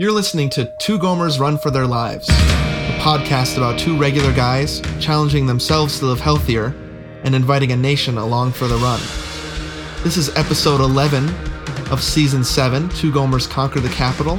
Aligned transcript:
You're 0.00 0.12
listening 0.12 0.48
to 0.52 0.64
Two 0.78 0.98
Gomers 0.98 1.38
Run 1.38 1.58
for 1.58 1.70
Their 1.70 1.86
Lives, 1.86 2.26
a 2.30 2.98
podcast 3.02 3.58
about 3.58 3.78
two 3.78 3.98
regular 3.98 4.32
guys 4.32 4.80
challenging 4.98 5.44
themselves 5.44 5.98
to 5.98 6.06
live 6.06 6.20
healthier 6.20 6.74
and 7.22 7.34
inviting 7.34 7.72
a 7.72 7.76
nation 7.76 8.16
along 8.16 8.52
for 8.52 8.66
the 8.66 8.76
run. 8.76 8.98
This 10.02 10.16
is 10.16 10.34
episode 10.38 10.80
11 10.80 11.28
of 11.90 12.02
season 12.02 12.44
7 12.44 12.88
Two 12.88 13.12
Gomers 13.12 13.46
Conquer 13.46 13.80
the 13.80 13.90
Capital 13.90 14.38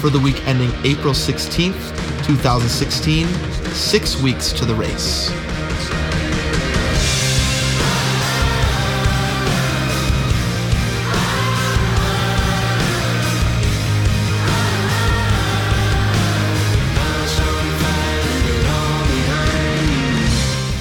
for 0.00 0.08
the 0.08 0.18
week 0.18 0.42
ending 0.48 0.70
April 0.84 1.12
16th, 1.12 2.24
2016, 2.24 3.26
six 3.74 4.22
weeks 4.22 4.54
to 4.54 4.64
the 4.64 4.74
race. 4.74 5.30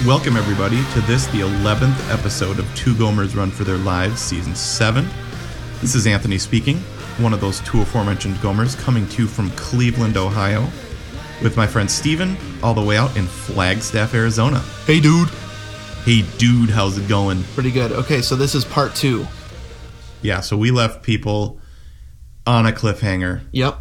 Welcome, 0.08 0.38
everybody, 0.38 0.82
to 0.94 1.02
this, 1.02 1.28
the 1.28 1.42
11th 1.42 2.14
episode 2.14 2.60
of 2.60 2.76
Two 2.78 2.94
Gomers 2.94 3.36
Run 3.36 3.52
for 3.52 3.66
Their 3.66 3.78
Lives, 3.78 4.22
Season 4.22 4.56
7. 4.56 5.06
This 5.82 5.96
is 5.96 6.08
Anthony 6.08 6.38
speaking, 6.38 6.78
one 7.18 7.34
of 7.34 7.42
those 7.42 7.60
two 7.60 7.82
aforementioned 7.82 8.36
Gomers, 8.36 8.80
coming 8.80 9.06
to 9.10 9.24
you 9.24 9.28
from 9.28 9.52
Cleveland, 9.52 10.16
Ohio, 10.16 10.62
with 11.44 11.58
my 11.58 11.68
friend 11.68 11.92
Steven, 11.92 12.38
all 12.64 12.74
the 12.74 12.82
way 12.82 12.96
out 12.96 13.18
in 13.18 13.26
Flagstaff, 13.26 14.14
Arizona. 14.14 14.60
Hey, 14.86 15.02
dude. 15.02 15.28
Hey, 16.06 16.24
dude, 16.38 16.70
how's 16.70 16.98
it 16.98 17.10
going? 17.10 17.44
Pretty 17.54 17.72
good. 17.72 17.92
Okay, 17.92 18.22
so 18.22 18.38
this 18.38 18.55
is 18.55 18.64
part 18.64 18.96
two. 18.96 19.28
Yeah, 20.22 20.40
so 20.40 20.55
we 20.55 20.72
left 20.72 21.04
people 21.04 21.60
on 22.46 22.66
a 22.66 22.72
cliffhanger. 22.72 23.42
Yep. 23.52 23.78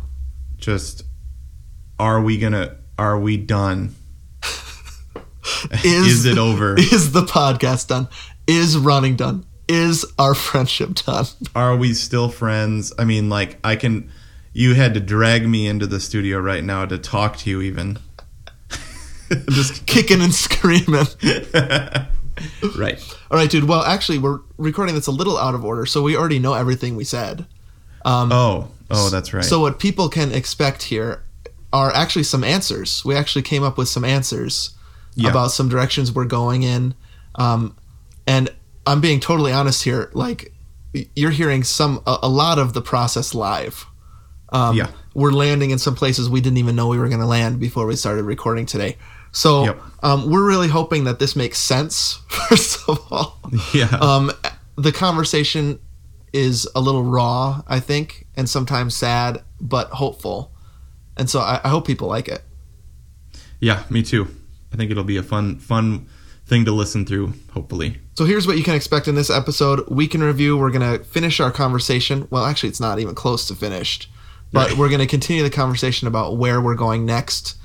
Just, 0.56 1.04
are 2.00 2.20
we 2.20 2.36
gonna, 2.36 2.78
are 2.98 3.16
we 3.16 3.36
done? 3.36 3.94
Is, 5.84 6.06
Is 6.06 6.24
it 6.24 6.38
over? 6.38 6.78
Is 6.78 7.12
the 7.12 7.22
podcast 7.22 7.88
done? 7.88 8.08
Is 8.46 8.76
running 8.76 9.16
done? 9.16 9.44
Is 9.68 10.04
our 10.18 10.34
friendship 10.34 10.94
done? 10.94 11.26
are 11.54 11.76
we 11.76 11.94
still 11.94 12.28
friends? 12.28 12.92
I 12.98 13.04
mean, 13.04 13.28
like, 13.28 13.58
I 13.64 13.76
can. 13.76 14.10
You 14.52 14.74
had 14.74 14.94
to 14.94 15.00
drag 15.00 15.46
me 15.46 15.66
into 15.66 15.86
the 15.86 16.00
studio 16.00 16.38
right 16.38 16.64
now 16.64 16.86
to 16.86 16.96
talk 16.96 17.36
to 17.38 17.50
you, 17.50 17.60
even. 17.60 17.98
Just 19.50 19.86
Kicking 19.86 20.22
and 20.22 20.32
screaming. 20.32 21.06
right. 22.76 23.16
All 23.30 23.38
right, 23.38 23.50
dude. 23.50 23.64
Well, 23.64 23.82
actually, 23.82 24.18
we're 24.18 24.40
recording 24.56 24.94
this 24.94 25.08
a 25.08 25.12
little 25.12 25.36
out 25.36 25.54
of 25.54 25.64
order, 25.64 25.84
so 25.84 26.02
we 26.02 26.16
already 26.16 26.38
know 26.38 26.54
everything 26.54 26.96
we 26.96 27.04
said. 27.04 27.44
Um, 28.04 28.30
oh, 28.32 28.70
oh, 28.90 29.10
that's 29.10 29.34
right. 29.34 29.44
So, 29.44 29.60
what 29.60 29.78
people 29.78 30.08
can 30.08 30.32
expect 30.32 30.84
here 30.84 31.24
are 31.72 31.92
actually 31.92 32.22
some 32.22 32.44
answers. 32.44 33.04
We 33.04 33.16
actually 33.16 33.42
came 33.42 33.62
up 33.62 33.76
with 33.76 33.88
some 33.88 34.04
answers 34.04 34.75
Yeah. 35.16 35.30
about 35.30 35.50
some 35.50 35.68
directions 35.68 36.12
we're 36.12 36.26
going 36.26 36.62
in. 36.62 36.94
Um, 37.34 37.76
and 38.26 38.48
I'm 38.86 39.00
being 39.00 39.18
totally 39.20 39.50
honest 39.52 39.82
here. 39.82 40.10
Like, 40.12 40.52
you're 41.14 41.30
hearing 41.30 41.64
some 41.64 42.00
a, 42.06 42.18
a 42.22 42.28
lot 42.28 42.58
of 42.58 42.72
the 42.72 42.80
process 42.82 43.34
live. 43.34 43.84
Um, 44.50 44.76
Yeah. 44.76 44.90
We're 45.14 45.32
landing 45.32 45.70
in 45.70 45.78
some 45.78 45.94
places 45.94 46.28
we 46.28 46.40
didn't 46.42 46.58
even 46.58 46.76
know 46.76 46.88
we 46.88 46.98
were 46.98 47.08
going 47.08 47.20
to 47.20 47.26
land 47.26 47.58
before 47.58 47.86
we 47.86 47.96
started 47.96 48.24
recording 48.24 48.66
today. 48.66 48.96
So, 49.32 49.64
Yep. 49.64 49.82
um, 50.02 50.30
we're 50.30 50.46
really 50.46 50.68
hoping 50.68 51.04
that 51.04 51.18
this 51.18 51.34
makes 51.34 51.58
sense. 51.58 52.20
First 52.28 52.78
of 52.88 53.00
all, 53.10 53.40
yeah. 53.74 53.86
um, 54.00 54.30
the 54.76 54.92
conversation 54.92 55.78
is 56.34 56.68
a 56.74 56.80
little 56.80 57.02
raw, 57.02 57.62
I 57.66 57.80
think, 57.80 58.26
and 58.36 58.48
sometimes 58.48 58.94
sad, 58.94 59.42
but 59.60 59.88
hopeful. 59.88 60.52
And 61.16 61.30
so 61.30 61.40
I, 61.40 61.60
I 61.64 61.68
hope 61.70 61.86
people 61.86 62.08
like 62.08 62.28
it. 62.28 62.42
yeah, 63.60 63.84
me 63.88 64.02
too. 64.02 64.28
I 64.76 64.78
think 64.78 64.90
it'll 64.90 65.04
be 65.04 65.16
a 65.16 65.22
fun, 65.22 65.58
fun 65.58 66.06
thing 66.44 66.66
to 66.66 66.72
listen 66.72 67.06
through. 67.06 67.32
Hopefully. 67.52 67.98
So 68.14 68.26
here's 68.26 68.46
what 68.46 68.58
you 68.58 68.62
can 68.62 68.74
expect 68.74 69.08
in 69.08 69.14
this 69.14 69.30
episode. 69.30 69.88
Week 69.88 70.14
in 70.14 70.22
review, 70.22 70.58
we're 70.58 70.70
going 70.70 70.98
to 70.98 71.02
finish 71.02 71.40
our 71.40 71.50
conversation. 71.50 72.28
Well, 72.30 72.44
actually, 72.44 72.68
it's 72.68 72.80
not 72.80 72.98
even 72.98 73.14
close 73.14 73.48
to 73.48 73.54
finished, 73.54 74.10
but 74.52 74.68
Right. 74.68 74.78
we're 74.78 74.88
going 74.90 75.00
to 75.00 75.06
continue 75.06 75.42
the 75.42 75.48
conversation 75.50 76.06
about 76.06 76.36
where 76.36 76.60
we're 76.60 76.74
going 76.74 77.06
next 77.06 77.56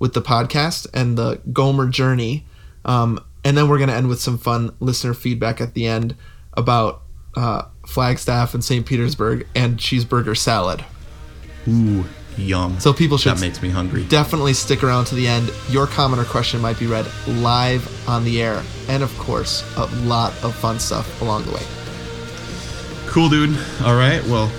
with 0.00 0.12
the 0.12 0.20
podcast 0.22 0.88
and 0.92 1.16
the 1.16 1.40
Gomer 1.52 1.88
journey. 1.88 2.44
Um, 2.84 3.20
and 3.44 3.56
then 3.56 3.68
we're 3.68 3.78
going 3.78 3.90
to 3.90 3.94
end 3.94 4.08
with 4.08 4.20
some 4.20 4.38
fun 4.38 4.74
listener 4.80 5.14
feedback 5.14 5.60
at 5.60 5.74
the 5.74 5.86
end 5.86 6.16
about 6.54 7.02
uh, 7.36 7.62
Flagstaff 7.86 8.54
and 8.54 8.64
St. 8.64 8.84
Petersburg 8.84 9.46
and 9.54 9.76
cheeseburger 9.78 10.36
salad. 10.36 10.84
Ooh, 11.68 12.04
yum. 12.36 12.78
So 12.80 12.92
people 12.92 13.18
should 13.18 13.36
that 13.36 13.40
makes 13.40 13.62
me 13.62 13.68
hungry. 13.68 14.04
definitely 14.04 14.52
stick 14.52 14.82
around 14.82 15.06
to 15.06 15.14
the 15.14 15.26
end. 15.26 15.50
Your 15.68 15.86
comment 15.86 16.20
or 16.20 16.24
question 16.24 16.60
might 16.60 16.78
be 16.78 16.86
read 16.86 17.06
live 17.26 18.08
on 18.08 18.24
the 18.24 18.42
air. 18.42 18.62
And 18.88 19.02
of 19.02 19.16
course, 19.18 19.64
a 19.76 19.86
lot 20.06 20.32
of 20.44 20.54
fun 20.54 20.78
stuff 20.78 21.20
along 21.22 21.44
the 21.44 21.52
way. 21.52 21.62
Cool, 23.06 23.28
dude. 23.28 23.56
All 23.84 23.96
right. 23.96 24.22
Well, 24.24 24.50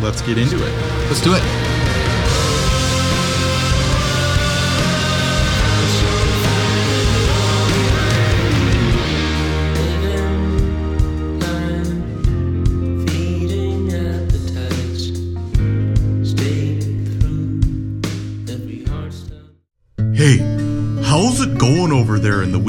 let's 0.00 0.20
get 0.22 0.38
into 0.38 0.56
it. 0.56 1.08
Let's 1.08 1.22
do 1.22 1.34
it. 1.34 1.91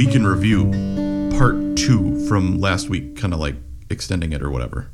Week 0.05 0.15
in 0.15 0.27
review? 0.27 0.65
Part 1.37 1.77
two 1.77 2.27
from 2.27 2.59
last 2.59 2.89
week, 2.89 3.15
kind 3.15 3.33
of 3.33 3.39
like 3.39 3.55
extending 3.89 4.33
it 4.33 4.41
or 4.41 4.49
whatever. 4.49 4.89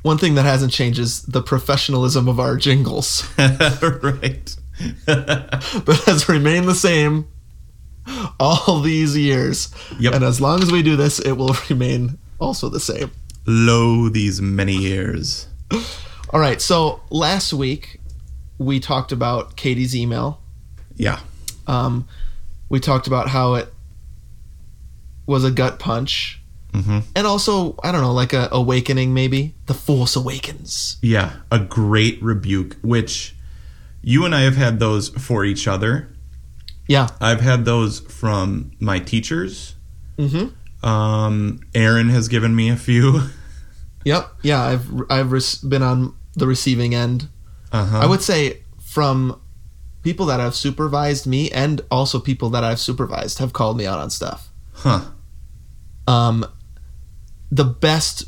One 0.00 0.16
thing 0.16 0.34
that 0.36 0.46
hasn't 0.46 0.72
changed 0.72 0.98
is 0.98 1.22
the 1.22 1.42
professionalism 1.42 2.26
of 2.26 2.40
our 2.40 2.56
jingles, 2.56 3.28
right. 3.38 4.56
but 5.06 6.02
has 6.06 6.26
remained 6.28 6.66
the 6.66 6.74
same 6.74 7.28
all 8.40 8.80
these 8.80 9.14
years. 9.16 9.74
Yep. 10.00 10.14
And 10.14 10.24
as 10.24 10.40
long 10.40 10.62
as 10.62 10.72
we 10.72 10.82
do 10.82 10.96
this, 10.96 11.18
it 11.18 11.32
will 11.32 11.54
remain 11.68 12.18
also 12.38 12.70
the 12.70 12.80
same. 12.80 13.10
Lo, 13.46 14.08
these 14.08 14.40
many 14.40 14.74
years. 14.74 15.48
All 16.30 16.40
right. 16.40 16.62
So 16.62 17.02
last 17.10 17.52
week, 17.52 18.00
we 18.56 18.80
talked 18.80 19.12
about 19.12 19.56
Katie's 19.56 19.94
email. 19.94 20.40
Yeah. 20.96 21.20
Um, 21.66 22.06
we 22.68 22.80
talked 22.80 23.06
about 23.06 23.28
how 23.28 23.54
it 23.54 23.72
was 25.26 25.44
a 25.44 25.50
gut 25.50 25.78
punch. 25.78 26.40
hmm 26.72 27.00
And 27.16 27.26
also, 27.26 27.76
I 27.82 27.92
don't 27.92 28.02
know, 28.02 28.12
like 28.12 28.32
a 28.32 28.48
awakening, 28.52 29.14
maybe. 29.14 29.54
The 29.66 29.74
Force 29.74 30.16
Awakens. 30.16 30.96
Yeah. 31.02 31.32
A 31.50 31.58
great 31.58 32.22
rebuke, 32.22 32.76
which 32.82 33.34
you 34.02 34.24
and 34.24 34.34
I 34.34 34.42
have 34.42 34.56
had 34.56 34.78
those 34.80 35.08
for 35.10 35.44
each 35.44 35.66
other. 35.68 36.10
Yeah. 36.88 37.08
I've 37.20 37.40
had 37.40 37.64
those 37.64 38.00
from 38.00 38.72
my 38.80 38.98
teachers. 38.98 39.74
Mm-hmm. 40.18 40.86
Um, 40.86 41.60
Aaron 41.74 42.10
has 42.10 42.28
given 42.28 42.54
me 42.54 42.68
a 42.70 42.76
few. 42.76 43.20
Yep. 44.06 44.28
Yeah. 44.42 44.62
I've 44.62 44.86
I've 45.08 45.32
res- 45.32 45.56
been 45.56 45.82
on 45.82 46.14
the 46.34 46.46
receiving 46.46 46.94
end. 46.94 47.26
Uh-huh. 47.72 48.00
I 48.00 48.04
would 48.04 48.20
say 48.20 48.62
from 48.82 49.40
people 50.04 50.26
that 50.26 50.38
have 50.38 50.54
supervised 50.54 51.26
me 51.26 51.50
and 51.50 51.80
also 51.90 52.20
people 52.20 52.50
that 52.50 52.62
I've 52.62 52.78
supervised 52.78 53.38
have 53.38 53.52
called 53.52 53.76
me 53.76 53.86
out 53.86 53.98
on 53.98 54.10
stuff. 54.10 54.50
Huh. 54.74 55.00
Um, 56.06 56.46
the 57.50 57.64
best 57.64 58.24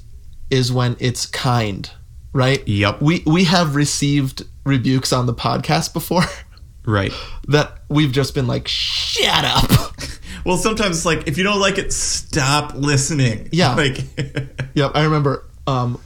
is 0.51 0.73
when 0.73 0.97
it's 0.99 1.27
kind, 1.27 1.89
right? 2.33 2.67
Yep. 2.67 3.03
We 3.03 3.23
we 3.27 3.45
have 3.45 3.77
received 3.77 4.45
rebukes 4.65 5.13
on 5.13 5.27
the 5.27 5.35
podcast 5.35 5.93
before 5.93 6.25
Right. 6.87 7.13
that 7.49 7.79
we've 7.89 8.13
just 8.13 8.35
been 8.35 8.47
like, 8.47 8.67
shut 8.69 9.45
up. 9.45 9.71
Well, 10.45 10.59
sometimes 10.59 10.99
it's 10.99 11.05
like 11.07 11.27
if 11.27 11.39
you 11.39 11.43
don't 11.43 11.59
like 11.59 11.77
it, 11.77 11.93
stop 11.93 12.73
listening. 12.77 13.49
Yeah. 13.51 13.75
Like 13.77 13.99
Yep, 14.75 14.93
I 14.95 15.03
remember. 15.03 15.45
Um, 15.67 16.01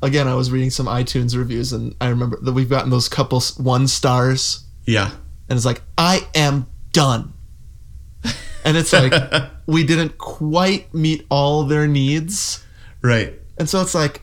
again, 0.00 0.28
I 0.28 0.34
was 0.36 0.52
reading 0.52 0.70
some 0.70 0.86
iTunes 0.86 1.36
reviews, 1.36 1.72
and 1.72 1.96
I 2.00 2.06
remember 2.10 2.38
that 2.40 2.52
we've 2.52 2.70
gotten 2.70 2.90
those 2.90 3.08
couple 3.08 3.40
one 3.58 3.88
stars, 3.88 4.62
Yeah. 4.86 5.10
and 5.48 5.56
it's 5.56 5.66
like, 5.66 5.82
I 5.98 6.26
am 6.34 6.66
done. 6.92 7.32
And 8.64 8.76
it's 8.76 8.92
like 8.92 9.12
we 9.66 9.84
didn't 9.84 10.18
quite 10.18 10.92
meet 10.92 11.26
all 11.30 11.64
their 11.64 11.86
needs, 11.86 12.62
Right. 13.02 13.32
and 13.56 13.68
so 13.68 13.80
it's 13.80 13.94
like, 13.94 14.22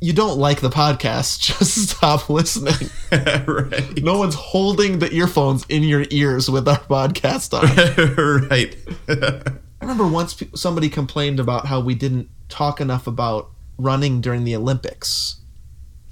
you 0.00 0.12
don't 0.12 0.38
like 0.38 0.60
the 0.60 0.68
podcast, 0.70 1.40
just 1.58 1.88
stop 1.90 2.28
listening. 2.28 2.90
right. 3.46 4.02
No 4.02 4.18
one's 4.18 4.34
holding 4.34 4.98
the 4.98 5.12
earphones 5.12 5.64
in 5.68 5.84
your 5.84 6.04
ears 6.10 6.50
with 6.50 6.66
our 6.66 6.80
podcast 6.80 7.54
on. 7.54 8.48
right. 8.48 8.76
I 9.08 9.84
remember 9.84 10.06
once 10.08 10.42
somebody 10.56 10.88
complained 10.88 11.38
about 11.38 11.66
how 11.66 11.78
we 11.80 11.94
didn't 11.94 12.28
talk 12.48 12.80
enough 12.80 13.06
about 13.06 13.50
running 13.78 14.20
during 14.20 14.42
the 14.44 14.56
Olympics. 14.56 15.36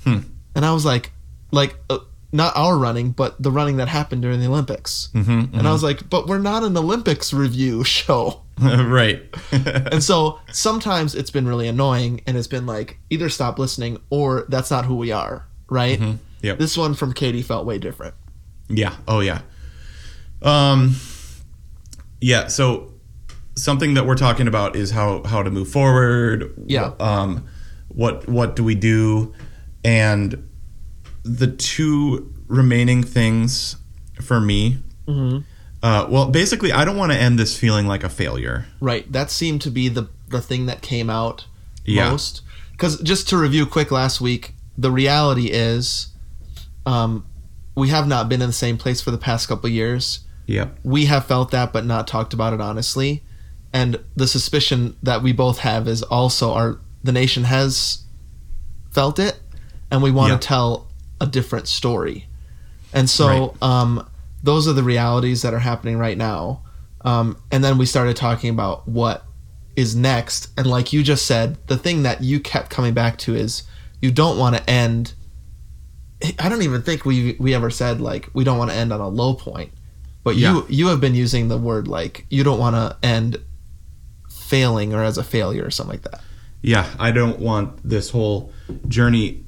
Hmm. 0.04 0.18
and 0.54 0.64
I 0.64 0.72
was 0.72 0.84
like, 0.84 1.10
like 1.50 1.76
uh, 1.90 1.98
not 2.34 2.52
our 2.56 2.76
running, 2.76 3.12
but 3.12 3.40
the 3.40 3.52
running 3.52 3.76
that 3.76 3.86
happened 3.86 4.22
during 4.22 4.40
the 4.40 4.46
Olympics. 4.46 5.08
Mm-hmm, 5.14 5.56
and 5.56 5.68
I 5.68 5.72
was 5.72 5.84
like, 5.84 6.10
but 6.10 6.26
we're 6.26 6.40
not 6.40 6.64
an 6.64 6.76
Olympics 6.76 7.32
review 7.32 7.84
show. 7.84 8.42
right. 8.60 9.22
and 9.52 10.02
so 10.02 10.40
sometimes 10.50 11.14
it's 11.14 11.30
been 11.30 11.46
really 11.46 11.68
annoying, 11.68 12.22
and 12.26 12.36
it's 12.36 12.48
been 12.48 12.66
like 12.66 12.98
either 13.08 13.28
stop 13.28 13.56
listening 13.56 13.98
or 14.10 14.46
that's 14.48 14.68
not 14.68 14.84
who 14.84 14.96
we 14.96 15.12
are, 15.12 15.46
right? 15.70 16.00
Yep. 16.42 16.58
This 16.58 16.76
one 16.76 16.94
from 16.94 17.12
Katie 17.12 17.40
felt 17.40 17.66
way 17.66 17.78
different. 17.78 18.14
Yeah. 18.68 18.96
Oh 19.06 19.20
yeah. 19.20 19.42
Um 20.42 20.96
yeah, 22.20 22.48
so 22.48 22.94
something 23.54 23.94
that 23.94 24.06
we're 24.06 24.16
talking 24.16 24.48
about 24.48 24.74
is 24.74 24.90
how 24.90 25.22
how 25.22 25.42
to 25.42 25.50
move 25.50 25.68
forward. 25.68 26.52
Yeah. 26.66 26.92
Um 26.98 27.46
what 27.88 28.28
what 28.28 28.56
do 28.56 28.64
we 28.64 28.74
do? 28.74 29.32
And 29.84 30.48
the 31.24 31.46
two 31.48 32.32
remaining 32.46 33.02
things 33.02 33.76
for 34.22 34.40
me 34.40 34.78
uh, 35.82 36.06
well, 36.08 36.30
basically, 36.30 36.72
I 36.72 36.86
don't 36.86 36.96
want 36.96 37.12
to 37.12 37.18
end 37.18 37.38
this 37.38 37.58
feeling 37.58 37.86
like 37.86 38.02
a 38.04 38.08
failure. 38.08 38.64
Right. 38.80 39.10
That 39.12 39.30
seemed 39.30 39.60
to 39.62 39.70
be 39.70 39.88
the 39.90 40.08
the 40.28 40.40
thing 40.40 40.64
that 40.66 40.80
came 40.80 41.10
out 41.10 41.44
Yeah. 41.84 42.08
most. 42.10 42.40
Because 42.72 42.98
just 43.02 43.28
to 43.28 43.36
review 43.36 43.66
quick 43.66 43.90
last 43.90 44.18
week, 44.20 44.54
the 44.78 44.90
reality 44.90 45.50
is, 45.52 46.08
um, 46.86 47.26
we 47.74 47.88
have 47.90 48.08
not 48.08 48.30
been 48.30 48.40
in 48.40 48.46
the 48.48 48.52
same 48.54 48.78
place 48.78 49.02
for 49.02 49.10
the 49.10 49.18
past 49.18 49.46
couple 49.46 49.68
years. 49.68 50.20
Yep. 50.46 50.78
We 50.84 51.04
have 51.04 51.26
felt 51.26 51.50
that, 51.50 51.70
but 51.74 51.84
not 51.84 52.06
talked 52.08 52.32
about 52.32 52.54
it 52.54 52.60
honestly. 52.62 53.22
And 53.72 54.00
the 54.16 54.26
suspicion 54.26 54.96
that 55.02 55.22
we 55.22 55.32
both 55.32 55.58
have 55.58 55.86
is 55.86 56.02
also 56.02 56.52
our 56.54 56.78
the 57.02 57.12
nation 57.12 57.44
has 57.44 58.04
felt 58.90 59.18
it, 59.18 59.38
and 59.90 60.02
we 60.02 60.10
want 60.10 60.30
Yeah. 60.30 60.38
to 60.38 60.46
tell 60.48 60.86
a 61.24 61.30
different 61.30 61.66
story. 61.68 62.26
And 62.92 63.10
so, 63.10 63.56
um, 63.60 64.08
those 64.42 64.68
are 64.68 64.72
the 64.74 64.82
realities 64.82 65.42
that 65.42 65.52
are 65.54 65.58
happening 65.58 65.96
right 65.98 66.16
now. 66.18 66.62
Um, 67.00 67.36
and 67.50 67.64
then 67.64 67.78
we 67.78 67.86
started 67.86 68.14
talking 68.16 68.50
about 68.50 68.86
what 68.86 69.24
is 69.74 69.96
next. 69.96 70.48
And 70.56 70.66
like 70.66 70.92
you 70.92 71.02
just 71.02 71.26
said, 71.26 71.56
the 71.66 71.76
thing 71.76 72.02
that 72.04 72.22
you 72.22 72.40
kept 72.40 72.70
coming 72.70 72.94
back 72.94 73.18
to 73.18 73.34
is 73.34 73.62
you 74.00 74.10
don't 74.12 74.38
want 74.38 74.56
to 74.56 74.70
end. 74.70 75.14
I 76.38 76.48
don't 76.48 76.62
even 76.62 76.82
think 76.82 77.04
we 77.04 77.36
we 77.40 77.54
ever 77.54 77.70
said 77.70 78.00
like 78.00 78.28
we 78.34 78.44
don't 78.44 78.56
want 78.58 78.70
to 78.70 78.76
end 78.76 78.92
on 78.92 79.00
a 79.00 79.08
low 79.08 79.34
point, 79.34 79.72
but 80.22 80.36
Yeah. 80.36 80.52
you 80.52 80.66
you 80.68 80.86
have 80.88 81.00
been 81.00 81.14
using 81.14 81.48
the 81.48 81.58
word 81.58 81.88
like 81.88 82.24
you 82.30 82.44
don't 82.44 82.58
want 82.58 82.76
to 82.76 82.96
end 83.06 83.38
failing 84.30 84.94
or 84.94 85.02
as 85.02 85.18
a 85.18 85.24
failure 85.24 85.64
or 85.64 85.70
something 85.70 85.94
like 85.94 86.10
that. 86.10 86.20
Yeah, 86.62 86.86
I 86.98 87.10
don't 87.10 87.40
want 87.40 87.78
this 87.88 88.10
whole 88.10 88.52
journey 88.88 89.43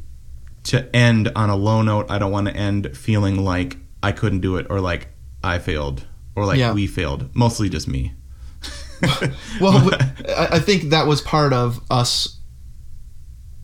to 0.66 0.94
end 0.96 1.30
on 1.36 1.50
a 1.50 1.56
low 1.56 1.82
note. 1.82 2.06
I 2.10 2.18
don't 2.18 2.30
want 2.32 2.46
to 2.48 2.54
end 2.56 2.96
feeling 2.96 3.44
like 3.44 3.76
I 4.02 4.12
couldn't 4.12 4.40
do 4.40 4.56
it 4.56 4.66
or 4.70 4.80
like 4.80 5.08
I 5.42 5.58
failed 5.58 6.06
or 6.34 6.44
like 6.46 6.58
Yeah. 6.58 6.72
we 6.72 6.86
failed. 6.86 7.34
Mostly 7.34 7.68
just 7.68 7.88
me. 7.88 8.12
Well, 9.60 9.90
I 10.28 10.48
I 10.52 10.58
think 10.58 10.90
that 10.90 11.06
was 11.06 11.20
part 11.20 11.52
of 11.52 11.80
us, 11.90 12.38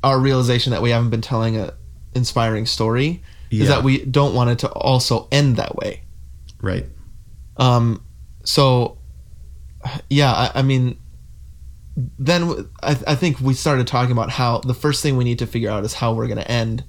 our 0.04 0.18
realization 0.18 0.72
that 0.72 0.82
we 0.82 0.90
haven't 0.90 1.10
been 1.10 1.22
telling 1.22 1.56
an 1.56 1.70
inspiring 2.14 2.66
story. 2.66 3.22
Is 3.50 3.68
that 3.68 3.82
we 3.82 4.02
don't 4.04 4.34
want 4.34 4.48
it 4.50 4.58
to 4.60 4.68
also 4.70 5.28
end 5.30 5.56
that 5.56 5.76
way. 5.76 6.02
right. 6.62 6.86
Um, 7.58 8.02
so, 8.44 8.96
yeah, 10.08 10.32
I, 10.32 10.50
I 10.60 10.62
mean, 10.62 10.98
then 12.18 12.70
I 12.82 13.14
think 13.14 13.40
we 13.40 13.52
started 13.52 13.86
talking 13.86 14.12
about 14.12 14.30
how 14.30 14.58
the 14.60 14.72
first 14.74 15.02
thing 15.02 15.18
we 15.18 15.24
need 15.24 15.38
to 15.40 15.46
figure 15.46 15.68
out 15.70 15.84
is 15.84 15.92
how 15.94 16.14
we're 16.14 16.26
going 16.28 16.38
to 16.38 16.50
end 16.50 16.82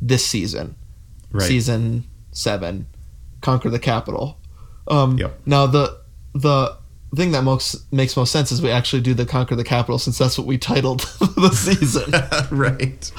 this 0.00 0.24
season, 0.26 0.76
Right. 1.32 1.46
season 1.46 2.04
seven, 2.32 2.86
conquer 3.40 3.70
the 3.70 3.78
capital. 3.78 4.38
Um, 4.88 5.18
Yep. 5.18 5.40
Now 5.46 5.66
the 5.66 5.98
the 6.34 6.76
thing 7.14 7.30
that 7.30 7.44
most 7.44 7.92
makes 7.92 8.16
most 8.16 8.32
sense 8.32 8.50
is 8.50 8.60
we 8.60 8.70
actually 8.70 9.00
do 9.00 9.14
the 9.14 9.24
conquer 9.24 9.54
the 9.54 9.62
capital 9.64 9.98
since 10.00 10.18
that's 10.18 10.36
what 10.36 10.46
we 10.48 10.58
titled 10.58 11.00
the 11.36 11.50
season, 11.50 12.10
right. 12.56 13.10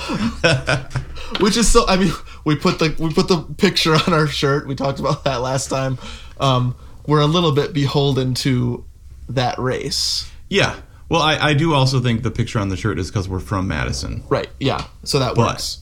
which 1.39 1.57
is 1.57 1.68
so. 1.72 1.86
I 1.88 1.95
mean, 1.98 2.12
we 2.44 2.56
put 2.56 2.80
the 2.80 2.95
we 3.00 3.13
put 3.13 3.27
the 3.27 3.42
picture 3.57 3.94
on 3.95 4.13
our 4.13 4.27
shirt. 4.27 4.68
We 4.68 4.75
talked 4.75 5.00
about 5.00 5.24
that 5.24 5.38
last 5.42 5.69
time. 5.69 5.98
Um, 6.39 6.75
we're 7.07 7.22
a 7.22 7.25
little 7.27 7.51
bit 7.51 7.74
beholden 7.74 8.33
to 8.36 8.83
that 9.30 9.57
race, 9.60 10.30
yeah. 10.50 10.75
Well, 11.07 11.22
I, 11.22 11.38
I 11.38 11.54
do 11.54 11.74
also 11.74 12.00
think 12.01 12.24
the 12.24 12.31
picture 12.31 12.60
on 12.60 12.69
the 12.69 12.75
shirt 12.77 12.98
is 13.00 13.10
because 13.12 13.30
we're 13.30 13.39
from 13.39 13.68
Madison. 13.68 14.24
right? 14.27 14.50
Yeah, 14.60 14.86
so 15.04 15.19
that 15.19 15.36
But- 15.36 15.48
works. 15.54 15.80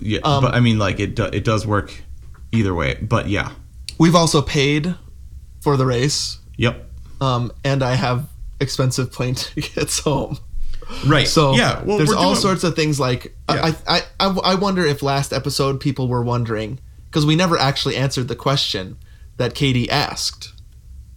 Yeah, 0.00 0.20
Um, 0.24 0.42
but 0.44 0.54
I 0.54 0.60
mean, 0.60 0.78
like 0.78 1.00
it 1.00 1.14
do, 1.16 1.24
it 1.24 1.44
does 1.44 1.66
work 1.66 1.92
either 2.52 2.74
way. 2.74 2.94
But 3.00 3.28
yeah. 3.28 3.52
We've 3.98 4.14
also 4.14 4.40
paid 4.42 4.94
for 5.60 5.76
the 5.76 5.84
race, 5.86 6.38
Yep. 6.56 6.88
um, 7.20 7.50
and 7.64 7.82
I 7.82 7.94
have 7.94 8.28
expensive 8.60 9.10
plane 9.12 9.34
tickets 9.36 9.98
home. 10.00 10.38
Right. 11.06 11.26
So 11.28 11.54
yeah. 11.54 11.82
Well, 11.82 11.98
there's 11.98 12.12
all 12.12 12.30
doing- 12.32 12.36
sorts 12.40 12.64
of 12.64 12.74
things 12.76 12.98
like 13.00 13.36
Yeah. 13.50 13.72
I, 13.86 13.96
I, 13.98 14.02
I 14.20 14.38
I 14.52 14.54
wonder 14.54 14.86
if 14.86 15.02
last 15.02 15.32
episode 15.32 15.80
people 15.80 16.08
were 16.08 16.22
wondering 16.22 16.78
because 17.06 17.26
we 17.26 17.36
never 17.36 17.58
actually 17.58 17.96
answered 17.96 18.28
the 18.28 18.36
question 18.36 18.96
that 19.36 19.54
Katie 19.54 19.90
asked, 19.90 20.52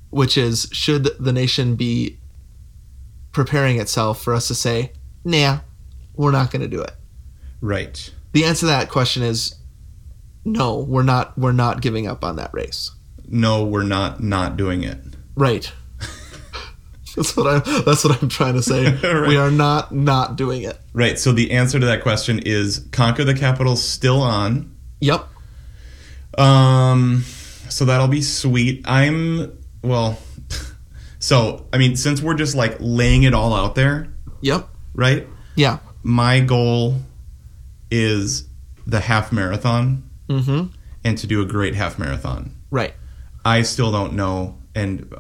which 0.10 0.38
is 0.38 0.68
should 0.72 1.04
the 1.20 1.32
nation 1.32 1.76
be 1.76 2.18
preparing 3.32 3.80
itself 3.80 4.22
for 4.22 4.34
us 4.34 4.48
to 4.50 4.56
say, 4.56 4.92
nah, 5.24 5.60
we're 6.16 6.32
not 6.32 6.52
going 6.52 6.62
to 6.62 6.68
do 6.68 6.82
it. 6.82 6.92
Right. 7.62 8.12
The 8.34 8.46
answer 8.46 8.62
to 8.62 8.66
that 8.68 8.90
question 8.90 9.24
is 9.24 9.56
no, 10.46 10.80
we're 10.80 11.04
not. 11.04 11.38
We're 11.38 11.52
not 11.52 11.82
giving 11.82 12.08
up 12.08 12.24
on 12.24 12.38
that 12.38 12.52
race. 12.54 12.92
No, 13.28 13.64
we're 13.64 13.84
not 13.84 14.24
not 14.24 14.58
doing 14.58 14.84
it. 14.84 14.98
Right. 15.36 15.72
that's 17.16 17.36
what 17.38 17.48
I. 17.48 17.82
That's 17.82 18.04
what 18.04 18.22
I'm 18.22 18.30
trying 18.30 18.54
to 18.56 18.64
say. 18.64 18.98
Right. 19.04 19.28
We 19.28 19.38
are 19.38 19.52
not 19.52 19.92
not 19.92 20.36
doing 20.38 20.64
it. 20.64 20.80
Right. 20.94 21.20
So 21.20 21.32
the 21.32 21.52
answer 21.52 21.80
to 21.80 21.86
that 21.86 22.02
question 22.02 22.40
is 22.40 22.88
conquer 22.92 23.24
the 23.24 23.34
capital 23.36 23.76
still 23.76 24.22
on. 24.22 24.76
Yep. 25.02 25.28
Um, 26.38 27.24
so 27.70 27.86
that'll 27.86 28.08
be 28.08 28.22
sweet. 28.22 28.82
I'm 28.86 29.58
well. 29.84 30.18
So 31.20 31.68
I 31.72 31.78
mean, 31.78 31.96
since 31.98 32.20
we're 32.20 32.34
just 32.34 32.56
like 32.56 32.78
laying 32.80 33.22
it 33.24 33.36
all 33.36 33.54
out 33.54 33.76
there, 33.76 34.12
Yep. 34.42 34.68
right? 34.96 35.28
Yeah. 35.56 35.78
My 36.02 36.40
goal 36.40 36.96
is 37.92 38.48
the 38.88 39.02
half 39.02 39.32
marathon 39.32 40.04
Mm-hmm. 40.30 40.68
and 41.04 41.18
to 41.18 41.28
do 41.28 41.42
a 41.42 41.46
great 41.46 41.76
half 41.76 42.00
marathon. 42.00 42.56
Right. 42.70 42.94
I 43.44 43.64
still 43.64 43.92
don't 43.92 44.14
know, 44.14 44.58
and 44.74 45.14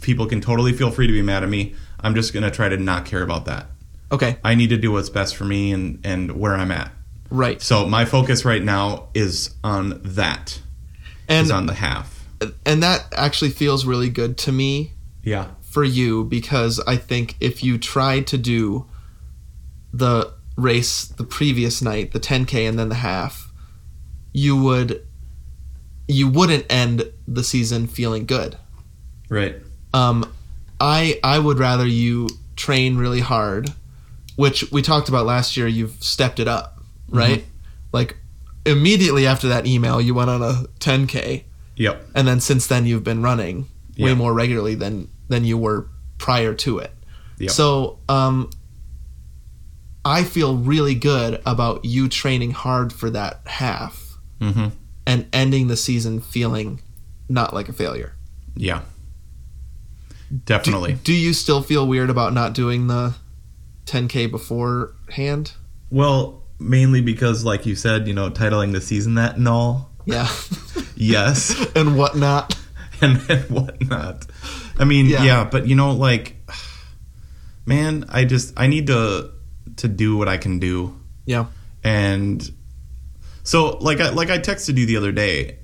people 0.00 0.26
can 0.26 0.40
totally 0.40 0.72
feel 0.72 0.90
free 0.90 1.06
to 1.06 1.12
be 1.12 1.22
mad 1.22 1.44
at 1.44 1.48
me. 1.48 1.74
I'm 2.00 2.14
just 2.16 2.32
gonna 2.34 2.50
try 2.50 2.68
to 2.68 2.76
not 2.76 3.04
care 3.04 3.22
about 3.22 3.44
that. 3.44 3.66
Okay. 4.10 4.38
I 4.42 4.56
need 4.56 4.70
to 4.70 4.76
do 4.76 4.90
what's 4.90 5.08
best 5.10 5.36
for 5.36 5.44
me 5.44 5.70
and 5.72 6.00
and 6.04 6.32
where 6.32 6.54
I'm 6.56 6.72
at. 6.72 6.90
Right. 7.30 7.62
So 7.62 7.86
my 7.86 8.04
focus 8.06 8.44
right 8.44 8.62
now 8.62 9.08
is 9.14 9.54
on 9.62 10.00
that. 10.02 10.60
And 11.28 11.44
is 11.44 11.50
on 11.52 11.66
the 11.66 11.74
half. 11.74 12.26
and 12.66 12.82
that 12.82 13.06
actually 13.16 13.50
feels 13.50 13.84
really 13.86 14.08
good 14.10 14.36
to 14.38 14.50
me 14.52 14.94
Yeah. 15.22 15.46
for 15.62 15.84
you 15.84 16.24
because 16.24 16.80
I 16.88 16.96
think 16.96 17.36
if 17.38 17.62
you 17.62 17.78
try 17.78 18.18
to 18.22 18.36
do 18.36 18.86
the 19.92 20.32
race 20.56 21.04
the 21.04 21.24
previous 21.24 21.80
night, 21.82 22.12
the 22.12 22.20
10k 22.20 22.68
and 22.68 22.78
then 22.78 22.88
the 22.88 22.94
half, 22.96 23.50
you 24.32 24.56
would 24.56 25.06
you 26.08 26.28
wouldn't 26.28 26.66
end 26.70 27.04
the 27.28 27.44
season 27.44 27.86
feeling 27.86 28.26
good. 28.26 28.56
Right. 29.28 29.56
Um 29.94 30.30
I 30.80 31.18
I 31.22 31.38
would 31.38 31.58
rather 31.58 31.86
you 31.86 32.28
train 32.56 32.96
really 32.96 33.20
hard, 33.20 33.72
which 34.36 34.70
we 34.72 34.82
talked 34.82 35.08
about 35.08 35.24
last 35.26 35.56
year, 35.56 35.66
you've 35.66 36.02
stepped 36.02 36.40
it 36.40 36.48
up, 36.48 36.82
right? 37.08 37.44
Like 37.92 38.16
immediately 38.66 39.26
after 39.26 39.48
that 39.48 39.66
email, 39.66 40.00
you 40.00 40.14
went 40.14 40.30
on 40.30 40.42
a 40.42 40.64
10k 40.80 41.44
Yep. 41.76 42.08
and 42.14 42.28
then 42.28 42.40
since 42.40 42.66
then 42.66 42.84
you've 42.86 43.04
been 43.04 43.22
running 43.22 43.62
way 43.98 44.10
Yeah. 44.10 44.14
more 44.14 44.34
regularly 44.34 44.74
than 44.74 45.08
than 45.28 45.44
you 45.44 45.56
were 45.56 45.86
prior 46.18 46.54
to 46.54 46.78
it. 46.78 46.92
Yep. 47.38 47.50
So, 47.50 47.98
um 48.08 48.50
I 50.10 50.24
feel 50.24 50.56
really 50.56 50.94
good 50.94 51.40
about 51.46 51.84
you 51.84 52.08
training 52.08 52.50
hard 52.52 52.92
for 52.92 53.10
that 53.10 53.40
half 53.46 54.18
Mm-hmm. 54.40 54.68
and 55.06 55.26
ending 55.32 55.68
the 55.68 55.76
season 55.76 56.20
feeling 56.20 56.80
not 57.28 57.52
like 57.54 57.68
a 57.68 57.72
failure. 57.74 58.14
Yeah. 58.56 58.80
Do, 60.30 60.36
Definitely. 60.46 60.94
do 61.04 61.12
you 61.12 61.32
still 61.34 61.60
feel 61.62 61.86
weird 61.86 62.08
about 62.10 62.32
not 62.32 62.54
doing 62.54 62.86
the 62.86 63.14
10k 63.86 64.30
beforehand? 64.30 65.52
well, 65.90 66.42
mainly 66.58 67.00
because, 67.02 67.44
like 67.44 67.66
you 67.66 67.74
said, 67.74 68.06
you 68.08 68.14
know, 68.14 68.30
titling 68.30 68.72
the 68.72 68.80
season 68.80 69.14
that 69.16 69.36
and 69.36 69.46
all. 69.48 69.90
Yeah. 70.06 70.28
Yes. 70.96 71.54
and 71.76 71.96
whatnot. 71.96 72.54
and 73.00 73.16
then 73.16 73.42
whatnot. 73.44 74.26
I 74.78 74.84
mean, 74.84 75.06
Yeah. 75.06 75.22
yeah. 75.24 75.44
but 75.50 75.66
you 75.66 75.74
know, 75.74 75.92
like, 75.92 76.36
man, 77.66 78.04
I 78.08 78.24
just 78.26 78.52
I 78.56 78.66
need 78.66 78.86
to 78.88 79.30
to 79.76 79.88
do 79.88 80.16
what 80.16 80.28
I 80.28 80.36
can 80.36 80.58
do, 80.58 80.98
Yeah. 81.26 81.46
and 81.84 82.48
So 83.42 83.78
like 83.78 84.00
I 84.00 84.10
like 84.10 84.30
I 84.30 84.38
texted 84.38 84.76
you 84.78 84.86
the 84.86 84.96
other 84.96 85.12
day. 85.12 85.58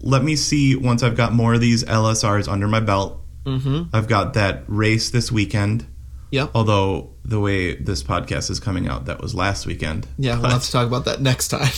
Let 0.00 0.22
me 0.22 0.36
see 0.36 0.76
once 0.76 1.02
I've 1.02 1.16
got 1.16 1.32
more 1.32 1.54
of 1.54 1.60
these 1.60 1.82
LSRs 1.84 2.48
under 2.48 2.68
my 2.68 2.80
belt. 2.80 3.22
Mm-hmm. 3.44 3.94
I've 3.94 4.08
got 4.08 4.34
that 4.34 4.64
race 4.66 5.10
this 5.10 5.30
weekend. 5.32 5.86
Yeah. 6.30 6.48
Although 6.54 7.14
the 7.24 7.38
way 7.40 7.76
this 7.76 8.02
podcast 8.02 8.50
is 8.50 8.58
coming 8.60 8.88
out, 8.88 9.04
that 9.06 9.20
was 9.22 9.34
last 9.34 9.64
weekend. 9.66 10.06
Yeah, 10.18 10.38
we'll 10.40 10.50
have 10.50 10.64
to 10.64 10.70
talk 10.72 10.86
about 10.86 11.04
that 11.06 11.20
next 11.22 11.48
time. 11.48 11.70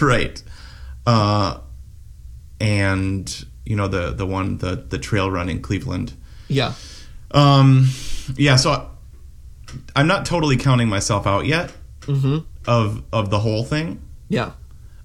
right. 0.02 0.40
Uh, 1.06 1.58
and 2.60 3.44
you 3.64 3.76
know 3.76 3.88
the 3.88 4.12
the 4.12 4.26
one 4.26 4.58
the 4.58 4.76
the 4.88 4.98
trail 4.98 5.30
run 5.30 5.48
in 5.48 5.60
Cleveland. 5.62 6.12
yeah. 6.48 6.74
Um, 7.30 7.88
yeah. 8.36 8.56
So 8.56 8.70
I, 8.72 8.86
I'm 9.96 10.06
not 10.06 10.24
totally 10.26 10.56
counting 10.56 10.88
myself 10.88 11.26
out 11.26 11.46
yet 11.46 11.72
Mm-hmm. 12.02 12.38
of 12.66 13.02
of 13.12 13.28
the 13.30 13.38
whole 13.40 13.64
thing. 13.64 14.00
Yeah. 14.28 14.52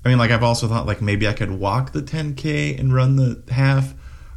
I 0.06 0.10
mean, 0.10 0.18
like 0.18 0.32
I've 0.32 0.44
also 0.44 0.68
thought 0.68 0.86
like 0.86 1.02
maybe 1.02 1.28
I 1.28 1.34
could 1.34 1.52
walk 1.52 1.92
the 1.92 2.02
10k 2.02 2.80
and 2.80 2.94
run 2.94 3.16
the 3.18 3.42
half, 3.52 3.94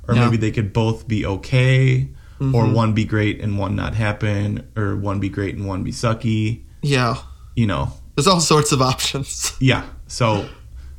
or 0.08 0.14
Yeah. 0.14 0.24
maybe 0.24 0.36
they 0.36 0.50
could 0.50 0.72
both 0.72 1.06
be 1.06 1.24
okay, 1.26 2.08
or 2.40 2.64
Mhm. 2.64 2.72
one 2.74 2.92
be 2.92 3.04
great 3.04 3.40
and 3.40 3.56
one 3.58 3.74
not 3.76 3.94
happen, 3.94 4.66
or 4.76 4.96
one 4.96 5.20
be 5.20 5.28
great 5.28 5.54
and 5.56 5.66
one 5.66 5.82
be 5.84 5.92
sucky. 5.92 6.62
Yeah. 6.82 7.16
You 7.54 7.66
know, 7.66 7.92
There's 8.16 8.26
all 8.26 8.40
sorts 8.40 8.72
of 8.72 8.80
options. 8.82 9.52
yeah. 9.60 9.84
So 10.08 10.48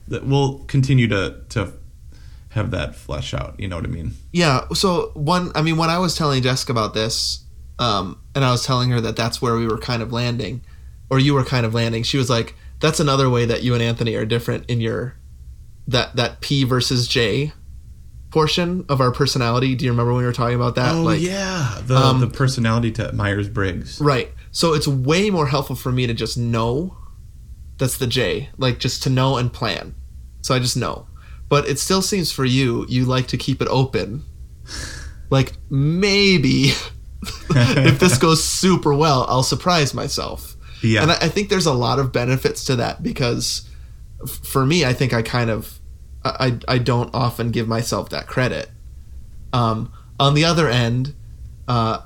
th- 0.10 0.22
we'll 0.24 0.60
continue 0.67 1.07
to 1.10 1.36
to 1.50 1.74
have 2.50 2.72
that 2.72 2.96
flesh 2.96 3.34
out. 3.34 3.55
You 3.60 3.67
know 3.67 3.75
what 3.75 3.86
I 3.86 3.89
mean? 3.89 4.13
Yeah. 4.31 4.62
So 4.74 5.12
one, 5.15 5.51
I 5.53 5.62
mean, 5.62 5.77
when 5.77 5.89
I 5.89 5.98
was 6.00 6.15
telling 6.15 6.41
Jessica 6.43 6.72
about 6.72 6.93
this, 6.93 7.43
um, 7.79 8.22
and 8.34 8.43
I 8.43 8.51
was 8.51 8.65
telling 8.65 8.89
her 8.91 9.01
that 9.01 9.15
that's 9.15 9.41
where 9.41 9.55
we 9.55 9.67
were 9.67 9.77
kind 9.77 10.01
of 10.01 10.12
landing, 10.12 10.62
or 11.10 11.19
you 11.19 11.34
were 11.34 11.43
kind 11.43 11.65
of 11.65 11.74
landing, 11.74 12.03
she 12.03 12.17
was 12.17 12.29
like, 12.29 12.55
"That's 12.79 13.00
another 13.00 13.29
way 13.29 13.46
that 13.46 13.63
you 13.63 13.74
and 13.74 13.84
Anthony 13.84 14.15
are 14.15 14.25
different 14.25 14.69
in 14.69 14.81
your 14.81 15.15
that 15.88 16.15
that 16.15 16.41
P 16.41 16.63
versus 16.63 17.07
J 17.07 17.53
portion 18.31 18.86
of 18.89 19.00
our 19.00 19.12
personality." 19.12 19.75
Do 19.75 19.86
you 19.86 19.91
remember 19.91 20.13
when 20.13 20.22
we 20.22 20.25
were 20.25 20.34
talking 20.34 20.55
about 20.55 20.75
that? 20.75 20.96
oh 20.96 21.03
like, 21.03 21.22
yeah, 21.22 21.79
the 21.84 21.96
um, 21.96 22.19
the 22.19 22.27
personality 22.27 22.91
to 22.93 23.12
Myers 23.13 23.50
Briggs. 23.50 24.01
Right. 24.01 24.31
So 24.51 24.74
it's 24.74 24.88
way 24.88 25.29
more 25.29 25.48
helpful 25.48 25.75
for 25.75 25.91
me 25.91 26.07
to 26.07 26.13
just 26.13 26.38
know. 26.38 26.98
That's 27.77 27.98
the 28.00 28.07
J. 28.07 28.50
Like 28.57 28.79
just 28.79 29.03
to 29.03 29.10
know 29.12 29.38
and 29.38 29.53
plan. 29.53 29.93
So 30.41 30.55
I 30.55 30.60
just 30.60 30.77
know. 30.77 31.07
But 31.50 31.67
it 31.67 31.79
still 31.79 32.01
seems 32.01 32.31
for 32.31 32.43
you, 32.43 32.86
you 32.89 33.05
like 33.05 33.27
to 33.27 33.38
keep 33.38 33.62
it 33.62 33.67
open. 33.69 34.24
Like 35.29 35.53
maybe 35.69 36.72
if 37.50 38.00
this 38.00 38.18
goes 38.18 38.44
super 38.44 38.94
well, 38.94 39.26
I'll 39.28 39.44
surprise 39.44 39.94
myself. 39.94 40.56
Yeah. 40.84 41.02
And 41.02 41.12
I, 41.12 41.16
I 41.16 41.30
think 41.30 41.50
there's 41.50 41.66
a 41.66 41.74
lot 41.74 42.00
of 42.00 42.12
benefits 42.12 42.64
to 42.66 42.76
that 42.78 43.02
because 43.02 43.68
f- 44.24 44.30
for 44.30 44.66
me, 44.66 44.86
I 44.86 44.94
think 44.94 45.14
I 45.14 45.22
kind 45.22 45.50
of 45.50 45.80
I, 46.24 46.60
I 46.68 46.76
I 46.76 46.78
don't 46.78 47.10
often 47.14 47.52
give 47.52 47.68
myself 47.68 48.10
that 48.10 48.28
credit. 48.28 48.70
Um, 49.54 49.92
on 50.20 50.34
the 50.34 50.46
other 50.46 50.70
end, 50.70 51.16
uh, 51.68 52.02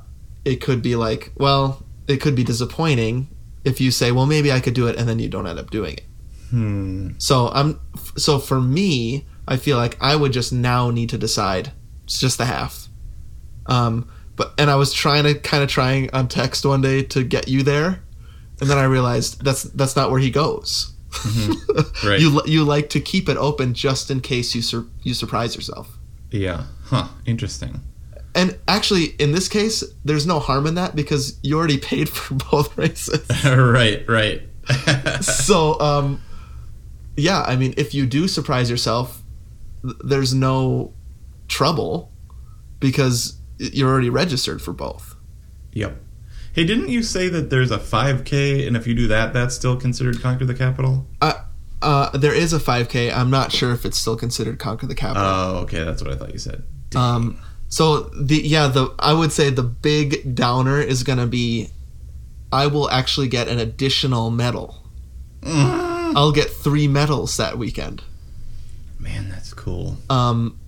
it 0.45 0.57
could 0.61 0.81
be 0.81 0.95
like, 0.95 1.31
well, 1.35 1.83
it 2.07 2.17
could 2.21 2.35
be 2.35 2.43
disappointing 2.43 3.27
if 3.63 3.79
you 3.81 3.91
say, 3.91 4.11
well, 4.11 4.25
maybe 4.25 4.51
I 4.51 4.59
could 4.59 4.73
do 4.73 4.87
it, 4.87 4.95
and 4.95 5.07
then 5.07 5.19
you 5.19 5.29
don't 5.29 5.47
end 5.47 5.59
up 5.59 5.69
doing 5.69 5.95
it. 5.95 6.05
Hmm. 6.49 7.11
So 7.17 7.49
I'm 7.49 7.79
so 8.17 8.39
for 8.39 8.59
me, 8.61 9.25
I 9.47 9.57
feel 9.57 9.77
like 9.77 9.97
I 10.01 10.15
would 10.15 10.31
just 10.33 10.53
now 10.53 10.91
need 10.91 11.09
to 11.09 11.17
decide. 11.17 11.71
It's 12.05 12.19
just 12.19 12.37
the 12.37 12.45
half. 12.45 12.87
Um, 13.67 14.09
but 14.41 14.53
and 14.57 14.71
I 14.71 14.75
was 14.75 14.91
trying 14.91 15.23
to 15.25 15.35
kind 15.35 15.61
of 15.63 15.69
trying 15.69 16.09
on 16.13 16.27
text 16.27 16.65
one 16.65 16.81
day 16.81 17.03
to 17.03 17.23
get 17.23 17.47
you 17.47 17.61
there, 17.61 18.01
and 18.59 18.69
then 18.69 18.77
I 18.79 18.85
realized 18.85 19.43
that's 19.43 19.63
that's 19.63 19.95
not 19.95 20.09
where 20.09 20.19
he 20.19 20.31
goes. 20.31 20.93
Right. 22.03 22.19
You 22.19 22.41
you 22.45 22.63
like 22.63 22.89
to 22.89 22.99
keep 22.99 23.29
it 23.29 23.37
open 23.37 23.73
just 23.75 24.09
in 24.09 24.21
case 24.21 24.55
you 24.55 24.61
sur- 24.63 24.87
you 25.03 25.13
surprise 25.13 25.55
yourself. 25.55 25.87
Yeah. 26.31 26.63
Huh. 26.85 27.09
Interesting. 27.27 27.81
And 28.33 28.57
actually, 28.67 29.07
in 29.19 29.31
this 29.33 29.47
case, 29.47 29.83
there's 30.03 30.25
no 30.25 30.39
harm 30.39 30.65
in 30.65 30.75
that 30.75 30.95
because 30.95 31.37
you 31.43 31.57
already 31.59 31.77
paid 31.77 32.09
for 32.09 32.33
both 32.51 32.75
races. 32.77 33.27
right. 33.45 34.03
Right. 34.07 34.41
so 35.21 35.79
um 35.81 36.21
yeah 37.17 37.41
i 37.41 37.55
mean 37.55 37.73
if 37.77 37.93
you 37.93 38.05
do 38.05 38.27
surprise 38.27 38.69
yourself 38.69 39.21
th- 39.83 39.95
there's 40.03 40.33
no 40.33 40.93
trouble 41.47 42.11
because 42.79 43.40
you're 43.73 43.89
already 43.89 44.09
registered 44.09 44.61
for 44.61 44.73
both 44.73 45.15
Yep. 45.73 46.01
Hey, 46.53 46.65
didn't 46.65 46.89
you 46.89 47.01
say 47.01 47.29
that 47.29 47.49
there's 47.49 47.71
a 47.71 47.77
5K, 47.77 48.67
and 48.67 48.75
if 48.75 48.85
you 48.85 48.93
do 48.93 49.07
that, 49.07 49.31
that's 49.31 49.55
still 49.55 49.77
considered 49.77 50.19
conquer 50.21 50.43
the 50.45 50.53
capital? 50.53 51.07
uh, 51.21 51.33
uh, 51.81 52.09
there 52.17 52.33
is 52.33 52.53
a 52.53 52.59
5k 52.59 53.11
i'm 53.11 53.31
not 53.31 53.51
sure 53.51 53.71
if 53.71 53.85
it's 53.85 53.97
still 53.97 54.15
considered 54.15 54.59
conquer 54.59 54.85
the 54.85 54.93
capital 54.95 55.23
Oh, 55.25 55.55
okay, 55.63 55.83
that's 55.83 56.01
what 56.03 56.11
I 56.13 56.15
thought 56.17 56.31
you 56.33 56.37
said. 56.39 56.63
um 56.95 57.39
so 57.69 58.01
the 58.29 58.35
yeah 58.35 58.67
the 58.67 58.93
i 58.99 59.13
would 59.13 59.31
say 59.31 59.49
the 59.49 59.63
big 59.63 60.35
downer 60.35 60.79
is 60.81 61.01
gonna 61.03 61.25
be 61.25 61.69
i 62.51 62.67
will 62.67 62.89
actually 62.91 63.29
get 63.29 63.47
an 63.47 63.57
additional 63.59 64.29
medal 64.29 64.77
Mm. 65.41 66.13
i'll 66.15 66.31
get 66.33 66.49
three 66.51 66.87
medals 66.87 67.35
that 67.37 67.57
weekend 67.57 68.03
Man, 68.99 69.29
that's 69.29 69.51
cool. 69.55 69.97
um, 70.11 70.59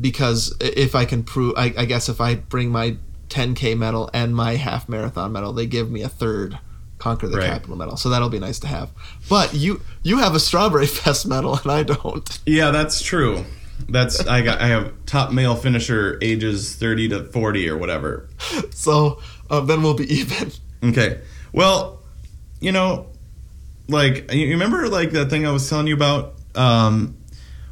because 0.00 0.56
if 0.60 0.94
I 0.94 1.04
can 1.04 1.22
prove, 1.22 1.54
I, 1.56 1.74
I 1.76 1.84
guess 1.84 2.08
if 2.08 2.20
I 2.20 2.36
bring 2.36 2.70
my 2.70 2.96
10k 3.28 3.76
medal 3.76 4.08
and 4.14 4.34
my 4.34 4.56
half 4.56 4.88
marathon 4.88 5.32
medal, 5.32 5.52
they 5.52 5.66
give 5.66 5.90
me 5.90 6.02
a 6.02 6.08
third 6.08 6.58
conquer 6.98 7.28
the 7.28 7.36
Right. 7.38 7.46
capital 7.50 7.76
medal. 7.76 7.96
So 7.96 8.08
that'll 8.08 8.28
be 8.28 8.38
nice 8.40 8.58
to 8.60 8.66
have. 8.66 8.90
But 9.28 9.54
you 9.54 9.80
you 10.02 10.18
have 10.18 10.34
a 10.34 10.40
strawberry 10.40 10.86
fest 11.00 11.26
medal 11.26 11.56
and 11.62 11.70
I 11.70 11.82
don't. 11.82 12.38
Yeah, 12.46 12.70
that's 12.70 13.00
true. 13.02 13.44
That's 13.88 14.26
I 14.26 14.40
got. 14.42 14.60
I 14.60 14.66
have 14.68 14.92
top 15.06 15.32
male 15.32 15.54
finisher 15.54 16.18
ages 16.20 16.74
30 16.74 17.08
to 17.10 17.24
40 17.24 17.68
or 17.68 17.76
whatever. 17.76 18.28
So 18.70 19.20
uh, 19.50 19.60
then 19.60 19.82
we'll 19.82 19.94
be 19.94 20.12
even. 20.20 20.50
Okay. 20.82 21.20
Well, 21.52 22.00
you 22.60 22.72
know, 22.72 23.06
like 23.88 24.32
you 24.32 24.48
remember 24.50 24.88
like 24.88 25.12
that 25.12 25.30
thing 25.30 25.46
I 25.46 25.52
was 25.52 25.68
telling 25.68 25.86
you 25.86 25.94
about 25.94 26.34
um 26.56 27.16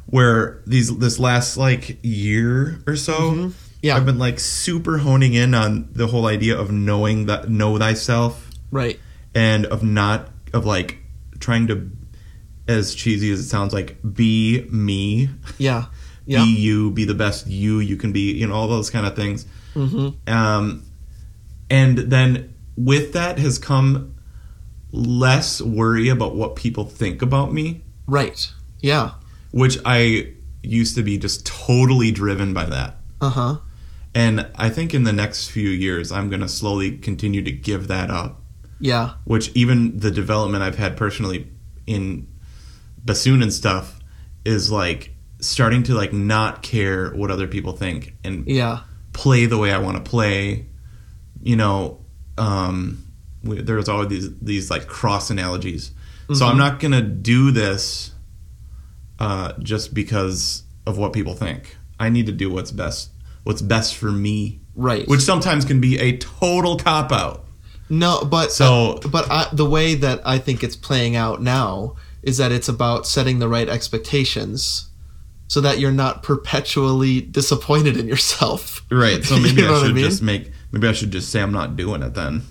where 0.07 0.61
these 0.65 0.95
this 0.97 1.19
last 1.19 1.57
like 1.57 1.99
year 2.01 2.79
or 2.87 2.95
so 2.95 3.51
Yeah. 3.81 3.95
I've 3.97 4.05
been 4.05 4.17
like 4.19 4.39
super 4.39 4.97
honing 4.99 5.33
in 5.33 5.53
on 5.53 5.89
the 5.93 6.07
whole 6.07 6.25
idea 6.25 6.57
of 6.57 6.71
knowing 6.71 7.25
that 7.27 7.49
know 7.49 7.77
thyself 7.77 8.49
Right. 8.71 8.99
and 9.35 9.65
of 9.67 9.83
not 9.83 10.29
of 10.53 10.65
like 10.65 10.97
trying 11.39 11.67
to 11.67 11.89
as 12.67 12.95
cheesy 12.95 13.31
as 13.31 13.39
it 13.39 13.47
sounds 13.49 13.73
like 13.73 13.97
be 14.13 14.65
me 14.71 15.29
Yeah. 15.57 15.85
Yeah. 16.25 16.43
be 16.43 16.55
you 16.57 16.91
be 16.91 17.05
the 17.05 17.13
best 17.13 17.47
you 17.47 17.79
you 17.79 17.95
can 17.97 18.11
be 18.11 18.33
you 18.33 18.47
know 18.47 18.53
all 18.53 18.67
those 18.67 18.89
kind 18.89 19.05
of 19.05 19.15
things 19.15 19.45
hmm 19.73 20.09
um, 20.27 20.83
and 21.69 21.97
then 21.97 22.53
with 22.75 23.13
that 23.13 23.39
has 23.39 23.59
come 23.59 24.15
less 24.91 25.61
worry 25.61 26.09
about 26.09 26.35
what 26.35 26.55
people 26.55 26.85
think 26.85 27.21
about 27.21 27.51
me, 27.53 27.81
Right. 28.07 28.51
Yeah. 28.79 29.11
Which 29.51 29.77
I 29.85 30.33
used 30.63 30.95
to 30.95 31.03
be 31.03 31.17
just 31.17 31.45
totally 31.45 32.11
driven 32.11 32.53
by 32.53 32.65
that. 32.65 32.97
Uh 33.21 33.29
huh. 33.29 33.57
And 34.13 34.47
I 34.55 34.69
think 34.69 34.93
in 34.93 35.03
the 35.03 35.13
next 35.13 35.49
few 35.49 35.69
years, 35.69 36.11
I'm 36.11 36.29
going 36.29 36.41
to 36.41 36.47
slowly 36.49 36.97
continue 36.97 37.43
to 37.43 37.51
give 37.51 37.87
that 37.87 38.09
up, 38.09 38.41
Yeah. 38.79 39.11
which 39.25 39.49
even 39.53 39.99
the 39.99 40.09
development 40.11 40.63
I've 40.63 40.77
had 40.77 40.97
personally 40.97 41.47
in 41.85 42.27
bassoon 43.05 43.41
and 43.43 43.53
stuff 43.53 43.99
is 44.43 44.71
like 44.71 45.11
starting 45.39 45.83
to 45.83 45.93
like 45.93 46.13
not 46.13 46.63
care 46.63 47.11
what 47.11 47.29
other 47.29 47.47
people 47.47 47.73
think 47.73 48.15
and 48.23 48.47
Yeah. 48.47 48.79
play 49.13 49.45
the 49.45 49.57
way 49.57 49.71
I 49.71 49.77
want 49.77 50.03
to 50.03 50.09
play. 50.09 50.65
You 51.43 51.55
know, 51.55 51.99
um, 52.39 53.03
there's 53.43 53.87
always 53.87 54.09
these 54.09 54.29
these 54.39 54.71
like 54.71 54.87
cross 54.87 55.29
analogies. 55.29 55.91
So 56.33 56.45
I'm 56.45 56.57
not 56.57 56.79
gonna 56.81 57.01
do 57.03 57.51
this 57.51 58.11
uh, 59.19 59.53
just 59.59 59.93
because 59.93 60.63
of 60.85 60.97
what 60.97 61.13
people 61.13 61.33
think. 61.33 61.75
I 61.99 62.09
need 62.09 62.25
to 62.27 62.31
do 62.31 62.49
what's 62.51 62.71
best. 62.71 63.09
What's 63.43 63.61
best 63.61 63.95
for 63.95 64.11
me, 64.11 64.59
Right. 64.75 65.07
which 65.07 65.21
sometimes 65.21 65.65
can 65.65 65.79
be 65.81 65.97
a 65.99 66.17
total 66.17 66.77
cop 66.77 67.11
out. 67.11 67.45
No, 67.89 68.23
but 68.25 68.51
So- 68.51 68.93
uh, 69.03 69.07
but 69.07 69.29
I, 69.31 69.47
the 69.53 69.65
way 69.65 69.95
that 69.95 70.21
I 70.25 70.37
think 70.37 70.63
it's 70.63 70.75
playing 70.75 71.15
out 71.15 71.41
now 71.41 71.95
is 72.21 72.37
that 72.37 72.51
it's 72.51 72.67
about 72.67 73.07
setting 73.07 73.39
the 73.39 73.47
right 73.47 73.69
expectations, 73.69 74.89
so 75.47 75.61
that 75.61 75.79
you're 75.79 75.93
not 75.93 76.23
perpetually 76.23 77.21
disappointed 77.21 77.95
in 77.95 78.05
yourself. 78.07 78.81
Right. 78.91 79.23
So 79.23 79.35
maybe 79.39 79.61
You 79.61 79.67
know 79.67 79.67
I 79.69 79.71
what 79.71 79.83
I 79.83 79.85
should 79.87 79.95
mean? 79.95 80.03
just 80.03 80.21
make. 80.21 80.51
Maybe 80.73 80.87
I 80.87 80.91
should 80.91 81.11
just 81.11 81.29
say 81.31 81.41
I'm 81.41 81.53
not 81.53 81.77
doing 81.77 82.03
it 82.03 82.13
then, 82.13 82.41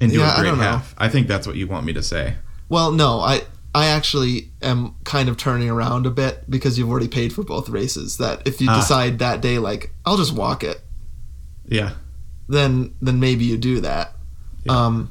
and 0.00 0.10
do 0.10 0.18
Yeah, 0.18 0.34
a 0.34 0.38
I 0.38 0.40
great 0.40 0.54
know. 0.54 0.60
half. 0.62 0.94
I 0.98 1.08
think 1.08 1.28
that's 1.28 1.46
what 1.46 1.54
you 1.56 1.68
want 1.68 1.86
me 1.86 1.92
to 1.92 2.02
say. 2.02 2.34
Well, 2.68 2.90
no, 2.90 3.20
I 3.20 3.42
I 3.74 3.86
actually 3.86 4.50
am 4.60 4.94
kind 5.04 5.28
of 5.28 5.36
turning 5.38 5.70
around 5.70 6.04
a 6.06 6.10
bit 6.10 6.44
because 6.50 6.78
you've 6.78 6.90
already 6.90 7.08
paid 7.08 7.32
for 7.32 7.42
both 7.42 7.68
races. 7.70 8.18
That 8.18 8.42
if 8.46 8.60
you 8.60 8.68
Ah. 8.70 8.76
decide 8.76 9.18
that 9.20 9.40
day, 9.40 9.58
like 9.58 9.94
I'll 10.04 10.16
just 10.18 10.32
walk 10.34 10.62
it, 10.62 10.82
Yeah. 11.66 11.92
then 12.48 12.94
then 13.00 13.18
maybe 13.18 13.44
you 13.44 13.56
do 13.56 13.80
that. 13.80 14.14
Yeah. 14.64 14.72
Um, 14.86 15.10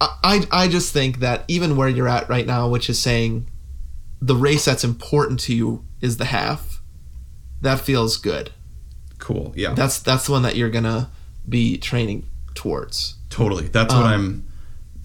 I 0.00 0.46
I 0.52 0.68
just 0.68 0.92
think 0.92 1.20
that 1.20 1.44
even 1.48 1.76
where 1.76 1.88
you're 1.88 2.08
at 2.08 2.28
right 2.28 2.46
now, 2.46 2.68
which 2.68 2.88
is 2.88 2.98
saying 3.00 3.48
the 4.20 4.36
race 4.36 4.64
that's 4.64 4.84
important 4.84 5.40
to 5.40 5.54
you 5.54 5.84
is 6.00 6.16
the 6.18 6.26
half, 6.26 6.80
that 7.62 7.80
feels 7.80 8.16
good. 8.18 8.50
Cool. 9.18 9.52
Yeah. 9.56 9.74
That's 9.74 9.98
that's 9.98 10.26
the 10.26 10.32
one 10.32 10.42
that 10.42 10.54
you're 10.56 10.70
gonna 10.70 11.10
be 11.48 11.76
training 11.78 12.24
towards. 12.54 13.14
totally. 13.30 13.68
That's 13.68 13.92
what 13.92 14.04
Um, 14.04 14.12
I'm. 14.12 14.44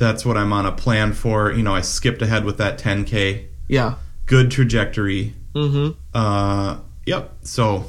That's 0.02 0.26
what 0.26 0.36
I'm 0.36 0.52
on 0.52 0.66
a 0.66 0.72
plan 0.72 1.14
for. 1.14 1.52
You 1.52 1.62
know, 1.62 1.76
I 1.76 1.82
skipped 1.82 2.24
ahead 2.24 2.44
with 2.44 2.58
that 2.58 2.80
10k. 2.80 3.46
Yeah. 3.68 3.98
Good 4.26 4.50
trajectory. 4.50 5.36
Mm-hmm. 5.54 5.92
Uh, 6.12 6.78
yep. 7.06 7.36
So, 7.44 7.86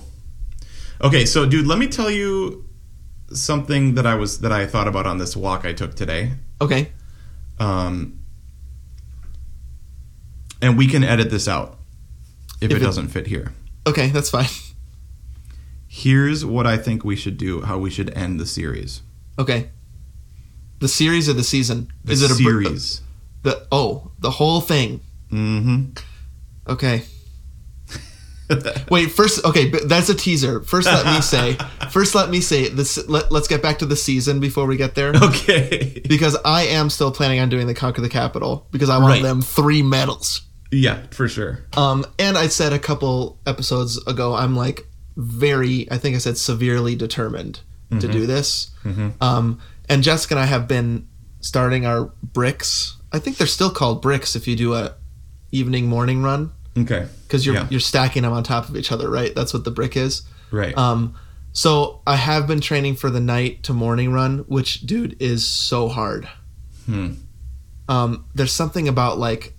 okay. 1.00 1.24
So, 1.24 1.46
dude, 1.46 1.66
let 1.66 1.78
me 1.78 1.86
tell 1.88 2.10
you 2.10 2.68
something 3.32 3.94
that 3.94 4.04
I 4.04 4.14
was 4.14 4.40
that 4.40 4.52
I 4.52 4.66
thought 4.66 4.88
about 4.88 5.06
on 5.06 5.16
this 5.16 5.34
walk 5.34 5.64
I 5.64 5.72
took 5.72 5.94
today. 5.94 6.32
Okay. 6.60 6.92
Um, 7.58 8.18
and 10.60 10.76
we 10.76 10.86
can 10.88 11.02
edit 11.04 11.30
this 11.30 11.48
out 11.48 11.78
if, 12.60 12.70
If 12.70 12.76
it 12.76 12.82
it- 12.82 12.84
doesn't 12.84 13.08
fit 13.08 13.26
here. 13.26 13.54
Okay, 13.86 14.08
that's 14.10 14.28
fine. 14.28 14.46
Here's 15.88 16.44
what 16.44 16.66
I 16.66 16.76
think 16.76 17.04
we 17.06 17.16
should 17.16 17.38
do. 17.38 17.62
How 17.62 17.78
we 17.78 17.88
should 17.88 18.10
end 18.10 18.38
the 18.38 18.46
series. 18.46 19.00
Okay. 19.38 19.70
The 20.82 20.88
series 20.88 21.28
or 21.28 21.32
the 21.32 21.44
season? 21.44 21.90
The 22.04 22.12
is 22.12 22.22
it 22.22 22.30
a 22.30 22.34
br- 22.34 22.42
series? 22.64 23.00
The 23.42 23.66
oh, 23.72 24.10
the 24.18 24.30
whole 24.30 24.60
thing. 24.60 25.00
mm-hmm. 25.30 25.92
Okay. 26.70 27.02
Wait, 28.90 29.10
first, 29.10 29.42
okay, 29.46 29.70
but 29.70 29.88
that's 29.88 30.10
a 30.10 30.14
teaser. 30.14 30.60
First, 30.62 30.86
let 30.86 31.06
me 31.06 31.22
say, 31.22 31.56
first, 31.90 32.14
let 32.14 32.28
me 32.28 32.40
say 32.40 32.68
this. 32.68 32.98
Let, 33.08 33.32
let's 33.32 33.48
get 33.48 33.62
back 33.62 33.78
to 33.78 33.86
the 33.86 33.96
season 33.96 34.40
before 34.40 34.66
we 34.66 34.76
get 34.76 34.94
there, 34.94 35.12
okay. 35.14 36.02
because 36.06 36.36
I 36.44 36.64
am 36.64 36.90
still 36.90 37.10
planning 37.10 37.40
on 37.40 37.48
doing 37.48 37.66
the 37.66 37.74
Conquer 37.74 38.02
the 38.02 38.10
Capital 38.10 38.66
because 38.70 38.90
I 38.90 38.98
want 38.98 39.12
Right. 39.14 39.22
them 39.22 39.40
three 39.40 39.82
medals. 39.82 40.42
Yeah, 40.70 41.02
for 41.12 41.28
sure. 41.28 41.60
Um, 41.76 42.04
and 42.18 42.36
I 42.36 42.48
said 42.48 42.72
a 42.74 42.78
couple 42.78 43.38
episodes 43.46 43.96
ago, 44.06 44.34
I'm 44.34 44.54
like 44.54 44.86
very, 45.16 45.90
I 45.90 45.96
think 45.98 46.14
I 46.16 46.18
said 46.18 46.36
severely 46.36 46.94
determined 46.94 47.60
to 48.00 48.08
do 48.08 48.26
this. 48.26 48.70
Um, 49.20 49.60
and 49.92 50.02
Jessica 50.02 50.34
and 50.34 50.40
I 50.40 50.46
have 50.46 50.66
been 50.68 51.06
starting 51.40 51.84
our 51.86 52.12
bricks. 52.22 52.96
I 53.12 53.18
think 53.18 53.36
they're 53.36 53.46
still 53.46 53.70
called 53.70 54.00
bricks 54.02 54.34
if 54.36 54.46
you 54.48 54.56
do 54.56 54.74
a 54.74 54.94
evening 55.50 55.86
morning 55.86 56.22
run 56.22 56.50
Okay. 56.78 57.06
because 57.26 57.44
you're 57.44 57.54
Yeah. 57.56 57.66
you're 57.70 57.80
stacking 57.80 58.22
them 58.22 58.32
on 58.32 58.42
top 58.42 58.68
of 58.68 58.76
each 58.76 58.90
other, 58.92 59.10
right? 59.10 59.34
That's 59.34 59.52
what 59.52 59.64
the 59.64 59.70
brick 59.70 59.96
is. 59.96 60.22
Right. 60.50 60.76
Um, 60.76 61.14
so 61.52 62.00
I 62.06 62.16
have 62.16 62.46
been 62.46 62.60
training 62.60 62.96
for 62.96 63.10
the 63.10 63.20
night 63.20 63.62
to 63.64 63.74
morning 63.74 64.12
run, 64.12 64.38
which 64.48 64.80
dude 64.86 65.16
is 65.20 65.44
so 65.46 65.88
hard. 65.88 66.26
Hmm. 66.86 67.12
Um, 67.88 68.24
there's 68.34 68.52
something 68.52 68.88
about 68.88 69.18
like, 69.18 69.54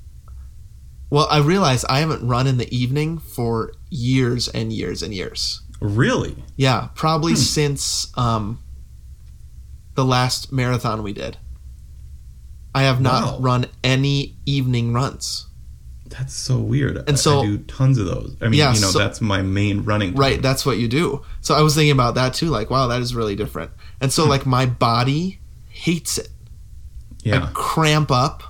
well, 1.12 1.28
I 1.30 1.40
realize 1.40 1.86
I 1.86 2.00
haven't 2.00 2.28
run 2.28 2.48
in 2.48 2.58
the 2.58 2.75
evening 2.75 3.20
for 3.20 3.72
years 3.92 4.48
and 4.48 4.74
years 4.74 5.04
and 5.04 5.13
years. 5.13 5.62
Really? 5.80 6.44
Yeah, 6.56 6.88
probably 6.96 7.34
Hmm. 7.34 7.38
since 7.40 8.08
um, 8.18 8.58
the 9.96 10.06
last 10.06 10.52
marathon 10.52 11.04
we 11.04 11.14
did. 11.14 11.38
I 12.76 12.84
have 12.84 13.00
not 13.00 13.24
Wow. 13.24 13.40
run 13.40 13.66
any 13.84 14.36
evening 14.46 14.94
runs. 14.94 15.46
That's 16.10 16.34
so 16.36 16.60
weird. 16.60 17.04
And 17.08 17.18
so- 17.20 17.42
I 17.42 17.46
do 17.46 17.58
tons 17.60 17.98
of 17.98 18.06
those. 18.06 18.36
I 18.42 18.46
mean, 18.46 18.60
Yeah, 18.60 18.74
you 18.74 18.80
know, 18.82 18.90
so- 18.92 19.00
that's 19.00 19.22
my 19.22 19.42
main 19.42 19.84
running. 19.84 20.12
time. 20.14 20.20
Right, 20.20 20.42
that's 20.42 20.66
what 20.66 20.78
you 20.78 20.88
do. 20.88 21.22
So 21.42 21.56
I 21.56 21.62
was 21.62 21.74
thinking 21.76 21.92
about 21.92 22.16
that 22.16 22.34
too. 22.34 22.50
Like, 22.50 22.70
wow, 22.70 22.88
that 22.88 23.02
is 23.02 23.14
really 23.16 23.36
different. 23.36 23.72
And 24.02 24.12
Hmm. 24.12 24.14
so, 24.16 24.26
like, 24.26 24.46
my 24.46 24.66
body 24.66 25.40
hates 25.70 26.18
it. 26.18 26.30
Yeah. 27.24 27.44
I 27.44 27.50
cramp 27.54 28.12
up 28.12 28.44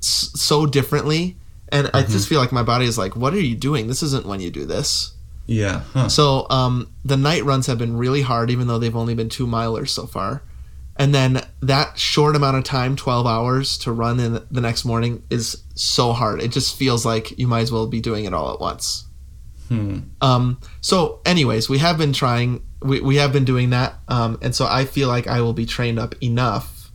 so 0.00 0.66
differently. 0.66 1.36
And 1.70 1.88
I 1.92 2.02
Mm-hmm. 2.02 2.12
just 2.12 2.28
feel 2.28 2.40
like 2.40 2.50
my 2.52 2.62
body 2.62 2.86
is 2.86 2.96
like, 2.96 3.14
what 3.14 3.34
are 3.34 3.40
you 3.40 3.54
doing? 3.54 3.88
This 3.88 4.02
isn't 4.02 4.24
when 4.24 4.40
you 4.40 4.50
do 4.50 4.64
this. 4.64 5.12
Yeah. 5.48 5.80
Huh. 5.94 6.08
So 6.10 6.46
um, 6.50 6.92
the 7.04 7.16
night 7.16 7.42
runs 7.42 7.66
have 7.66 7.78
been 7.78 7.96
really 7.96 8.20
hard, 8.20 8.50
even 8.50 8.68
though 8.68 8.78
they've 8.78 8.94
only 8.94 9.14
been 9.14 9.30
two 9.30 9.46
milers 9.46 9.88
so 9.88 10.06
far. 10.06 10.42
And 10.96 11.14
then 11.14 11.40
that 11.60 11.98
short 11.98 12.36
amount 12.36 12.58
of 12.58 12.64
time, 12.64 12.96
12 12.96 13.26
hours 13.26 13.78
to 13.78 13.92
run 13.92 14.20
in 14.20 14.44
the 14.50 14.60
next 14.60 14.84
morning, 14.84 15.22
is 15.30 15.62
so 15.74 16.12
hard. 16.12 16.42
It 16.42 16.52
just 16.52 16.76
feels 16.76 17.06
like 17.06 17.38
you 17.38 17.48
might 17.48 17.60
as 17.60 17.72
well 17.72 17.86
be 17.86 18.00
doing 18.00 18.26
it 18.26 18.34
all 18.34 18.52
at 18.52 18.60
once. 18.60 19.06
Hmm. 19.68 20.00
Um, 20.20 20.60
so, 20.80 21.20
anyways, 21.24 21.68
we 21.68 21.78
have 21.78 21.96
been 21.96 22.12
trying, 22.12 22.62
we, 22.82 23.00
we 23.00 23.16
have 23.16 23.32
been 23.32 23.44
doing 23.44 23.70
that. 23.70 23.94
Um, 24.08 24.38
and 24.42 24.54
so 24.54 24.66
I 24.66 24.84
feel 24.84 25.08
like 25.08 25.26
I 25.26 25.40
will 25.40 25.52
be 25.54 25.66
trained 25.66 25.98
up 25.98 26.14
enough 26.22 26.90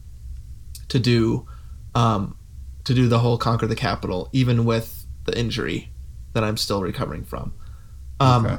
to 0.90 1.00
do, 1.00 1.48
um, 1.96 2.38
to 2.84 2.94
do 2.94 3.08
the 3.08 3.20
whole 3.20 3.38
conquer 3.38 3.66
the 3.68 3.76
capital, 3.76 4.30
even 4.32 4.66
with 4.66 5.08
the 5.26 5.38
injury 5.38 5.90
that 6.34 6.44
I'm 6.44 6.58
still 6.58 6.82
recovering 6.82 7.24
from. 7.24 7.54
Um, 8.24 8.46
Okay. 8.46 8.58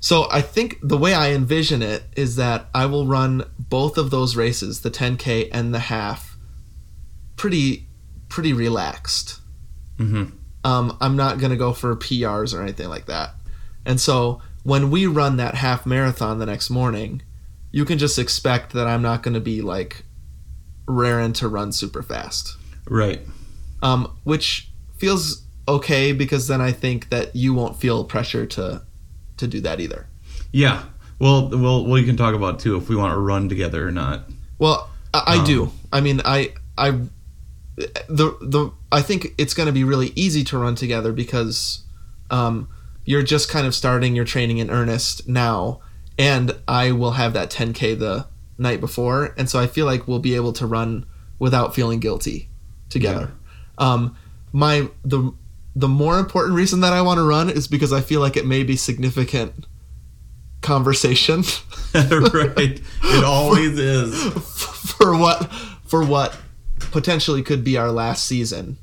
so 0.00 0.26
I 0.30 0.40
think 0.40 0.78
the 0.82 0.96
way 0.96 1.14
I 1.14 1.32
envision 1.32 1.82
it 1.82 2.04
is 2.16 2.36
that 2.36 2.68
I 2.74 2.86
will 2.86 3.06
run 3.06 3.44
both 3.58 3.98
of 3.98 4.10
those 4.10 4.36
races, 4.36 4.80
the 4.80 4.90
10k 4.90 5.48
and 5.52 5.74
the 5.74 5.78
half, 5.80 6.36
pretty 7.36 7.86
pretty 8.28 8.52
relaxed. 8.52 9.40
Mm-hmm. 9.98 10.24
Um, 10.64 10.96
I'm 11.00 11.16
not 11.16 11.38
gonna 11.38 11.56
go 11.56 11.72
for 11.72 11.94
PRs 11.96 12.54
or 12.56 12.62
anything 12.62 12.88
like 12.88 13.06
that. 13.06 13.34
And 13.84 14.00
so 14.00 14.40
when 14.62 14.90
we 14.90 15.06
run 15.06 15.36
that 15.38 15.54
half 15.56 15.84
marathon 15.86 16.38
the 16.38 16.46
next 16.46 16.70
morning, 16.70 17.22
you 17.72 17.84
can 17.84 17.98
just 17.98 18.18
expect 18.18 18.72
that 18.74 18.86
I'm 18.86 19.02
not 19.02 19.22
gonna 19.22 19.40
be 19.40 19.62
like 19.62 20.04
raring 20.86 21.32
to 21.34 21.48
run 21.48 21.72
super 21.72 22.02
fast. 22.02 22.56
Right. 22.88 23.20
Um, 23.82 24.16
which 24.24 24.70
feels 24.98 25.42
okay 25.66 26.12
because 26.12 26.46
then 26.48 26.60
I 26.60 26.72
think 26.72 27.08
that 27.10 27.34
you 27.34 27.54
won't 27.54 27.76
feel 27.80 28.04
pressure 28.04 28.44
to 28.46 28.82
to 29.40 29.46
do 29.48 29.60
that 29.60 29.80
either. 29.80 30.06
Yeah. 30.52 30.84
Well, 31.18 31.48
well, 31.50 31.84
we 31.86 32.04
can 32.04 32.16
talk 32.16 32.34
about 32.34 32.60
too 32.60 32.76
if 32.76 32.88
we 32.88 32.96
want 32.96 33.12
to 33.12 33.18
run 33.18 33.48
together 33.48 33.86
or 33.86 33.90
not. 33.92 34.22
Well, 34.58 34.88
I, 35.12 35.22
I 35.26 35.36
Um, 35.38 35.44
do. 35.44 35.72
I 35.92 36.00
mean, 36.00 36.22
I, 36.24 36.52
I, 36.78 36.92
the 38.08 38.36
the 38.40 38.70
I 38.92 39.02
think 39.02 39.34
it's 39.38 39.54
going 39.54 39.66
to 39.66 39.72
be 39.72 39.84
really 39.84 40.12
easy 40.14 40.44
to 40.44 40.58
run 40.58 40.74
together 40.74 41.12
because, 41.12 41.84
um, 42.30 42.68
you're 43.04 43.22
just 43.22 43.48
kind 43.48 43.66
of 43.66 43.74
starting 43.74 44.14
your 44.14 44.24
training 44.24 44.58
in 44.58 44.70
earnest 44.70 45.28
now, 45.28 45.80
and 46.18 46.54
I 46.68 46.92
will 46.92 47.12
have 47.12 47.32
that 47.32 47.50
10k 47.50 47.98
the 47.98 48.26
night 48.58 48.80
before, 48.80 49.34
and 49.38 49.48
so 49.48 49.58
I 49.58 49.66
feel 49.66 49.86
like 49.86 50.06
we'll 50.06 50.18
be 50.18 50.34
able 50.34 50.52
to 50.54 50.66
run 50.66 51.06
without 51.38 51.74
feeling 51.74 51.98
guilty 52.00 52.48
together. 52.90 53.32
Um, 53.78 54.16
my 54.52 54.88
the 55.04 55.32
the 55.76 55.88
more 55.88 56.18
important 56.18 56.54
reason 56.54 56.80
that 56.80 56.92
I 56.92 57.00
want 57.02 57.18
to 57.18 57.22
run 57.24 57.48
is 57.50 57.68
because 57.68 57.92
I 57.92 58.00
feel 58.00 58.20
like 58.20 58.36
it 58.36 58.46
may 58.46 58.62
be 58.64 58.76
significant 58.76 59.66
conversation. 60.62 61.42
right. 61.94 62.80
It 63.04 63.24
always 63.24 63.78
is. 63.78 64.32
for 64.98 65.16
what 65.16 65.44
for 65.86 66.04
what 66.04 66.36
potentially 66.92 67.42
could 67.42 67.64
be 67.64 67.76
our 67.76 67.90
last 67.90 68.26
season 68.26 68.78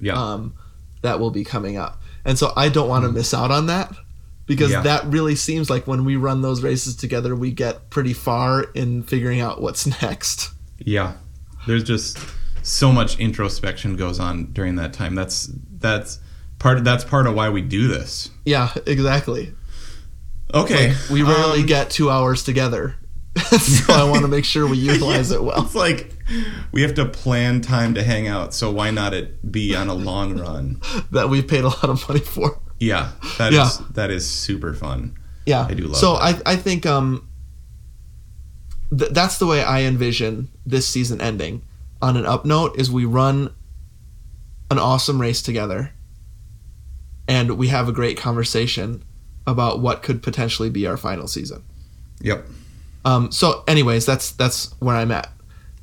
Yeah. 0.00 0.14
um, 0.14 0.54
that 1.02 1.18
will 1.20 1.30
be 1.30 1.44
coming 1.44 1.76
up. 1.76 2.00
And 2.24 2.38
so 2.38 2.52
I 2.56 2.68
don't 2.68 2.88
want 2.88 3.04
to 3.04 3.12
miss 3.12 3.32
out 3.34 3.50
on 3.50 3.66
that 3.66 3.92
because 4.46 4.70
Yeah. 4.70 4.82
that 4.82 5.04
really 5.06 5.34
seems 5.34 5.68
like 5.70 5.86
when 5.86 6.04
we 6.04 6.16
run 6.16 6.42
those 6.42 6.62
races 6.62 6.94
together, 6.96 7.34
we 7.34 7.50
get 7.50 7.90
pretty 7.90 8.12
far 8.12 8.62
in 8.74 9.02
figuring 9.02 9.40
out 9.40 9.60
what's 9.60 9.86
next. 10.02 10.50
Yeah. 10.78 11.14
There's 11.66 11.84
just 11.84 12.18
so 12.62 12.92
much 12.92 13.18
introspection 13.18 13.96
goes 13.96 14.18
on 14.20 14.52
during 14.52 14.76
that 14.76 14.92
time. 14.92 15.14
That's 15.14 15.50
that's 15.82 16.18
part 16.58 16.82
that's 16.84 17.04
part 17.04 17.26
of 17.26 17.34
why 17.34 17.50
we 17.50 17.60
do 17.62 17.88
this. 17.88 18.30
Yeah, 18.44 18.72
exactly. 18.86 19.52
Okay. 20.54 20.88
Like, 20.88 21.10
we 21.10 21.22
rarely 21.22 21.60
um, 21.60 21.66
get 21.66 21.90
two 21.90 22.10
hours 22.10 22.42
together. 22.44 22.96
so 23.58 23.94
I 23.94 24.04
want 24.04 24.22
to 24.22 24.28
make 24.28 24.44
sure 24.44 24.66
we 24.66 24.76
utilize 24.92 25.30
it 25.30 25.42
well. 25.42 25.64
It's 25.64 25.74
like 25.74 26.12
we 26.70 26.82
have 26.82 26.94
to 26.94 27.06
plan 27.06 27.62
time 27.62 27.94
to 27.94 28.02
hang 28.02 28.28
out, 28.28 28.52
so 28.52 28.70
why 28.70 28.90
not 28.90 29.14
it 29.14 29.50
be 29.50 29.74
on 29.74 29.88
a 29.88 29.94
long 29.94 30.36
run? 30.38 30.80
That 31.10 31.28
we've 31.30 31.46
paid 31.48 31.64
a 31.64 31.68
lot 31.68 31.84
of 31.88 32.06
money 32.08 32.20
for. 32.20 32.60
Yeah. 32.78 33.12
that 33.38 33.52
is 33.52 33.58
Yeah. 33.80 33.86
that 33.92 34.10
is 34.10 34.28
super 34.28 34.74
fun. 34.74 35.16
Yeah, 35.46 35.66
I 35.68 35.74
do 35.74 35.84
love 35.88 35.96
So 35.96 36.12
that. 36.14 36.42
I 36.46 36.52
I 36.52 36.56
think 36.56 36.84
um, 36.86 37.26
th- 38.96 39.10
that's 39.12 39.38
the 39.38 39.46
way 39.46 39.62
I 39.64 39.82
envision 39.82 40.48
this 40.66 40.86
season 40.86 41.20
ending. 41.20 41.62
On 42.00 42.16
an 42.16 42.26
up 42.26 42.44
note, 42.44 42.76
is 42.78 42.90
we 42.90 43.04
run 43.04 43.54
an 44.72 44.78
awesome 44.78 45.20
race 45.20 45.40
together, 45.42 45.92
and 47.28 47.56
we 47.56 47.68
have 47.68 47.88
a 47.88 47.92
great 47.92 48.16
conversation 48.16 49.04
about 49.46 49.80
what 49.80 50.02
could 50.02 50.22
potentially 50.22 50.70
be 50.70 50.86
our 50.86 50.96
final 50.96 51.28
season. 51.28 51.62
Yep. 52.20 52.46
Um, 53.04 53.30
so, 53.32 53.64
anyways, 53.68 54.06
that's 54.06 54.32
that's 54.32 54.74
where 54.80 54.96
I'm 54.96 55.12
at. 55.12 55.30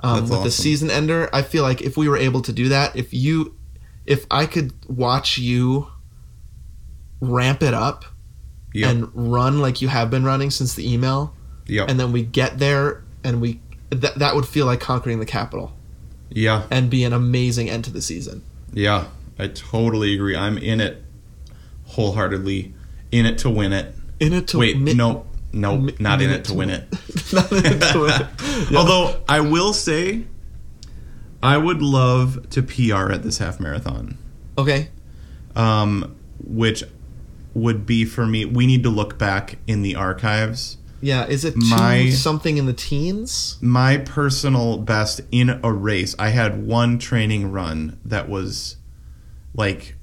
Um, 0.01 0.29
with 0.29 0.43
the 0.43 0.51
season 0.51 0.89
ender, 0.89 1.29
I 1.33 1.41
feel 1.41 1.63
like 1.63 1.81
if 1.81 1.97
we 1.97 2.07
were 2.07 2.17
able 2.17 2.41
to 2.43 2.53
do 2.53 2.69
that, 2.69 2.95
if 2.95 3.13
you, 3.13 3.57
if 4.05 4.25
I 4.31 4.45
could 4.45 4.73
watch 4.87 5.37
you 5.37 5.87
ramp 7.19 7.63
it 7.63 7.73
up 7.73 8.05
Yep. 8.73 8.89
and 8.89 9.31
run 9.33 9.59
like 9.59 9.81
you 9.81 9.87
have 9.87 10.11
been 10.11 10.23
running 10.23 10.51
since 10.51 10.75
the 10.75 10.93
email, 10.93 11.33
yep. 11.65 11.89
and 11.89 11.99
then 11.99 12.11
we 12.11 12.21
get 12.21 12.59
there 12.59 13.03
and 13.23 13.41
we 13.41 13.59
that 13.89 14.15
that 14.19 14.35
would 14.35 14.45
feel 14.45 14.67
like 14.67 14.79
conquering 14.79 15.19
the 15.19 15.25
capital 15.25 15.73
yeah. 16.29 16.67
and 16.69 16.89
be 16.89 17.03
an 17.03 17.13
amazing 17.13 17.69
end 17.69 17.83
to 17.85 17.91
the 17.91 18.01
season. 18.01 18.43
Yeah. 18.73 19.05
I 19.37 19.47
totally 19.47 20.13
agree. 20.13 20.35
I'm 20.35 20.57
in 20.57 20.81
it 20.81 21.03
wholeheartedly. 21.85 22.73
In 23.11 23.25
it 23.25 23.37
to 23.39 23.49
win 23.49 23.73
it. 23.73 23.95
In 24.19 24.33
it 24.33 24.47
to 24.49 24.57
Wait, 24.59 24.77
mi- 24.77 24.93
no, 24.93 25.25
no, 25.53 25.77
mi- 25.77 25.95
not 25.99 26.21
in 26.21 26.29
it 26.29 26.43
to 26.45 26.51
to 26.51 26.57
win 26.57 26.69
it. 26.69 26.83
Not 27.33 27.51
in 27.51 27.65
it 27.65 27.81
to 27.93 27.99
win 27.99 28.11
it. 28.11 28.27
Yeah. 28.71 28.77
Although 28.77 29.21
I 29.29 29.39
will 29.39 29.73
say, 29.73 30.25
I 31.41 31.57
would 31.57 31.81
love 31.81 32.49
to 32.49 32.61
PR 32.61 33.11
at 33.11 33.23
this 33.23 33.37
half 33.37 33.59
marathon, 33.59 34.17
Okay. 34.57 34.89
um, 35.55 36.15
which 36.43 36.83
would 37.53 37.85
be 37.85 38.03
for 38.05 38.25
me. 38.25 38.43
We 38.45 38.67
need 38.67 38.83
to 38.83 38.89
look 38.89 39.17
back 39.17 39.57
in 39.67 39.81
the 39.81 39.95
archives. 39.95 40.77
Yeah. 41.01 41.25
Is 41.27 41.45
it 41.45 41.55
My- 41.55 42.09
something 42.09 42.57
in 42.57 42.65
the 42.65 42.73
teens? 42.73 43.57
My 43.61 43.97
personal 43.97 44.77
best 44.77 45.21
in 45.31 45.59
a 45.63 45.71
race, 45.71 46.15
I 46.19 46.29
had 46.29 46.65
one 46.65 46.99
training 46.99 47.51
run 47.51 47.99
that 48.05 48.27
was 48.29 48.75
like, 49.53 49.95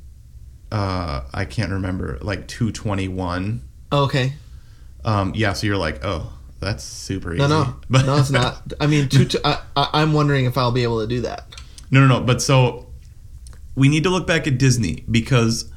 uh, 0.73 1.23
I 1.33 1.45
can't 1.45 1.71
remember, 1.73 2.19
like 2.23 2.49
two 2.49 2.73
twenty 2.73 3.09
one. 3.09 3.63
Okay. 3.93 4.33
Um, 5.05 5.33
yeah, 5.37 5.53
so 5.53 5.67
you're 5.67 5.77
like, 5.77 6.05
oh, 6.05 6.33
that's 6.59 6.83
super 6.83 7.33
easy. 7.33 7.39
No, 7.41 7.47
no, 7.49 7.77
But- 7.89 8.07
no, 8.07 8.17
it's 8.17 8.31
not. 8.31 8.73
I 8.81 8.87
mean, 8.87 9.09
two. 9.09 9.25
T- 9.27 9.39
I, 9.45 9.61
I, 9.77 9.91
I'm 9.95 10.13
wondering 10.13 10.47
if 10.47 10.59
I'll 10.59 10.73
be 10.73 10.83
able 10.83 11.01
to 11.01 11.07
do 11.07 11.21
that. 11.21 11.47
No, 11.91 12.01
no, 12.01 12.07
no. 12.19 12.21
But 12.21 12.43
so 12.43 12.87
we 13.77 13.89
need 13.89 14.03
to 14.03 14.11
look 14.11 14.27
back 14.27 14.47
at 14.49 14.59
Disney 14.59 15.05
because 15.11 15.71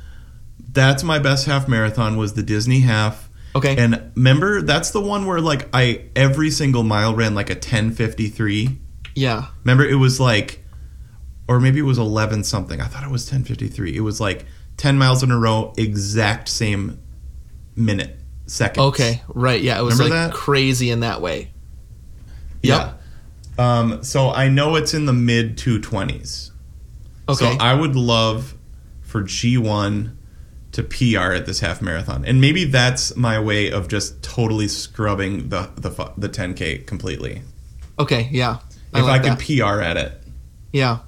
that's 0.72 1.04
my 1.04 1.20
best 1.20 1.46
half 1.46 1.68
marathon 1.68 2.18
was 2.18 2.34
the 2.34 2.44
Disney 2.44 2.80
half. 2.80 3.29
Okay. 3.56 3.76
And 3.78 4.12
remember, 4.16 4.62
that's 4.62 4.92
the 4.92 5.02
one 5.02 5.26
where 5.26 5.42
like 5.42 5.70
I 5.74 6.06
every 6.16 6.52
single 6.52 6.84
mile 6.84 7.16
ran 7.16 7.34
like 7.36 7.50
a 7.50 7.56
ten 7.56 7.92
fifty 7.92 8.28
three. 8.28 8.78
yeah. 9.16 9.48
Remember, 9.64 9.84
it 9.86 9.96
was 9.96 10.20
like, 10.20 10.64
or 11.48 11.60
maybe 11.60 11.80
it 11.80 11.84
was 11.84 11.98
eleven 11.98 12.44
something. 12.44 12.80
I 12.80 12.86
thought 12.86 13.04
it 13.04 13.10
was 13.10 13.26
ten 13.28 13.44
fifty 13.44 13.68
three. 13.68 13.96
It 13.96 14.02
was 14.02 14.22
like 14.22 14.46
ten 14.78 14.98
miles 14.98 15.24
in 15.24 15.32
a 15.32 15.38
row, 15.38 15.74
exact 15.78 16.48
same 16.48 17.00
minute 17.76 18.20
seconds. 18.46 18.86
Okay. 18.88 19.22
Right. 19.28 19.62
Yeah. 19.62 19.80
It 19.80 19.84
was 19.84 19.98
Remember 19.98 20.16
like 20.16 20.32
that? 20.32 20.38
crazy 20.38 20.92
in 20.92 21.00
that 21.02 21.22
way. 21.22 21.52
Yeah. 22.62 22.94
Um, 23.58 24.04
so 24.04 24.30
I 24.30 24.48
know 24.50 24.76
it's 24.76 24.94
in 24.94 25.06
the 25.06 25.14
mid 25.14 25.58
two 25.58 25.80
twenties. 25.82 26.52
Okay. 27.28 27.52
So 27.52 27.58
I 27.60 27.74
would 27.74 27.96
love 27.96 28.56
for 29.02 29.24
G1 29.24 30.16
to 30.72 30.84
PR 30.84 31.34
at 31.34 31.46
this 31.46 31.60
half 31.62 31.82
marathon, 31.82 32.24
and 32.26 32.40
maybe 32.40 32.64
that's 32.66 33.16
my 33.16 33.40
way 33.40 33.72
of 33.72 33.88
just 33.88 34.22
totally 34.22 34.68
scrubbing 34.68 35.50
the 35.50 35.70
the 35.76 35.90
the 36.18 36.30
10k 36.30 36.86
completely. 36.86 37.42
okay. 37.98 38.30
Yeah. 38.32 38.60
I 38.94 39.00
if 39.00 39.06
like 39.06 39.22
I 39.22 39.30
could 39.36 39.40
that. 39.40 39.64
PR 39.64 39.82
at 39.82 39.98
it, 39.98 40.24
yeah. 40.74 41.00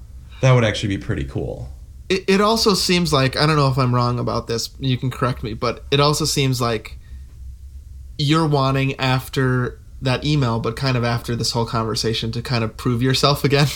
that 0.42 0.52
would 0.54 0.64
actually 0.64 0.96
be 0.98 1.04
pretty 1.04 1.24
cool. 1.24 1.70
It, 2.10 2.26
it 2.28 2.42
also 2.42 2.74
seems 2.76 3.12
like 3.12 3.36
I 3.38 3.48
don't 3.48 3.56
know 3.56 3.70
if 3.70 3.78
I'm 3.78 3.94
wrong 3.96 4.20
about 4.20 4.48
this. 4.48 4.70
You 4.80 4.98
can 4.98 5.10
correct 5.10 5.42
me, 5.44 5.54
but 5.56 5.84
it 5.90 6.00
also 6.00 6.26
seems 6.26 6.62
like 6.62 7.00
you're 8.20 8.48
wanting 8.48 9.00
after 9.00 9.80
that 10.02 10.24
email, 10.26 10.60
but 10.60 10.76
kind 10.76 10.96
of 10.98 11.04
after 11.04 11.36
this 11.36 11.52
whole 11.52 11.66
conversation 11.66 12.32
to 12.34 12.42
kind 12.42 12.64
of 12.64 12.78
prove 12.78 13.02
yourself 13.02 13.44
again, 13.44 13.68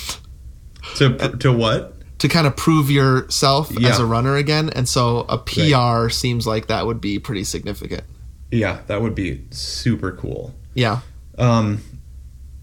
To 0.97 1.17
to 1.39 1.51
what? 1.51 1.94
To 2.19 2.27
kind 2.27 2.47
of 2.47 2.55
prove 2.55 2.89
yourself 2.89 3.71
as 3.83 3.99
a 3.99 4.05
runner 4.05 4.35
again. 4.35 4.69
And 4.69 4.87
so 4.87 5.25
a 5.27 5.37
PR 5.37 6.09
seems 6.09 6.47
like 6.47 6.67
that 6.67 6.85
would 6.85 7.01
be 7.01 7.19
pretty 7.19 7.43
significant. 7.43 8.03
Yeah, 8.51 8.79
that 8.87 9.01
would 9.01 9.15
be 9.15 9.45
super 9.51 10.11
cool. 10.13 10.53
Yeah. 10.73 10.99
Um, 11.37 11.81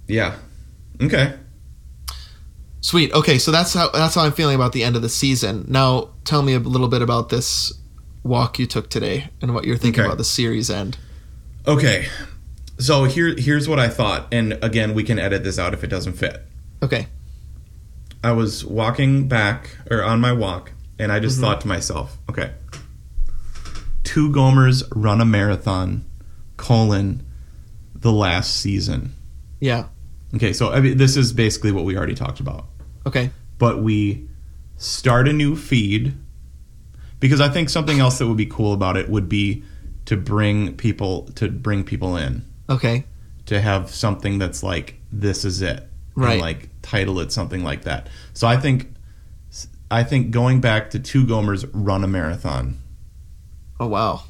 yeah. 0.08 0.36
Okay. 1.00 1.34
Sweet. 2.80 3.12
Okay, 3.12 3.38
so 3.38 3.50
that's 3.50 3.74
how 3.74 3.90
that's 3.90 4.14
how 4.14 4.22
I'm 4.22 4.32
feeling 4.32 4.56
about 4.56 4.72
the 4.72 4.82
end 4.82 4.96
of 4.96 5.02
the 5.02 5.08
season. 5.08 5.66
Now, 5.68 6.10
tell 6.24 6.42
me 6.42 6.54
a 6.54 6.58
little 6.58 6.88
bit 6.88 7.00
about 7.02 7.28
this 7.28 7.72
walk 8.24 8.58
you 8.58 8.66
took 8.66 8.88
today 8.90 9.28
and 9.40 9.54
what 9.54 9.64
you're 9.64 9.76
thinking 9.76 10.00
Okay. 10.00 10.06
about 10.08 10.18
the 10.18 10.24
series 10.24 10.68
end. 10.70 10.96
Okay. 11.66 12.06
So 12.78 13.04
here 13.04 13.34
here's 13.38 13.68
what 13.68 13.78
I 13.78 13.88
thought, 13.88 14.26
and 14.32 14.58
again, 14.62 14.94
we 14.94 15.04
can 15.04 15.18
edit 15.18 15.44
this 15.44 15.58
out 15.58 15.74
if 15.74 15.84
it 15.84 15.88
doesn't 15.88 16.14
fit. 16.14 16.42
Okay. 16.82 17.06
I 18.24 18.32
was 18.32 18.64
walking 18.64 19.28
back 19.28 19.76
or 19.90 20.02
on 20.02 20.20
my 20.20 20.32
walk, 20.32 20.72
and 20.98 21.10
I 21.10 21.18
just 21.20 21.36
mm-hmm. 21.36 21.44
thought 21.44 21.60
to 21.62 21.68
myself, 21.68 22.16
okay, 22.30 22.52
two 24.04 24.30
Gomers 24.30 24.82
run 24.94 25.20
a 25.20 25.24
marathon, 25.24 26.04
colon, 26.56 27.26
the 27.94 28.12
last 28.12 28.58
season. 28.60 29.14
Yeah. 29.60 29.86
Okay, 30.34 30.52
so 30.52 30.72
I 30.72 30.80
mean, 30.80 30.96
this 30.96 31.16
is 31.16 31.32
basically 31.32 31.72
what 31.72 31.84
we 31.84 31.96
already 31.96 32.14
talked 32.14 32.40
about, 32.40 32.66
Okay. 33.06 33.30
but 33.58 33.82
we 33.82 34.28
start 34.76 35.28
a 35.28 35.32
new 35.32 35.54
feed 35.56 36.14
because 37.20 37.40
I 37.40 37.48
think 37.48 37.68
something 37.68 38.00
else 38.00 38.18
that 38.18 38.26
would 38.26 38.36
be 38.36 38.46
cool 38.46 38.72
about 38.72 38.96
it 38.96 39.08
would 39.08 39.28
be 39.28 39.62
to 40.06 40.16
bring 40.16 40.76
people 40.76 41.26
to 41.36 41.48
bring 41.48 41.84
people 41.84 42.16
in 42.16 42.44
Okay. 42.68 43.04
to 43.46 43.60
have 43.60 43.90
something 43.90 44.38
that's 44.38 44.62
like 44.62 44.98
this 45.12 45.44
is 45.44 45.62
it 45.62 45.88
Right. 46.16 46.32
and 46.32 46.40
like 46.40 46.68
title 46.82 47.20
it 47.20 47.32
something 47.32 47.62
like 47.64 47.82
that 47.84 48.08
so 48.34 48.46
i 48.46 48.56
think 48.56 48.92
i 49.90 50.02
think 50.02 50.30
going 50.30 50.60
back 50.60 50.90
to 50.90 50.98
two 50.98 51.24
gomers 51.24 51.68
run 51.72 52.02
a 52.04 52.08
marathon 52.08 52.78
Oh 53.80 53.86
wow. 53.88 54.22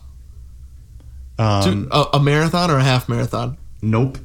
um, 1.38 1.62
Two- 1.62 1.88
a, 1.90 2.04
a 2.14 2.20
marathon 2.20 2.70
or 2.70 2.78
a 2.78 2.84
half 2.84 3.08
marathon? 3.08 3.58
nope 3.80 4.18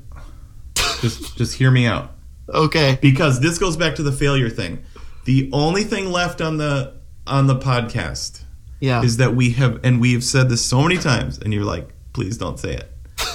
just 1.02 1.38
just 1.38 1.54
hear 1.56 1.72
me 1.72 1.86
out 1.86 2.12
Okay. 2.50 2.98
because 3.02 3.40
this 3.42 3.58
goes 3.60 3.76
back 3.76 3.96
to 3.96 4.04
the 4.04 4.12
failure 4.12 4.50
thing 4.50 4.84
the 5.26 5.50
only 5.52 5.84
thing 5.84 6.12
left 6.12 6.40
on 6.42 6.58
the 6.58 6.94
on 7.26 7.48
the 7.48 7.56
podcast 7.56 8.42
Yeah. 8.80 9.02
is 9.04 9.18
that 9.18 9.36
we 9.36 9.52
have 9.52 9.80
and 9.84 10.00
we've 10.00 10.24
said 10.24 10.48
this 10.50 10.64
so 10.64 10.82
many 10.82 10.98
times 10.98 11.38
and 11.40 11.54
you're 11.54 11.66
like 11.66 11.90
please 12.14 12.38
don't 12.38 12.58
say 12.60 12.76
it 12.76 12.92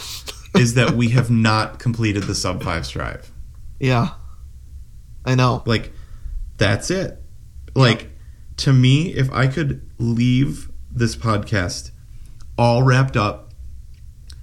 is 0.57 0.75
that 0.75 0.93
we 0.93 1.11
have 1.11 1.31
not 1.31 1.79
completed 1.79 2.23
the 2.25 2.35
sub 2.35 2.63
5 2.63 2.87
strive 2.87 3.31
yeah. 3.81 4.11
I 5.25 5.35
know. 5.35 5.63
like 5.67 5.93
that's 6.59 6.91
it 6.91 7.19
like 7.75 8.11
to 8.59 8.73
me 8.73 9.15
if 9.15 9.31
i 9.33 9.47
could 9.47 9.89
leave 9.99 10.71
this 10.91 11.17
podcast 11.17 11.91
all 12.59 12.83
wrapped 12.83 13.17
up 13.17 13.51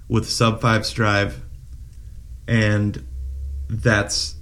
with 0.08 0.28
sub 0.28 0.60
5 0.60 0.86
strive 0.86 1.44
and 2.48 3.06
that's 3.70 4.36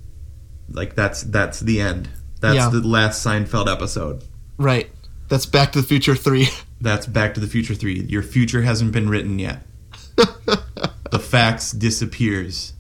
like 0.70 0.96
that's 0.96 1.24
that's 1.24 1.60
the 1.60 1.82
end 1.82 2.10
that's 2.40 2.56
Yeah. 2.56 2.70
the 2.70 2.82
last 2.88 3.26
seinfeld 3.26 3.72
episode 3.72 4.24
Right. 4.60 4.90
That's 5.30 5.46
Back 5.46 5.74
to 5.74 5.82
the 5.82 5.88
Future 5.88 6.16
3. 6.16 6.48
that's 6.82 7.06
back 7.06 7.34
to 7.36 7.40
the 7.40 7.48
future 7.48 7.76
3 7.76 8.06
your 8.08 8.24
future 8.24 8.62
hasn't 8.62 8.92
been 8.92 9.10
written 9.10 9.38
yet 9.40 9.64
the 10.16 11.20
fax 11.20 11.72
disappears 11.72 12.74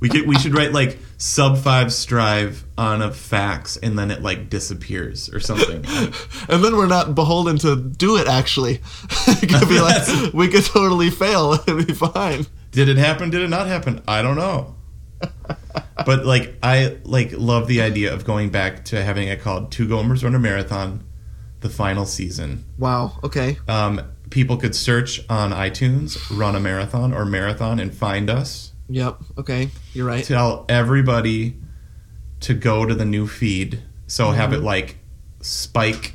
we 0.00 0.08
could 0.08 0.26
we 0.26 0.36
should 0.38 0.54
write 0.54 0.72
like 0.72 0.98
sub 1.18 1.58
5 1.58 1.92
strive 1.92 2.64
on 2.78 3.02
a 3.02 3.12
fax 3.12 3.76
and 3.76 3.98
then 3.98 4.10
it 4.12 4.22
like 4.22 4.48
disappears 4.48 5.28
or 5.34 5.40
something 5.40 5.84
and 6.48 6.64
then 6.64 6.76
we're 6.76 6.86
not 6.86 7.14
beholden 7.16 7.58
to 7.58 7.76
do 7.76 8.16
it 8.16 8.28
actually. 8.28 8.74
it 9.26 9.48
could 9.48 9.68
be 9.68 9.80
like 9.80 10.32
we 10.32 10.48
could 10.48 10.64
totally 10.64 11.10
fail 11.10 11.52
and 11.52 11.68
it'd 11.68 11.86
be 11.88 11.92
fine. 11.92 12.46
Did 12.70 12.88
it 12.88 12.96
happen? 12.96 13.30
Did 13.30 13.42
it 13.42 13.48
not 13.48 13.66
happen? 13.66 14.02
I 14.06 14.22
don't 14.22 14.36
know. 14.36 14.76
but 16.06 16.24
like 16.24 16.54
I 16.62 16.98
like 17.02 17.32
love 17.32 17.66
the 17.66 17.82
idea 17.82 18.14
of 18.14 18.24
going 18.24 18.50
back 18.50 18.84
to 18.86 19.02
having 19.02 19.26
it 19.26 19.40
called 19.40 19.72
Two 19.72 19.88
Gomers 19.88 20.22
Run 20.22 20.36
a 20.36 20.38
Marathon, 20.38 21.04
the 21.60 21.68
final 21.68 22.06
season. 22.06 22.64
Wow. 22.78 23.18
Okay. 23.24 23.58
Um, 23.66 24.00
people 24.30 24.56
could 24.56 24.76
search 24.76 25.20
on 25.28 25.50
iTunes, 25.50 26.16
run 26.30 26.54
a 26.54 26.60
marathon 26.60 27.12
or 27.12 27.24
marathon 27.24 27.80
and 27.80 27.92
find 27.92 28.30
us. 28.30 28.72
Yep. 28.88 29.18
Okay. 29.38 29.70
You're 29.98 30.06
right. 30.06 30.24
Tell 30.24 30.64
everybody 30.68 31.56
to 32.38 32.54
go 32.54 32.86
to 32.86 32.94
the 32.94 33.04
new 33.04 33.26
feed. 33.26 33.82
So 34.06 34.30
have 34.30 34.52
it 34.52 34.60
like 34.62 34.96
spike 35.40 36.14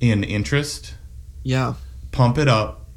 in 0.00 0.24
interest, 0.24 0.94
Yeah. 1.42 1.74
pump 2.10 2.38
it 2.38 2.48
up, 2.48 2.88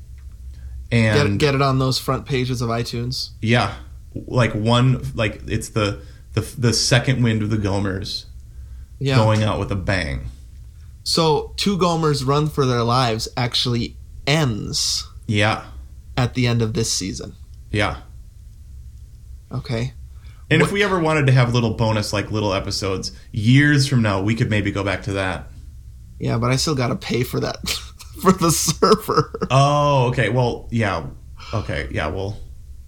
and 0.90 1.38
Get 1.38 1.50
get 1.50 1.56
it 1.56 1.62
on 1.62 1.80
those 1.80 2.00
front 2.00 2.26
pages 2.26 2.62
of 2.62 2.70
iTunes. 2.70 3.32
Yeah, 3.42 3.74
like 4.16 4.54
one, 4.56 5.02
like 5.16 5.42
it's 5.48 5.68
the 5.68 6.00
the 6.32 6.48
the 6.58 6.72
second 6.72 7.22
wind 7.22 7.42
of 7.44 7.50
the 7.50 7.58
Gomers 7.58 8.24
Yeah. 9.00 9.18
going 9.18 9.44
out 9.44 9.60
with 9.60 9.70
a 9.70 9.76
bang. 9.76 10.30
So 11.04 11.54
two 11.58 11.78
Gomers 11.78 12.26
run 12.26 12.48
for 12.48 12.66
their 12.66 12.84
lives 12.84 13.28
actually 13.36 13.98
ends 14.26 15.06
Yeah, 15.28 15.66
at 16.16 16.36
the 16.36 16.48
end 16.48 16.62
of 16.62 16.74
this 16.74 16.90
season. 16.90 17.34
yeah. 17.70 17.98
Okay. 19.52 19.94
And 20.52 20.62
if 20.64 20.72
we 20.72 20.84
ever 20.84 21.00
wanted 21.00 21.28
to 21.28 21.32
have 21.32 21.54
little 21.54 21.76
bonus, 21.76 22.12
like 22.12 22.32
little 22.32 22.54
episodes, 22.54 23.12
years 23.32 23.88
from 23.88 24.02
now, 24.02 24.22
we 24.22 24.34
could 24.36 24.50
maybe 24.50 24.72
go 24.72 24.84
back 24.84 25.04
to 25.04 25.14
that. 25.14 25.48
Yeah, 26.20 26.38
but 26.40 26.50
I 26.50 26.56
still 26.56 26.74
got 26.76 26.88
to 26.88 26.96
pay 26.96 27.24
for 27.24 27.40
that 27.40 27.70
for 28.22 28.32
the 28.32 28.52
server. 28.52 29.32
Oh, 29.52 30.08
okay. 30.08 30.30
Well, 30.30 30.68
yeah. 30.72 31.06
Okay, 31.54 31.88
yeah. 31.92 32.08
Well, 32.08 32.38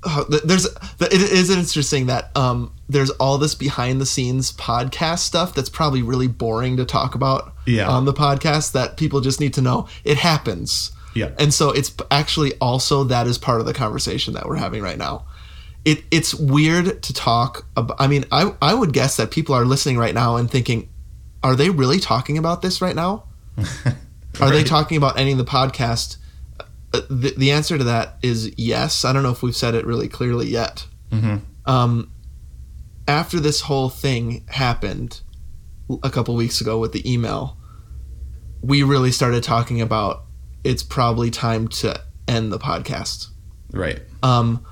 Oh, 0.03 0.23
there's 0.23 0.65
it 0.65 1.13
is 1.13 1.51
interesting 1.51 2.07
that 2.07 2.35
um 2.35 2.73
there's 2.89 3.11
all 3.11 3.37
this 3.37 3.53
behind 3.53 4.01
the 4.01 4.05
scenes 4.07 4.51
podcast 4.53 5.19
stuff 5.19 5.53
that's 5.53 5.69
probably 5.69 6.01
really 6.01 6.25
boring 6.27 6.77
to 6.77 6.85
talk 6.85 7.13
about 7.13 7.53
Yeah. 7.67 7.87
on 7.87 8.05
the 8.05 8.13
podcast 8.13 8.71
that 8.71 8.97
people 8.97 9.21
just 9.21 9.39
need 9.39 9.53
to 9.53 9.61
know 9.61 9.87
it 10.03 10.17
happens. 10.17 10.91
Yeah. 11.13 11.29
And 11.37 11.53
so 11.53 11.69
it's 11.69 11.93
actually 12.09 12.53
also 12.59 13.03
that 13.03 13.27
is 13.27 13.37
part 13.37 13.59
of 13.59 13.67
the 13.67 13.75
conversation 13.75 14.33
that 14.33 14.47
we're 14.47 14.55
having 14.55 14.81
right 14.81 14.97
now. 14.97 15.25
It 15.83 16.03
it's 16.11 16.33
weird 16.35 17.01
to 17.03 17.13
talk 17.13 17.65
about 17.75 17.97
I 17.99 18.07
mean, 18.07 18.25
I 18.31 18.53
I 18.61 18.73
would 18.73 18.93
guess 18.93 19.17
that 19.17 19.31
people 19.31 19.55
are 19.55 19.65
listening 19.65 19.97
right 19.97 20.13
now 20.13 20.35
and 20.35 20.49
thinking 20.49 20.89
are 21.43 21.55
they 21.55 21.69
really 21.69 21.99
talking 21.99 22.37
about 22.37 22.61
this 22.61 22.81
right 22.81 22.95
now? 22.95 23.23
Are 24.39 24.49
they 24.49 24.63
talking 24.63 24.95
about 24.95 25.19
ending 25.19 25.37
the 25.37 25.43
podcast? 25.43 26.17
Uh, 26.93 27.01
The, 27.09 27.33
the 27.37 27.51
answer 27.51 27.77
to 27.77 27.83
that 27.83 28.17
is 28.21 28.51
yes. 28.57 29.03
I 29.03 29.11
don't 29.11 29.23
know 29.23 29.31
if 29.31 29.43
we've 29.43 29.55
said 29.55 29.75
it 29.75 29.85
really 29.85 30.07
clearly 30.07 30.47
yet. 30.47 30.85
Mhm. 31.11 31.41
Um, 31.65 32.11
after 33.07 33.39
this 33.39 33.61
whole 33.61 33.89
thing 33.89 34.45
happened 34.47 35.21
a 36.01 36.09
couple 36.09 36.35
weeks 36.35 36.61
ago 36.61 36.79
with 36.79 36.91
the 36.93 37.11
email, 37.11 37.57
we 38.61 38.83
really 38.83 39.11
started 39.11 39.43
talking 39.43 39.81
about 39.81 40.23
it's 40.63 40.83
probably 40.83 41.29
time 41.29 41.67
to 41.67 41.99
end 42.27 42.51
the 42.51 42.59
podcast. 42.59 43.27
Right. 43.73 43.99
Um, 44.23 44.65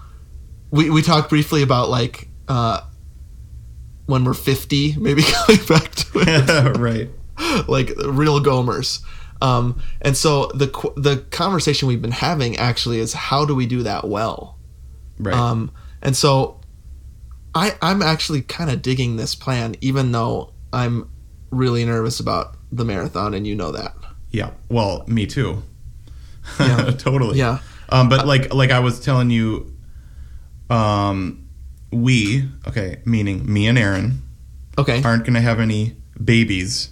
we 0.72 0.90
we 0.90 1.02
talked 1.02 1.30
briefly 1.30 1.62
about 1.62 1.90
like 1.90 2.28
uh, 2.48 2.82
when 4.06 4.24
we're 4.24 4.34
fifty, 4.34 4.96
maybe 4.98 5.22
coming 5.48 5.66
back 5.66 5.92
to 5.96 6.08
it 6.16 6.78
right. 6.78 7.10
like 7.68 7.92
real 8.06 8.40
gomers. 8.40 9.02
Um, 9.42 9.82
and 10.02 10.18
so 10.18 10.48
the 10.48 10.68
the 10.98 11.18
conversation 11.32 11.88
we've 11.88 12.02
been 12.02 12.12
having 12.12 12.58
actually 12.58 13.00
is 13.00 13.14
how 13.14 13.46
do 13.46 13.56
we 13.56 13.66
do 13.66 13.84
that 13.84 14.08
well? 14.08 14.58
Right. 15.18 15.34
Um, 15.36 15.72
and 16.02 16.16
so 16.16 16.60
I 17.56 17.76
I'm 17.82 18.02
actually 18.02 18.42
kind 18.42 18.70
of 18.70 18.82
digging 18.82 19.16
this 19.16 19.36
plan, 19.36 19.76
even 19.82 20.12
though 20.12 20.54
I'm 20.74 21.10
really 21.52 21.86
nervous 21.86 22.20
about 22.20 22.56
the 22.72 22.86
marathon, 22.86 23.34
and 23.34 23.48
you 23.48 23.56
know 23.56 23.72
that. 23.72 23.96
yeah. 24.32 24.52
Well, 24.70 25.04
me 25.08 25.26
too. 25.26 25.64
Yeah. 26.60 26.92
totally. 26.98 27.38
Yeah. 27.40 27.60
Um, 27.90 28.10
but 28.10 28.28
like 28.28 28.54
like 28.54 28.72
I 28.72 28.80
was 28.80 29.00
telling 29.00 29.30
you, 29.30 29.74
um, 30.70 31.48
we 31.92 32.48
okay, 32.68 33.02
meaning 33.06 33.52
me 33.52 33.68
and 33.68 33.78
Aaron 33.78 34.22
Okay. 34.78 35.02
aren't 35.04 35.24
going 35.24 35.34
to 35.34 35.42
have 35.42 35.60
any 35.60 35.96
babies 36.24 36.92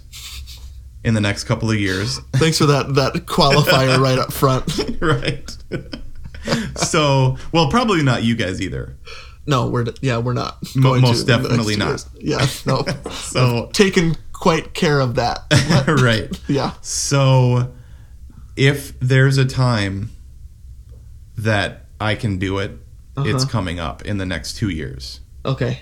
in 1.04 1.14
the 1.14 1.20
next 1.20 1.44
couple 1.44 1.70
of 1.70 1.78
years, 1.78 2.18
Thanks 2.34 2.58
for 2.58 2.66
that 2.66 2.94
that 2.96 3.14
qualifier 3.26 3.98
right 4.02 4.18
up 4.18 4.32
front. 4.32 4.66
right? 5.00 5.56
so, 6.76 7.36
well, 7.52 7.70
probably 7.70 8.02
not 8.02 8.22
you 8.22 8.34
guys 8.36 8.60
either. 8.60 8.96
No, 9.46 9.68
we're 9.68 9.86
yeah 10.02 10.18
we're 10.18 10.34
not. 10.34 10.58
Mo- 10.76 10.98
most 11.00 11.26
definitely 11.26 11.76
not. 11.76 11.88
years. 11.88 12.06
Yeah. 12.20 12.46
No. 12.66 12.84
So, 13.12 13.70
Taken 13.72 14.14
quite 14.32 14.74
care 14.74 15.00
of 15.00 15.14
that. 15.14 15.40
right. 16.02 16.28
yeah. 16.48 16.72
So, 16.82 17.72
if 18.56 18.98
there's 19.00 19.38
a 19.38 19.46
time 19.46 20.10
that 21.38 21.86
I 22.00 22.14
can 22.14 22.38
do 22.38 22.58
it, 22.58 22.72
it's 23.26 23.44
Uh-huh. 23.44 23.50
coming 23.52 23.78
up 23.80 24.02
in 24.02 24.18
the 24.18 24.26
next 24.26 24.56
two 24.56 24.68
years. 24.68 25.20
Okay. 25.44 25.80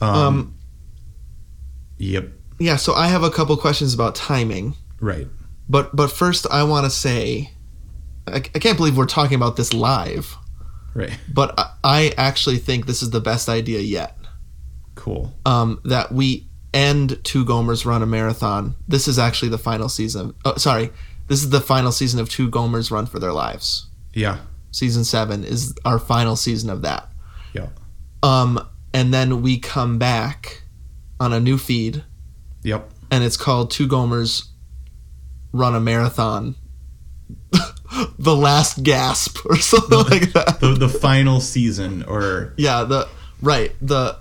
Um, 0.00 0.14
Um, 0.16 0.54
yep. 1.98 2.30
Yeah. 2.58 2.76
So 2.76 2.94
I 2.94 3.08
have 3.08 3.22
a 3.22 3.30
couple 3.30 3.56
questions 3.56 3.94
about 3.94 4.14
timing. 4.14 4.74
Right. 5.00 5.28
But 5.68 5.94
but 5.94 6.10
first, 6.10 6.46
I 6.50 6.64
want 6.64 6.84
to 6.84 6.90
say, 6.90 7.52
I, 8.26 8.36
I 8.36 8.58
can't 8.58 8.76
believe 8.76 8.96
we're 8.96 9.06
talking 9.06 9.34
about 9.36 9.56
this 9.56 9.72
live. 9.72 10.36
Right. 10.94 11.16
But 11.32 11.54
I, 11.58 11.70
I 11.84 12.12
actually 12.18 12.58
think 12.58 12.86
this 12.86 13.02
is 13.02 13.10
the 13.10 13.20
best 13.20 13.48
idea 13.48 13.80
yet. 13.80 14.16
Cool. 14.94 15.32
Um, 15.46 15.80
that 15.84 16.12
we 16.12 16.48
end 16.74 17.18
Two 17.24 17.44
Gomers 17.44 17.84
Run 17.86 18.02
a 18.02 18.06
Marathon. 18.06 18.74
This 18.88 19.08
is 19.08 19.18
actually 19.18 19.48
the 19.48 19.58
final 19.58 19.88
season. 19.88 20.34
Oh, 20.44 20.56
sorry, 20.56 20.90
this 21.28 21.42
is 21.42 21.50
the 21.50 21.60
final 21.60 21.92
season 21.92 22.20
of 22.20 22.28
Two 22.28 22.50
Gomers 22.50 22.90
Run 22.90 23.06
for 23.06 23.18
Their 23.18 23.32
Lives. 23.32 23.86
Yeah. 24.12 24.38
Season 24.72 25.04
seven 25.04 25.44
is 25.44 25.74
our 25.84 25.98
final 26.00 26.34
season 26.34 26.68
of 26.70 26.82
that. 26.82 27.08
Yeah. 27.52 27.68
Um, 28.22 28.58
and 28.92 29.12
then 29.14 29.40
we 29.42 29.58
come 29.58 29.98
back 29.98 30.64
on 31.20 31.32
a 31.32 31.38
new 31.40 31.56
feed, 31.58 32.02
Yep. 32.64 32.90
and 33.10 33.22
it's 33.22 33.36
called 33.36 33.70
Two 33.70 33.86
Gomers 33.86 34.48
Run 35.52 35.74
a 35.74 35.80
Marathon. 35.80 36.56
the 38.18 38.34
last 38.34 38.82
gasp 38.82 39.38
or 39.46 39.56
something 39.56 39.98
like 40.10 40.32
that. 40.32 40.58
The 40.60 40.74
the 40.74 40.88
final 40.88 41.40
season 41.40 42.02
or 42.04 42.54
yeah, 42.56 42.84
the 42.84 43.06
right 43.42 43.72
the 43.82 44.16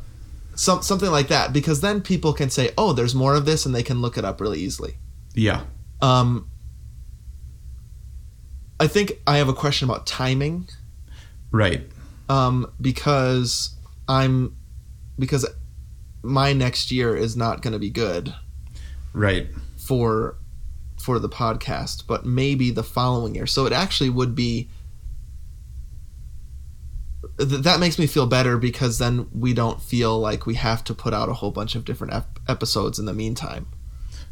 some 0.55 0.81
something 0.81 1.09
like 1.09 1.29
that 1.29 1.53
because 1.53 1.79
then 1.81 2.01
people 2.01 2.33
can 2.33 2.49
say, 2.49 2.71
"Oh, 2.77 2.91
there's 2.93 3.15
more 3.15 3.33
of 3.35 3.45
this," 3.45 3.65
and 3.65 3.73
they 3.73 3.83
can 3.83 4.01
look 4.01 4.17
it 4.17 4.25
up 4.25 4.41
really 4.41 4.59
easily. 4.59 4.97
yeah. 5.33 5.63
Um, 6.01 6.49
I 8.81 8.87
think 8.87 9.13
I 9.27 9.37
have 9.37 9.47
a 9.47 9.53
question 9.53 9.87
about 9.87 10.07
timing. 10.07 10.67
Right. 11.51 11.83
Um, 12.29 12.71
because 12.81 13.75
I'm 14.07 14.55
because 15.19 15.45
my 16.23 16.53
next 16.53 16.91
year 16.91 17.15
is 17.15 17.37
not 17.37 17.61
going 17.61 17.73
to 17.73 17.79
be 17.79 17.89
good 17.91 18.33
Right. 19.13 19.47
for 19.77 20.35
for 20.97 21.19
the 21.19 21.29
podcast, 21.29 22.07
but 22.07 22.25
maybe 22.25 22.71
the 22.71 22.83
following 22.83 23.35
year. 23.35 23.45
So 23.47 23.65
it 23.65 23.73
actually 23.73 24.09
would 24.09 24.33
be 24.35 24.69
th- 27.39 27.61
that 27.61 27.79
makes 27.79 27.99
me 27.99 28.07
feel 28.07 28.27
better 28.27 28.57
because 28.57 28.97
then 28.97 29.27
we 29.31 29.53
don't 29.53 29.81
feel 29.81 30.19
like 30.19 30.45
we 30.45 30.55
have 30.55 30.83
to 30.85 30.93
put 30.93 31.13
out 31.13 31.29
a 31.29 31.33
whole 31.33 31.51
bunch 31.51 31.75
of 31.75 31.85
different 31.85 32.13
ep- 32.13 32.39
episodes 32.47 32.99
in 32.99 33.05
the 33.05 33.13
meantime. 33.13 33.67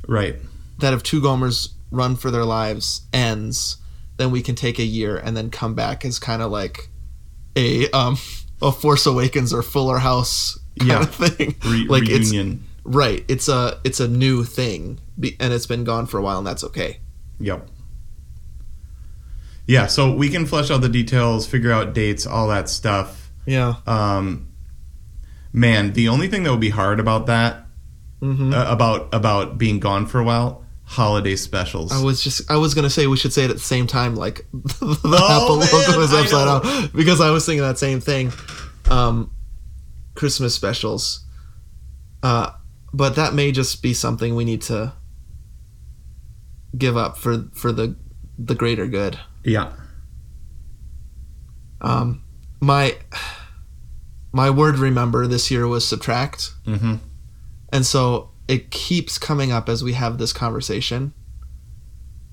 Right. 0.07 0.37
That 0.79 0.93
if 0.93 1.03
two 1.03 1.21
Gomers 1.21 1.69
run 1.91 2.15
for 2.15 2.31
their 2.31 2.45
lives 2.45 3.01
ends, 3.13 3.77
then 4.19 4.29
we 4.29 4.43
can 4.43 4.53
take 4.53 4.77
a 4.77 4.83
year 4.83 5.17
and 5.17 5.35
then 5.35 5.49
come 5.49 5.73
back 5.73 6.05
as 6.05 6.19
kind 6.19 6.41
of 6.43 6.51
like 6.51 6.89
a 7.55 7.89
um 7.91 8.17
a 8.61 8.71
Force 8.71 9.05
Awakens 9.07 9.51
or 9.53 9.63
Fuller 9.63 9.97
House 9.97 10.59
kind 10.77 10.91
Yeah. 10.91 11.01
of 11.01 11.15
thing. 11.15 11.55
Re- 11.65 11.87
like 11.89 12.03
it's 12.07 12.29
reunion. 12.31 12.65
Right. 12.83 13.25
It's 13.27 13.47
a 13.49 13.79
it's 13.83 13.99
a 13.99 14.07
new 14.07 14.43
thing, 14.43 14.99
and 15.39 15.51
it's 15.53 15.65
been 15.65 15.83
gone 15.83 16.05
for 16.05 16.17
a 16.17 16.21
while, 16.21 16.37
and 16.37 16.45
that's 16.47 16.63
okay. 16.63 16.99
Yep. 17.39 17.67
Yeah, 19.67 19.85
so 19.85 20.13
we 20.13 20.29
can 20.29 20.45
flesh 20.47 20.71
out 20.71 20.81
the 20.81 20.89
details, 20.89 21.45
figure 21.45 21.71
out 21.71 21.93
dates, 21.93 22.25
all 22.25 22.47
that 22.47 22.67
stuff. 22.69 23.29
Yeah. 23.45 23.75
Um, 23.85 24.47
man, 25.53 25.93
the 25.93 26.07
only 26.09 26.27
thing 26.27 26.43
that 26.43 26.51
would 26.51 26.59
be 26.59 26.69
hard 26.71 26.99
about 26.99 27.27
that, 27.27 27.65
hmm 28.19 28.51
uh, 28.53 28.65
about 28.71 29.13
about 29.13 29.57
being 29.57 29.79
gone 29.79 30.05
for 30.07 30.19
a 30.19 30.23
while, 30.23 30.65
holiday 30.89 31.35
specials. 31.35 31.91
I 31.91 32.03
was 32.03 32.23
just 32.23 32.49
I 32.49 32.57
was 32.57 32.73
gonna 32.73 32.89
say 32.89 33.05
we 33.05 33.15
should 33.15 33.31
say 33.31 33.43
it 33.45 33.51
at 33.51 33.57
the 33.57 33.61
same 33.61 33.85
time, 33.85 34.15
like 34.15 34.45
the 34.53 34.97
Oh, 35.03 35.43
Apple 35.43 35.57
man, 35.57 35.69
logo 35.71 36.01
is 36.01 36.11
upside 36.13 36.63
down, 36.63 36.89
because 36.95 37.21
I 37.21 37.29
was 37.29 37.45
thinking 37.45 37.61
that 37.61 37.77
same 37.77 37.99
thing. 38.01 38.31
Um, 38.89 39.31
Christmas 40.15 40.55
specials, 40.55 41.23
uh, 42.23 42.49
but 42.91 43.15
that 43.17 43.33
may 43.35 43.51
just 43.51 43.83
be 43.83 43.93
something 43.93 44.35
we 44.35 44.45
need 44.45 44.63
to 44.63 44.93
give 46.77 46.97
up 46.97 47.17
for 47.17 47.45
for 47.53 47.71
the 47.71 47.95
the 48.37 48.55
greater 48.55 48.87
good. 48.87 49.19
yeah. 49.43 49.71
Um, 51.81 52.23
my 52.59 52.97
my 54.33 54.49
word 54.49 54.77
remember 54.77 55.27
this 55.27 55.49
year 55.51 55.67
was 55.67 55.87
subtract. 55.87 56.51
Mm-hmm. 56.65 56.95
and 57.71 57.85
so 57.85 58.28
it 58.49 58.71
keeps 58.71 59.17
coming 59.19 59.51
up 59.51 59.69
as 59.69 59.83
we 59.83 59.93
have 59.93 60.17
this 60.17 60.33
conversation 60.33 61.13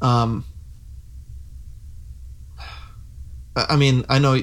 um 0.03 0.45
i 3.55 3.77
mean 3.77 4.05
i 4.09 4.19
know 4.19 4.41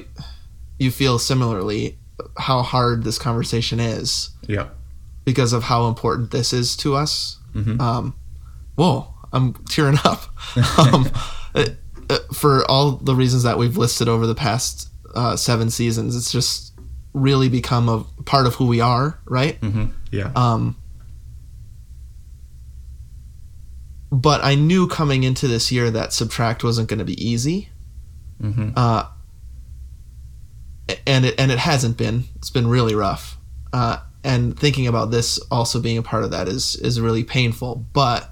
you 0.78 0.90
feel 0.90 1.18
similarly 1.18 1.98
how 2.38 2.62
hard 2.62 3.04
this 3.04 3.18
conversation 3.18 3.80
is 3.80 4.30
Yeah. 4.46 4.68
because 5.24 5.52
of 5.52 5.64
how 5.64 5.86
important 5.88 6.30
this 6.30 6.52
is 6.52 6.76
to 6.78 6.94
us 6.94 7.38
Mhm. 7.54 7.80
um 7.80 8.14
whoa 8.76 9.12
i'm 9.32 9.54
tearing 9.68 9.98
up 10.04 10.24
um 10.78 11.10
uh, 11.54 11.66
uh, 12.10 12.18
for 12.32 12.68
all 12.70 12.92
the 12.92 13.14
reasons 13.14 13.42
that 13.44 13.58
we've 13.58 13.76
listed 13.76 14.08
over 14.08 14.26
the 14.26 14.34
past 14.34 14.88
uh, 15.14 15.36
seven 15.36 15.70
seasons 15.70 16.16
it's 16.16 16.32
just 16.32 16.72
really 17.12 17.48
become 17.48 17.88
a 17.88 18.04
part 18.24 18.46
of 18.46 18.54
who 18.56 18.66
we 18.66 18.80
are 18.80 19.20
right 19.26 19.60
Mm-hmm. 19.60 19.84
Yeah. 20.10 20.32
um, 20.34 20.76
but 24.14 24.44
I 24.44 24.54
knew 24.54 24.86
coming 24.86 25.24
into 25.24 25.48
this 25.48 25.72
year 25.72 25.90
that 25.90 26.12
subtract 26.12 26.62
wasn't 26.62 26.88
going 26.88 27.00
to 27.00 27.04
be 27.04 27.20
easy, 27.22 27.68
mm-hmm. 28.40 28.70
uh, 28.76 29.06
and 31.04 31.24
it 31.24 31.34
and 31.36 31.50
it 31.50 31.58
hasn't 31.58 31.96
been. 31.96 32.24
It's 32.36 32.50
been 32.50 32.68
really 32.68 32.94
rough. 32.94 33.36
Uh, 33.72 33.98
and 34.22 34.56
thinking 34.56 34.86
about 34.86 35.10
this 35.10 35.40
also 35.50 35.80
being 35.80 35.98
a 35.98 36.02
part 36.02 36.22
of 36.22 36.30
that 36.30 36.46
is 36.46 36.76
is 36.76 37.00
really 37.00 37.24
painful. 37.24 37.84
But 37.92 38.30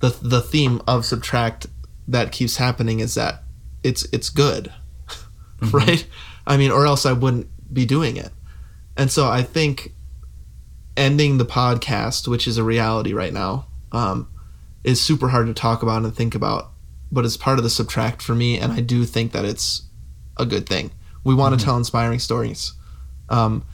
the 0.00 0.10
the 0.20 0.42
theme 0.42 0.82
of 0.86 1.06
subtract 1.06 1.66
that 2.06 2.30
keeps 2.30 2.58
happening 2.58 3.00
is 3.00 3.14
that 3.14 3.42
it's 3.82 4.04
it's 4.12 4.28
good, 4.28 4.70
right? 5.70 6.06
I 6.46 6.58
mean, 6.58 6.70
or 6.70 6.84
else 6.86 7.06
I 7.06 7.12
wouldn't 7.12 7.48
be 7.72 7.86
doing 7.86 8.18
it. 8.18 8.32
And 8.98 9.10
so 9.10 9.28
I 9.28 9.42
think 9.42 9.92
ending 10.94 11.38
the 11.38 11.46
podcast, 11.46 12.28
which 12.28 12.46
is 12.46 12.58
a 12.58 12.62
reality 12.62 13.14
right 13.14 13.32
now, 13.32 13.66
um, 13.92 14.28
is 14.86 15.00
super 15.00 15.28
hard 15.28 15.48
to 15.48 15.52
talk 15.52 15.82
about 15.82 16.04
and 16.04 16.14
think 16.14 16.34
about, 16.34 16.70
but 17.10 17.24
it's 17.24 17.36
part 17.36 17.58
of 17.58 17.64
the 17.64 17.68
subtract 17.68 18.22
for 18.22 18.34
me, 18.34 18.56
and 18.58 18.72
I 18.72 18.80
do 18.80 19.04
think 19.04 19.32
that 19.32 19.44
it's 19.44 19.82
a 20.38 20.46
good 20.46 20.66
thing. 20.66 20.92
We 21.24 21.34
want 21.34 21.58
to 21.58 21.62
tell 21.62 21.76
inspiring 21.76 22.20
stories. 22.20 22.72
Um, 23.28 23.66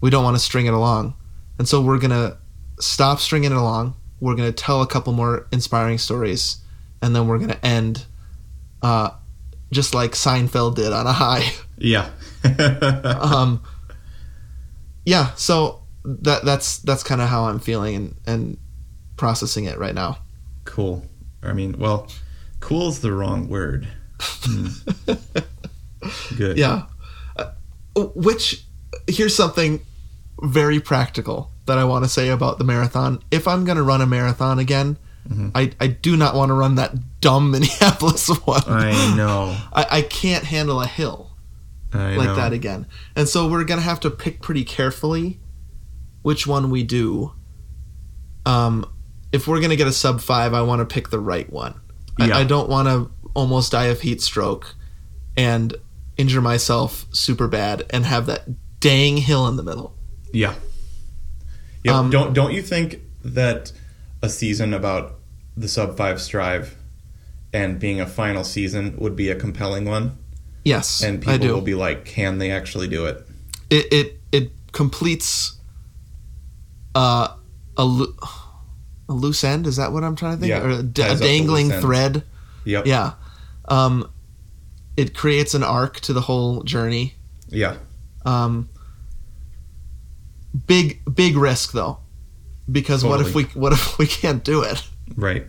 we 0.00 0.10
don't 0.10 0.24
want 0.24 0.36
to 0.36 0.42
string 0.42 0.66
it 0.66 0.74
along, 0.74 1.14
and 1.58 1.68
so 1.68 1.80
we're 1.80 2.00
gonna 2.00 2.36
stop 2.80 3.20
stringing 3.20 3.52
it 3.52 3.56
along. 3.56 3.94
We're 4.18 4.34
gonna 4.34 4.50
tell 4.50 4.82
a 4.82 4.88
couple 4.88 5.12
more 5.12 5.46
inspiring 5.52 5.98
stories, 5.98 6.58
and 7.00 7.14
then 7.14 7.28
we're 7.28 7.38
gonna 7.38 7.60
end, 7.62 8.04
uh, 8.82 9.10
just 9.70 9.94
like 9.94 10.12
Seinfeld 10.12 10.74
did 10.74 10.92
on 10.92 11.06
a 11.06 11.12
high. 11.12 11.44
Yeah. 11.78 12.08
um, 13.20 13.62
yeah, 15.04 15.34
so 15.34 15.82
that 16.06 16.42
that's 16.46 16.78
that's 16.78 17.02
kind 17.02 17.20
of 17.20 17.28
how 17.28 17.44
I'm 17.44 17.60
feeling 17.60 17.94
and 17.94 18.16
and 18.26 18.58
processing 19.18 19.66
it 19.66 19.78
right 19.78 19.94
now. 19.94 20.16
Cool. 20.66 21.04
I 21.42 21.52
mean, 21.52 21.78
well, 21.78 22.08
cool 22.60 22.88
is 22.88 23.00
the 23.00 23.12
wrong 23.12 23.48
word. 23.48 23.88
Hmm. 24.20 24.66
Good. 26.36 26.58
Yeah. 26.58 26.86
Uh, 27.36 27.52
which 28.14 28.64
here's 29.06 29.34
something 29.34 29.80
very 30.42 30.80
practical 30.80 31.50
that 31.66 31.78
I 31.78 31.84
want 31.84 32.04
to 32.04 32.08
say 32.08 32.28
about 32.28 32.58
the 32.58 32.64
marathon. 32.64 33.22
If 33.30 33.48
I'm 33.48 33.64
going 33.64 33.76
to 33.76 33.82
run 33.82 34.00
a 34.00 34.06
marathon 34.06 34.58
again, 34.58 34.98
I, 35.54 35.72
I 35.80 35.88
do 35.88 36.16
not 36.16 36.34
want 36.34 36.50
to 36.50 36.54
run 36.54 36.76
that 36.76 37.20
dumb 37.20 37.50
Minneapolis 37.52 38.28
one. 38.46 38.62
I 38.66 39.16
know. 39.16 39.56
I, 39.72 39.86
I 39.90 40.02
can't 40.02 40.44
handle 40.44 40.80
a 40.80 40.86
hill 40.86 41.32
I 41.92 42.16
like 42.16 42.28
know. 42.28 42.36
that 42.36 42.52
again. 42.52 42.86
And 43.14 43.28
so 43.28 43.48
we're 43.48 43.64
going 43.64 43.80
to 43.80 43.84
have 43.84 44.00
to 44.00 44.10
pick 44.10 44.40
pretty 44.40 44.64
carefully 44.64 45.40
which 46.22 46.46
one 46.46 46.70
we 46.70 46.82
do. 46.82 47.32
Um, 48.44 48.90
if 49.32 49.46
we're 49.46 49.58
going 49.58 49.70
to 49.70 49.76
get 49.76 49.86
a 49.86 49.92
sub 49.92 50.20
five, 50.20 50.54
I 50.54 50.62
want 50.62 50.80
to 50.80 50.92
pick 50.92 51.10
the 51.10 51.20
right 51.20 51.50
one. 51.52 51.80
Yeah. 52.18 52.36
I, 52.36 52.40
I 52.40 52.44
don't 52.44 52.68
want 52.68 52.88
to 52.88 53.10
almost 53.34 53.72
die 53.72 53.86
of 53.86 54.00
heat 54.00 54.22
stroke 54.22 54.74
and 55.36 55.74
injure 56.16 56.40
myself 56.40 57.04
super 57.12 57.46
bad 57.48 57.84
and 57.90 58.06
have 58.06 58.26
that 58.26 58.48
dang 58.80 59.18
hill 59.18 59.46
in 59.48 59.56
the 59.56 59.62
middle. 59.62 59.94
Yeah. 60.32 60.54
Yeah. 61.84 61.98
Um, 61.98 62.10
don't 62.10 62.32
don't 62.32 62.52
you 62.52 62.62
think 62.62 63.00
that 63.24 63.72
a 64.22 64.28
season 64.28 64.72
about 64.74 65.18
the 65.56 65.68
sub 65.68 65.96
five 65.96 66.20
strive 66.20 66.74
and 67.52 67.78
being 67.78 68.00
a 68.00 68.06
final 68.06 68.44
season 68.44 68.96
would 68.98 69.14
be 69.16 69.30
a 69.30 69.34
compelling 69.34 69.84
one? 69.84 70.18
Yes, 70.64 71.00
And 71.02 71.22
people 71.22 71.46
will 71.48 71.60
be 71.60 71.76
like, 71.76 72.04
can 72.04 72.38
they 72.38 72.50
actually 72.50 72.88
do 72.88 73.06
it? 73.06 73.24
it 73.70 73.92
it 73.92 74.20
it 74.32 74.50
completes 74.72 75.56
uh, 76.94 77.28
a 77.76 77.84
lo- 77.84 78.14
a 79.08 79.12
loose 79.12 79.44
end. 79.44 79.66
Is 79.66 79.76
that 79.76 79.92
what 79.92 80.04
I'm 80.04 80.16
trying 80.16 80.36
to 80.36 80.40
think? 80.40 80.50
Yeah, 80.50 80.62
or 80.62 80.68
a, 80.70 80.82
d- 80.82 81.02
a 81.02 81.04
ties 81.06 81.12
up 81.14 81.18
the 81.18 81.24
dangling 81.24 81.70
thread. 81.70 82.24
Yep. 82.64 82.86
Yeah. 82.86 83.12
Um, 83.68 84.10
it 84.96 85.14
creates 85.14 85.54
an 85.54 85.62
arc 85.62 86.00
to 86.00 86.12
the 86.12 86.22
whole 86.22 86.62
journey. 86.62 87.14
Yeah. 87.48 87.76
Um, 88.24 88.68
big 90.66 91.02
big 91.12 91.36
risk 91.36 91.72
though, 91.72 91.98
because 92.70 93.04
what 93.04 93.20
if 93.20 93.34
we 93.34 93.44
what 93.44 93.72
if 93.72 93.98
we 93.98 94.06
can't 94.06 94.42
do 94.42 94.62
it? 94.62 94.82
Right. 95.14 95.46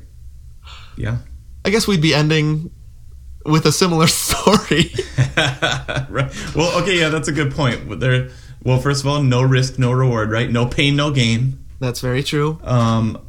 Yeah. 0.95 1.17
I 1.65 1.69
guess 1.69 1.87
we'd 1.87 2.01
be 2.01 2.13
ending 2.13 2.71
with 3.45 3.65
a 3.65 3.71
similar 3.71 4.07
story. 4.07 4.91
right. 5.37 6.31
Well, 6.55 6.81
okay, 6.81 6.99
yeah, 6.99 7.09
that's 7.09 7.27
a 7.27 7.31
good 7.33 7.51
point. 7.53 7.99
There 7.99 8.29
well, 8.63 8.79
first 8.79 9.01
of 9.01 9.07
all, 9.07 9.23
no 9.23 9.41
risk, 9.41 9.79
no 9.79 9.91
reward, 9.91 10.29
right? 10.31 10.51
No 10.51 10.65
pain, 10.65 10.95
no 10.95 11.11
gain. 11.11 11.63
That's 11.79 12.01
very 12.01 12.23
true. 12.23 12.59
Um 12.63 13.21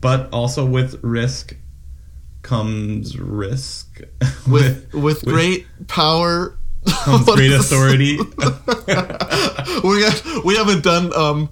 but 0.00 0.28
also 0.32 0.64
with 0.64 1.02
risk 1.02 1.56
comes 2.42 3.18
risk 3.18 4.00
With 4.48 4.92
with, 4.94 5.24
great 5.24 5.66
power 5.88 6.56
comes 7.04 7.26
great 7.34 7.50
authority. 7.52 8.16
we 9.84 10.02
have, 10.02 10.44
we 10.44 10.56
haven't 10.56 10.82
done 10.84 11.12
um 11.14 11.50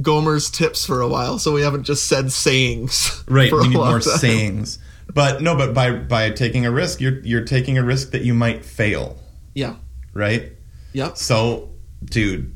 Gomer's 0.00 0.50
tips 0.50 0.86
for 0.86 1.00
a 1.02 1.08
while, 1.08 1.38
so 1.38 1.52
we 1.52 1.60
haven't 1.62 1.84
just 1.84 2.08
said 2.08 2.32
sayings. 2.32 3.22
Right, 3.28 3.50
for 3.50 3.60
we 3.60 3.66
a 3.66 3.68
need 3.68 3.76
more 3.76 4.00
time. 4.00 4.18
sayings. 4.18 4.78
But 5.12 5.42
no, 5.42 5.54
but 5.56 5.74
by 5.74 5.92
by 5.92 6.30
taking 6.30 6.64
a 6.66 6.70
risk, 6.70 7.00
you're 7.00 7.20
you're 7.20 7.44
taking 7.44 7.76
a 7.78 7.82
risk 7.84 8.10
that 8.12 8.22
you 8.22 8.32
might 8.34 8.64
fail, 8.64 9.18
Yeah. 9.54 9.76
right? 10.14 10.52
Yep. 10.94 11.18
So, 11.18 11.70
dude, 12.04 12.54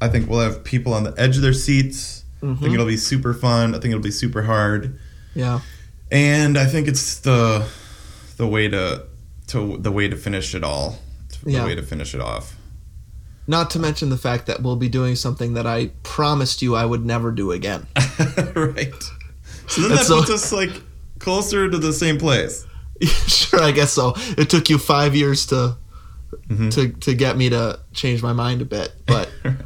I 0.00 0.08
think 0.08 0.28
we'll 0.28 0.40
have 0.40 0.64
people 0.64 0.92
on 0.92 1.04
the 1.04 1.14
edge 1.16 1.36
of 1.36 1.42
their 1.42 1.52
seats. 1.52 2.17
I 2.40 2.46
Mm-hmm. 2.46 2.62
think 2.62 2.74
it'll 2.74 2.86
be 2.86 2.96
super 2.96 3.34
fun. 3.34 3.74
I 3.74 3.78
think 3.80 3.92
it'll 3.92 4.02
be 4.02 4.10
super 4.12 4.42
hard. 4.42 4.98
Yeah. 5.34 5.60
And 6.10 6.56
I 6.56 6.66
think 6.66 6.86
it's 6.88 7.18
the 7.20 7.66
the 8.36 8.46
way 8.46 8.68
to 8.68 9.04
to 9.48 9.76
the 9.78 9.90
way 9.90 10.08
to 10.08 10.16
finish 10.16 10.54
it 10.54 10.62
all. 10.62 10.98
The 11.42 11.52
Yeah. 11.52 11.64
way 11.64 11.74
to 11.74 11.82
finish 11.82 12.14
it 12.14 12.20
off. 12.20 12.54
Not 13.46 13.70
to 13.70 13.78
mention 13.78 14.10
the 14.10 14.16
fact 14.18 14.46
that 14.46 14.62
we'll 14.62 14.76
be 14.76 14.88
doing 14.88 15.16
something 15.16 15.54
that 15.54 15.66
I 15.66 15.90
promised 16.02 16.60
you 16.62 16.76
I 16.76 16.84
would 16.84 17.04
never 17.04 17.32
do 17.32 17.50
again. 17.52 17.86
right. 18.54 18.92
So 19.66 19.82
then 19.82 19.90
And 19.90 19.98
that 19.98 20.06
so- 20.06 20.18
puts 20.20 20.30
us 20.30 20.52
like 20.52 20.70
closer 21.18 21.68
to 21.68 21.78
the 21.78 21.92
same 21.92 22.18
place. 22.18 22.66
sure, 23.26 23.62
I 23.62 23.70
guess 23.72 23.92
so. 23.92 24.14
It 24.36 24.48
took 24.50 24.68
you 24.70 24.78
five 24.78 25.14
years 25.16 25.46
to 25.46 25.76
Mhm. 26.50 26.70
to 26.74 26.88
to 27.00 27.14
get 27.14 27.36
me 27.36 27.48
to 27.50 27.80
change 27.92 28.22
my 28.22 28.32
mind 28.34 28.60
a 28.60 28.64
bit, 28.66 28.92
but 29.06 29.30
right. 29.44 29.56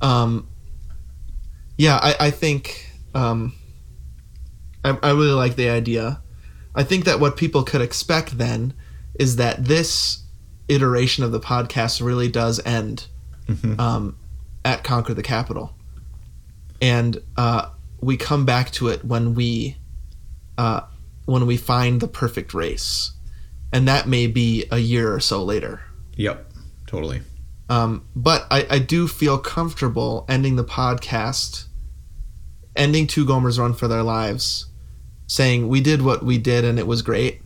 um, 0.00 0.46
yeah, 1.82 1.96
I, 2.00 2.26
I 2.28 2.30
think 2.30 2.86
um, 3.12 3.54
I, 4.84 4.90
I 5.02 5.10
really 5.10 5.32
like 5.44 5.56
the 5.56 5.68
idea. 5.68 6.20
I 6.76 6.84
think 6.84 7.04
that 7.06 7.18
what 7.18 7.36
people 7.36 7.64
could 7.64 7.80
expect 7.80 8.38
then 8.38 8.72
is 9.18 9.34
that 9.36 9.64
this 9.64 10.22
iteration 10.68 11.24
of 11.24 11.32
the 11.32 11.40
podcast 11.40 12.00
really 12.00 12.28
does 12.28 12.60
end 12.64 13.06
Mhm. 13.48 13.78
um, 13.80 14.16
at 14.64 14.84
Conquer 14.84 15.12
the 15.14 15.22
Capital, 15.24 15.74
and 16.80 17.20
uh, 17.36 17.70
we 18.00 18.16
come 18.16 18.44
back 18.46 18.70
to 18.72 18.86
it 18.88 19.04
when 19.04 19.34
we 19.34 19.76
uh, 20.56 20.82
when 21.26 21.46
we 21.46 21.56
find 21.56 22.00
the 22.00 22.06
perfect 22.06 22.54
race, 22.54 23.10
and 23.72 23.88
that 23.88 24.06
may 24.06 24.28
be 24.28 24.66
a 24.70 24.78
year 24.78 25.12
or 25.12 25.18
so 25.20 25.42
later. 25.42 25.80
Yep. 26.16 26.52
Totally. 26.86 27.22
Um, 27.68 28.04
but 28.14 28.46
I, 28.50 28.66
I 28.70 28.78
do 28.78 29.08
feel 29.08 29.38
comfortable 29.38 30.24
ending 30.28 30.54
the 30.56 30.64
podcast, 30.64 31.66
ending 32.76 33.06
Two 33.06 33.24
Gomers 33.26 33.58
Run 33.58 33.74
for 33.74 33.88
Their 33.88 34.02
Lives, 34.02 34.66
saying 35.26 35.68
we 35.68 35.80
did 35.80 36.02
what 36.02 36.24
we 36.24 36.38
did 36.38 36.64
and 36.64 36.78
it 36.78 36.86
was 36.86 37.02
great, 37.02 37.40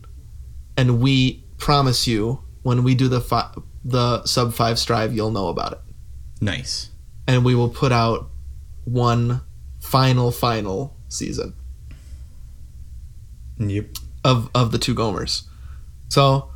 and 0.75 0.99
we 0.99 1.43
promise 1.57 2.07
you 2.07 2.41
when 2.63 2.83
we 2.83 2.95
do 2.95 3.07
the 3.07 3.21
fi- 3.21 3.51
the 3.85 4.23
sub 4.25 4.53
five 4.53 4.77
strive, 4.77 5.13
you'll 5.15 5.31
know 5.31 5.47
about 5.47 5.71
it, 5.73 5.79
Nice. 6.41 6.89
and 7.27 7.43
we 7.45 7.55
will 7.55 7.69
put 7.69 7.91
out 7.91 8.29
one 8.83 9.41
final 9.79 10.31
final 10.31 10.95
season 11.09 11.53
Yep. 13.59 13.85
of 14.23 14.49
of 14.53 14.71
the 14.71 14.77
Two 14.77 14.93
Gomers. 14.93 15.43
So 16.09 16.49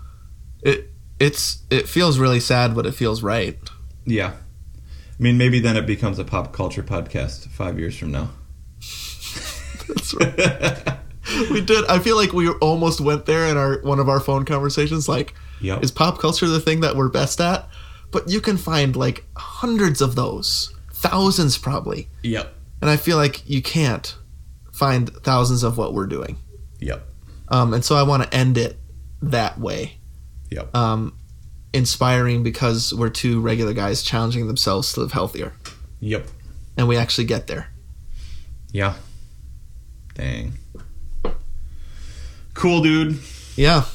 it 0.62 0.90
it's 1.20 1.64
it 1.70 1.88
feels 1.88 2.20
really 2.20 2.40
sad, 2.40 2.76
but 2.76 2.86
it 2.86 2.94
feels 2.94 3.24
right. 3.24 3.58
Yeah. 4.06 4.34
I 4.34 5.24
mean, 5.24 5.38
maybe 5.38 5.60
then 5.60 5.78
it 5.78 5.86
becomes 5.86 6.18
a 6.20 6.24
pop 6.24 6.52
culture 6.52 6.84
podcast 6.84 7.48
five 7.50 7.78
years 7.80 7.96
from 7.98 8.12
now. 8.12 8.32
That's 9.88 10.14
right. 10.14 10.98
we 11.52 11.62
did. 11.62 11.86
I 11.86 12.00
feel 12.00 12.16
like 12.16 12.34
we 12.34 12.50
almost 12.50 13.00
went 13.02 13.26
there 13.26 13.46
in 13.48 13.58
our 13.58 13.80
one 13.82 14.00
of 14.00 14.10
our 14.10 14.20
phone 14.20 14.46
conversations. 14.46 15.08
Like, 15.08 15.34
Yep. 15.62 15.84
is 15.84 15.92
pop 15.92 16.20
culture 16.20 16.48
the 16.48 16.60
thing 16.60 16.80
that 16.82 16.96
we're 16.96 17.10
best 17.10 17.40
at? 17.40 17.70
But 18.12 18.30
you 18.30 18.42
can 18.42 18.58
find 18.58 18.96
like 18.96 19.24
hundreds 19.38 20.02
of 20.02 20.16
those, 20.16 20.74
thousands 20.92 21.58
probably, 21.58 22.10
Yep. 22.24 22.54
and 22.82 22.90
I 22.90 22.98
feel 22.98 23.18
like 23.18 23.48
you 23.50 23.62
can't 23.62 24.16
find 24.74 25.10
thousands 25.24 25.64
of 25.64 25.78
what 25.78 25.94
we're 25.94 26.08
doing. 26.08 26.38
Yep. 26.80 27.08
Um, 27.50 27.74
and 27.74 27.86
so 27.86 27.96
I 27.96 28.04
want 28.04 28.24
to 28.24 28.34
end 28.36 28.58
it 28.58 28.80
that 29.22 29.60
way, 29.60 29.98
Yep. 30.50 30.76
um, 30.76 31.14
inspiring 31.74 32.44
because 32.44 32.94
we're 32.94 33.10
two 33.10 33.40
regular 33.40 33.74
guys 33.74 34.02
challenging 34.02 34.48
themselves 34.48 34.92
to 34.94 35.02
live 35.02 35.12
healthier, 35.12 35.54
Yep. 36.00 36.28
and 36.78 36.88
we 36.88 36.98
actually 36.98 37.26
get 37.26 37.48
there. 37.48 37.71
Yeah. 38.72 38.96
Dang. 40.16 40.54
Cool, 42.54 42.82
dude. 42.82 43.20
Yeah. 43.56 43.86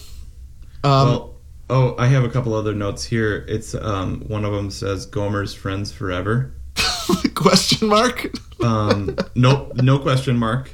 Um, 0.82 1.08
well, 1.08 1.34
oh, 1.70 1.94
I 1.98 2.06
have 2.06 2.24
a 2.24 2.28
couple 2.28 2.54
other 2.54 2.74
notes 2.74 3.04
here. 3.04 3.44
It's 3.48 3.74
um, 3.74 4.20
one 4.28 4.44
of 4.44 4.52
them 4.52 4.70
says 4.70 5.06
Gomer's 5.06 5.54
friends 5.54 5.92
forever. 5.92 6.54
question 7.34 7.88
mark. 7.88 8.30
Um, 8.62 9.16
no, 9.34 9.70
no 9.76 9.98
question 9.98 10.36
mark. 10.36 10.70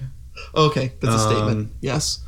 Okay, 0.54 0.92
that's 1.00 1.14
a 1.14 1.18
Um, 1.18 1.32
statement. 1.34 1.72
Yes. 1.80 2.24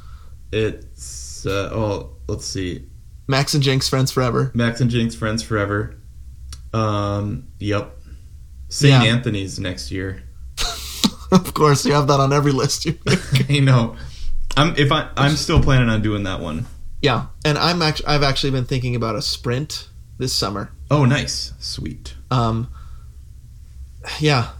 It's 0.53 1.47
uh, 1.47 1.71
oh, 1.73 2.17
let's 2.29 2.45
see. 2.47 2.87
Max 3.27 3.55
and 3.55 3.63
Jinx 3.63 3.89
friends 3.89 4.11
forever. 4.13 4.51
Max 4.55 4.81
and 4.81 4.91
Jinx 4.91 5.15
friends 5.15 5.43
forever. 5.43 5.97
Um, 6.73 7.49
yep. 7.59 7.97
St. 8.69 8.91
Yeah. 8.91 9.11
Anthony's 9.13 9.59
next 9.59 9.91
year. 9.91 10.23
of 11.33 11.55
course, 11.55 11.85
you 11.87 11.93
have 11.93 12.07
that 12.09 12.21
on 12.21 12.33
every 12.33 12.53
list. 12.53 12.85
You. 12.87 12.99
I 13.49 13.61
know. 13.61 13.97
I'm 14.57 14.75
if 14.77 14.93
I 14.93 15.11
I'm 15.17 15.37
still 15.37 15.61
planning 15.63 15.89
on 15.89 16.03
doing 16.03 16.23
that 16.25 16.41
one. 16.41 16.67
Yeah, 17.03 17.27
and 17.45 17.59
I'm 17.59 17.83
actually 17.83 18.07
I've 18.07 18.23
actually 18.23 18.51
been 18.53 18.65
thinking 18.65 18.95
about 18.97 19.17
a 19.17 19.23
sprint 19.23 19.89
this 20.19 20.33
summer. 20.33 20.71
Oh, 20.91 21.05
nice, 21.05 21.53
sweet. 21.59 22.15
Um, 22.31 22.71
yeah, 24.21 24.51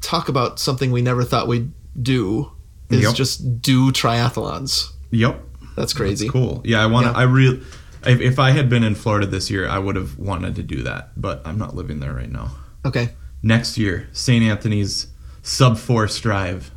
talk 0.00 0.28
about 0.28 0.58
something 0.58 0.90
we 0.90 1.02
never 1.02 1.24
thought 1.24 1.46
we'd 1.48 1.72
do 2.00 2.52
is 2.90 3.02
Yep. 3.02 3.14
just 3.14 3.62
do 3.62 3.90
triathlons. 3.92 4.90
Yep, 5.10 5.42
That's 5.76 5.92
crazy. 5.92 6.28
cool. 6.28 6.60
Yeah, 6.64 6.82
I 6.82 6.86
want 6.86 7.06
to. 7.06 7.12
Yeah. 7.12 7.18
I 7.18 7.22
real. 7.24 7.60
If, 8.06 8.20
if 8.20 8.38
I 8.38 8.50
had 8.50 8.68
been 8.68 8.84
in 8.84 8.94
Florida 8.94 9.26
this 9.26 9.50
year, 9.50 9.68
I 9.68 9.78
would 9.78 9.96
have 9.96 10.18
wanted 10.18 10.56
to 10.56 10.62
do 10.62 10.82
that, 10.82 11.10
but 11.20 11.40
I'm 11.46 11.58
not 11.58 11.74
living 11.74 12.00
there 12.00 12.12
right 12.12 12.30
now. 12.30 12.50
Okay. 12.84 13.10
Next 13.42 13.78
year, 13.78 14.08
St. 14.12 14.42
Anthony's 14.44 15.06
sub 15.44 15.78
four 15.78 16.08
strive. 16.08 16.72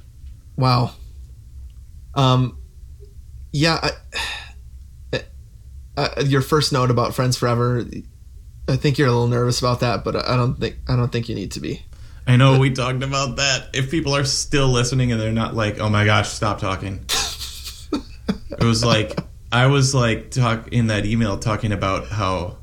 Wow. 0.55 0.91
Um, 2.13 2.59
yeah. 3.51 3.89
I, 5.13 5.19
uh, 5.97 6.23
your 6.25 6.41
first 6.41 6.71
note 6.71 6.91
about 6.91 7.15
Friends 7.15 7.35
Forever, 7.37 7.83
I 8.67 8.75
think 8.75 8.97
you're 8.99 9.07
a 9.07 9.11
little 9.11 9.27
nervous 9.27 9.59
about 9.59 9.79
that, 9.79 10.03
but 10.03 10.15
I 10.15 10.35
don't 10.35 10.59
think 10.59 10.75
I 10.87 10.95
don't 10.95 11.11
think 11.11 11.29
you 11.29 11.35
need 11.35 11.51
to 11.53 11.59
be. 11.59 11.81
I 12.27 12.35
know 12.35 12.59
we 12.59 12.71
talked 12.71 13.03
about 13.03 13.37
that. 13.37 13.69
If 13.73 13.89
people 13.89 14.13
are 14.13 14.25
still 14.25 14.67
listening 14.67 15.11
and 15.13 15.19
they're 15.21 15.31
not 15.31 15.55
like, 15.55 15.79
"Oh 15.79 15.89
my 15.89 16.03
gosh, 16.03 16.27
stop 16.29 16.59
talking," 16.59 17.05
it 18.49 18.63
was 18.63 18.83
like 18.83 19.17
I 19.51 19.67
was 19.67 19.95
like 19.95 20.31
talk 20.31 20.67
in 20.73 20.87
that 20.87 21.05
email 21.05 21.37
talking 21.39 21.71
about 21.71 22.07
how 22.07 22.57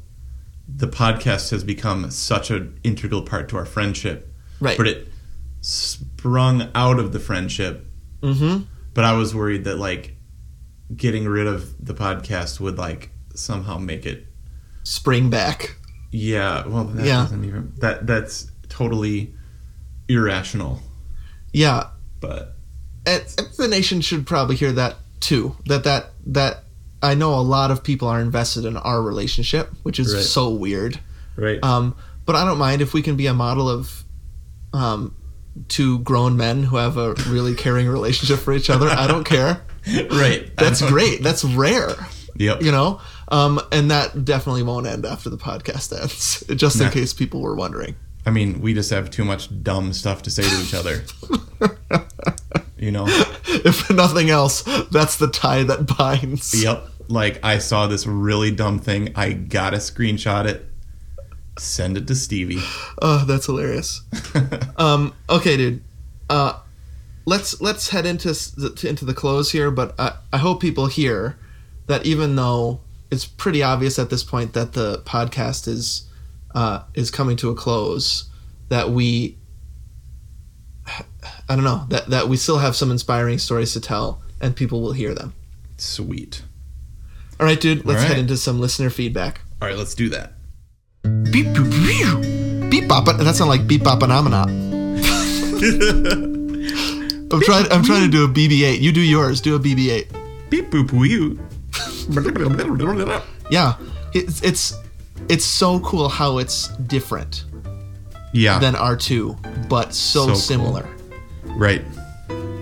the 0.68 0.86
podcast 0.86 1.50
has 1.50 1.64
become 1.64 2.11
such 2.11 2.50
an 2.50 2.78
integral 2.84 3.22
part 3.22 3.48
to 3.50 3.57
our 3.57 3.64
friendship, 3.64 4.30
Right. 4.61 4.76
but 4.76 4.86
it 4.86 5.09
sprung 5.65 6.69
out 6.75 6.99
of 6.99 7.12
the 7.12 7.19
friendship. 7.21 7.87
Mm-hmm. 8.21 8.65
But 8.93 9.05
I 9.05 9.15
was 9.15 9.35
worried 9.35 9.65
that 9.65 9.79
like 9.79 10.15
getting 10.95 11.27
rid 11.27 11.47
of 11.47 11.75
the 11.85 11.95
podcast 11.95 12.61
would 12.61 12.77
like 12.77 13.11
somehow 13.35 13.79
make 13.79 14.05
it. 14.05 14.27
Spring 14.83 15.31
back. 15.31 15.77
Yeah, 16.12 16.67
well, 16.67 16.85
that 16.85 17.07
Yeah. 17.07 17.23
doesn't 17.23 17.45
even 17.45 17.73
that 17.79 18.07
that's 18.07 18.51
totally 18.69 19.35
irrational. 20.09 20.83
Yeah. 21.53 21.89
But 22.21 22.57
And, 23.07 23.23
and 23.39 23.49
the 23.57 23.69
nation 23.69 24.01
should 24.03 24.27
probably 24.27 24.57
hear 24.57 24.73
that 24.73 24.97
too. 25.21 25.57
That 25.67 25.85
that 25.85 26.11
that 26.27 26.65
I 27.03 27.15
know 27.15 27.35
a 27.35 27.41
lot 27.41 27.71
of 27.71 27.83
people 27.83 28.09
are 28.09 28.21
invested 28.21 28.65
in 28.67 28.77
our 28.77 29.01
relationship, 29.03 29.71
which 29.83 29.99
is 29.99 30.15
Right. 30.15 30.23
so 30.23 30.51
weird. 30.51 31.01
right, 31.37 31.59
Um, 31.65 31.97
but 32.27 32.37
I 32.37 32.45
don't 32.45 32.59
mind 32.59 32.81
if 32.83 32.93
we 32.95 33.03
can 33.03 33.17
be 33.17 33.27
a 33.27 33.35
model 33.35 33.69
of 33.69 34.05
um, 34.73 35.15
two 35.68 35.98
grown 36.00 36.36
men 36.36 36.64
who 36.64 36.76
have 36.76 36.96
a 36.96 37.14
really 37.28 37.55
caring 37.55 37.88
relationship 37.88 38.38
for 38.40 38.52
each 38.52 38.70
other. 38.70 38.88
I 38.88 39.07
don't 39.07 39.24
care. 39.24 39.62
right. 40.11 40.50
That's 40.57 40.82
great. 40.82 41.22
That's 41.22 41.44
rare. 41.44 41.90
Yep. 42.36 42.62
You 42.62 42.72
know, 42.72 43.00
um, 43.28 43.61
and 43.70 43.90
that 43.90 44.24
definitely 44.24 44.64
won't 44.64 44.86
end 44.86 45.07
after 45.07 45.30
the 45.30 45.36
podcast 45.36 45.96
ends. 45.98 46.42
Just 46.57 46.76
in 46.80 46.86
Nah. 46.86 46.90
case 46.92 47.12
people 47.12 47.40
were 47.40 47.55
wondering. 47.55 47.94
I 48.26 48.30
mean, 48.30 48.61
we 48.62 48.72
just 48.72 48.88
have 48.90 49.11
too 49.11 49.22
much 49.24 49.62
dumb 49.62 49.92
stuff 49.92 50.22
to 50.22 50.30
say 50.30 50.42
to 50.44 50.62
each 50.62 50.72
other. 50.72 51.05
you 52.78 52.90
know. 52.90 53.05
If 53.46 53.90
nothing 53.90 54.30
else, 54.30 54.62
that's 54.90 55.18
the 55.18 55.28
tie 55.28 55.62
that 55.64 55.86
binds. 55.98 56.55
Yep. 56.61 56.88
Like 57.09 57.44
I 57.44 57.59
saw 57.59 57.86
this 57.86 58.07
really 58.07 58.50
dumb 58.50 58.78
thing. 58.78 59.12
I 59.14 59.32
gotta 59.34 59.76
screenshot 59.76 60.46
it. 60.46 60.66
Send 61.59 61.96
it 61.96 62.07
to 62.09 62.14
Stevie. 62.14 62.61
Oh, 63.00 63.24
that's 63.26 63.46
hilarious. 63.46 64.02
um, 64.76 65.14
okay, 65.30 65.57
dude. 65.57 65.82
Uh, 66.28 66.59
let's 67.26 67.61
let's 67.61 67.90
head 67.90 68.07
into 68.07 68.34
to, 68.74 68.88
into 68.88 69.05
the 69.05 69.14
close 69.14 69.52
here. 69.52 69.70
But 69.70 69.94
I, 69.98 70.16
I 70.32 70.38
hope 70.38 70.61
people 70.61 70.86
hear 70.86 71.38
that 71.86 72.05
even 72.07 72.34
though 72.36 72.80
it's 73.11 73.24
pretty 73.24 73.62
obvious 73.62 73.98
at 73.98 74.11
this 74.11 74.24
point 74.24 74.52
that 74.55 74.72
the 74.72 74.98
podcast 75.05 75.68
is 75.68 76.09
uh, 76.55 76.82
is 76.94 77.11
coming 77.11 77.36
to 77.36 77.50
a 77.50 77.55
close, 77.55 78.28
that 78.68 78.90
we 78.90 79.36
I 81.48 81.55
don't 81.55 81.64
know 81.64 81.86
that 81.90 82.09
that 82.11 82.28
we 82.28 82.36
still 82.36 82.59
have 82.59 82.74
some 82.74 82.90
inspiring 82.90 83.38
stories 83.38 83.72
to 83.74 83.80
tell, 83.80 84.22
and 84.40 84.57
people 84.57 84.82
will 84.82 84.92
hear 84.92 85.14
them. 85.14 85.34
Sweet. 85.76 86.42
All 87.38 87.46
right, 87.46 87.61
dude. 87.61 87.84
Let's 87.84 88.02
right. 88.02 88.09
head 88.09 88.18
into 88.18 88.36
some 88.36 88.61
listener 88.61 88.90
feedback. 88.90 89.40
All 89.61 89.68
right, 89.68 89.76
let's 89.76 89.94
do 89.94 90.09
that. 90.11 90.32
Beep 91.30 91.46
boop 91.48 91.70
beep 91.70 92.70
beep 92.70 92.88
bop. 92.88 93.05
That 93.07 93.34
sounds 93.34 93.48
like 93.48 93.66
beep 93.66 93.84
bop 93.84 94.00
anomina. 94.00 94.46
I'm 97.32 97.40
trying. 97.42 97.70
I'm 97.72 97.82
trying 97.82 98.02
to 98.02 98.09
do 98.09 98.24
a 98.24 98.28
BB-8. 98.28 98.80
You 98.80 98.92
do 98.92 99.00
yours. 99.00 99.40
Do 99.40 99.57
a 99.57 99.59
BB-8. 99.59 100.50
Beep 100.50 100.70
boop 100.70 100.92
wee. 100.92 101.38
Yeah, 103.50 103.74
it's 104.12 104.42
it's 104.42 104.74
it's 105.28 105.44
so 105.44 105.80
cool 105.80 106.09
how 106.09 106.38
it's 106.38 106.68
different 106.86 107.44
Yeah. 108.32 108.59
than 108.59 108.74
R2, 108.74 109.68
but 109.68 109.94
so, 109.94 110.20
So 110.20 110.26
cool. 110.28 110.34
similar. 110.36 110.88
right. 111.57 111.82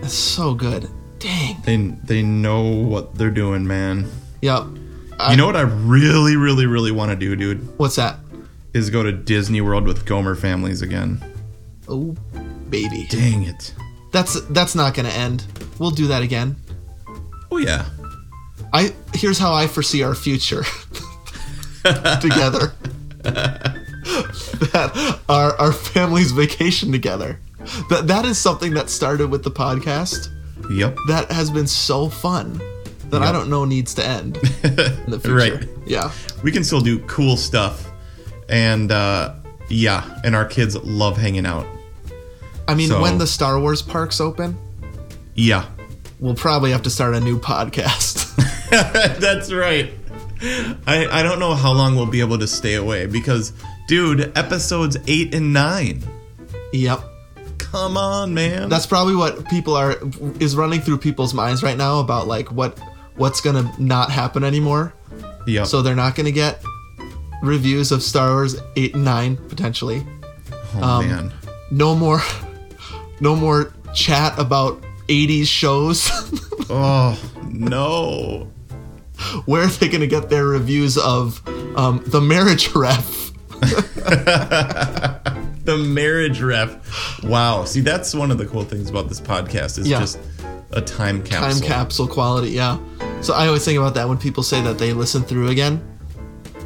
That's 0.00 0.14
so 0.14 0.54
good. 0.54 0.88
Dang. 1.18 1.60
They 1.64 1.76
they 2.04 2.22
know 2.22 2.62
what 2.62 3.14
they're 3.16 3.30
doing, 3.30 3.66
man. 3.66 4.10
Yep. 4.42 4.64
you 5.30 5.36
know 5.36 5.46
what 5.46 5.56
I 5.56 5.60
really, 5.62 6.36
really, 6.36 6.66
really 6.66 6.90
want 6.90 7.10
to 7.10 7.16
do, 7.16 7.36
dude? 7.36 7.78
What's 7.78 7.94
that? 7.96 8.18
Is 8.74 8.88
go 8.90 9.02
to 9.02 9.12
Disney 9.12 9.60
World 9.60 9.84
with 9.86 10.06
Gomer 10.06 10.34
families 10.34 10.80
again. 10.82 11.22
Oh, 11.88 12.16
baby. 12.70 13.06
Dang 13.10 13.42
it. 13.42 13.74
That's 14.12 14.40
that's 14.48 14.74
not 14.74 14.94
gonna 14.94 15.08
end. 15.10 15.44
We'll 15.78 15.90
do 15.90 16.06
that 16.08 16.22
again. 16.22 16.56
Oh 17.50 17.58
yeah. 17.58 17.86
I 18.72 18.94
here's 19.14 19.38
how 19.38 19.52
I 19.52 19.66
foresee 19.66 20.02
our 20.02 20.14
future 20.14 20.62
together. 21.84 22.72
that 23.22 25.20
our 25.28 25.56
our 25.58 25.72
family's 25.72 26.32
vacation 26.32 26.92
together. 26.92 27.40
That 27.90 28.06
that 28.08 28.24
is 28.24 28.38
something 28.38 28.74
that 28.74 28.90
started 28.90 29.28
with 29.30 29.44
the 29.44 29.50
podcast. 29.50 30.28
Yep. 30.70 30.96
That 31.08 31.30
has 31.30 31.50
been 31.50 31.66
so 31.66 32.08
fun 32.08 32.60
that 33.10 33.22
I 33.22 33.32
don't 33.32 33.50
know 33.50 33.64
needs 33.66 33.92
to 33.94 34.06
end 34.06 34.36
in 34.62 35.10
the 35.10 35.20
future. 35.22 35.34
Right. 35.34 35.68
Yeah. 35.86 36.10
we 36.42 36.50
can 36.50 36.64
still 36.64 36.80
do 36.80 36.98
cool 37.00 37.36
stuff 37.36 37.91
and 38.52 38.92
uh 38.92 39.34
yeah 39.68 40.20
and 40.22 40.36
our 40.36 40.44
kids 40.44 40.76
love 40.76 41.16
hanging 41.16 41.46
out 41.46 41.66
I 42.68 42.74
mean, 42.74 42.88
So- 42.88 43.02
when 43.02 43.18
the 43.18 43.26
Star 43.26 43.58
Wars 43.58 43.82
parks 43.82 44.20
open, 44.20 44.56
yeah 45.34 45.64
we'll 46.20 46.36
probably 46.36 46.70
have 46.70 46.82
to 46.82 46.90
start 46.90 47.14
a 47.16 47.20
new 47.20 47.40
podcast. 47.40 48.28
that's 49.20 49.52
right 49.52 49.92
I, 50.86 51.06
I 51.10 51.22
don't 51.22 51.38
know 51.40 51.54
how 51.54 51.72
long 51.72 51.96
we'll 51.96 52.06
be 52.06 52.20
able 52.20 52.38
to 52.38 52.46
stay 52.46 52.74
away 52.74 53.06
because 53.06 53.52
dude 53.88 54.36
episodes 54.36 54.96
8 55.06 55.34
and 55.34 55.52
9 55.52 56.02
yep. 56.72 57.00
come 57.58 57.96
on 57.96 58.32
man 58.34 58.68
That's 58.68 58.86
probably 58.86 59.14
what 59.16 59.46
people 59.48 59.74
are 59.76 59.96
is 60.40 60.54
running 60.56 60.80
through 60.80 60.98
people's 60.98 61.34
minds 61.34 61.62
right 61.62 61.76
now 61.76 62.00
about 62.00 62.26
like 62.28 62.50
what 62.52 62.78
what's 63.16 63.40
gonna 63.40 63.70
not 63.78 64.10
happen 64.10 64.42
anymore. 64.44 64.94
Yeah. 65.46 65.64
So 65.64 65.82
they're 65.82 65.94
not 65.96 66.14
gonna 66.14 66.30
get 66.30 66.62
reviews 67.42 67.92
of 67.92 68.02
Star 68.02 68.30
Wars 68.32 68.56
eight 68.76 68.94
and 68.94 69.04
nine 69.04 69.36
potentially. 69.48 70.06
oh 70.76 70.82
um, 70.82 71.08
man 71.08 71.32
No 71.70 71.94
more, 71.94 72.20
no 73.20 73.36
more 73.36 73.72
chat 73.94 74.38
about 74.38 74.82
'80s 75.08 75.46
shows. 75.46 76.08
oh 76.70 77.18
no 77.50 78.48
Where 79.44 79.62
are 79.64 79.66
they 79.68 79.88
gonna 79.88 80.06
get 80.06 80.28
their 80.30 80.46
reviews 80.46 80.96
of 80.96 81.42
um, 81.76 82.02
the 82.06 82.20
Marriage 82.20 82.74
Ref? 82.74 83.30
the 85.64 85.76
marriage 85.78 86.40
ref 86.40 87.22
wow 87.22 87.64
see 87.64 87.80
that's 87.80 88.12
one 88.14 88.32
of 88.32 88.38
the 88.38 88.44
cool 88.46 88.64
things 88.64 88.90
about 88.90 89.08
this 89.08 89.20
podcast 89.20 89.78
is 89.78 89.86
Yeah. 89.88 90.00
just 90.00 90.18
a 90.72 90.80
time 90.80 91.22
capsule 91.22 91.60
Time 91.60 91.68
capsule 91.68 92.08
quality, 92.08 92.50
yeah. 92.50 92.78
So 93.20 93.34
I 93.34 93.46
always 93.46 93.64
think 93.64 93.78
about 93.78 93.94
that 93.94 94.08
when 94.08 94.16
people 94.18 94.42
say 94.42 94.60
that 94.62 94.78
they 94.78 94.92
listen 94.94 95.22
through 95.22 95.48
again. 95.48 95.80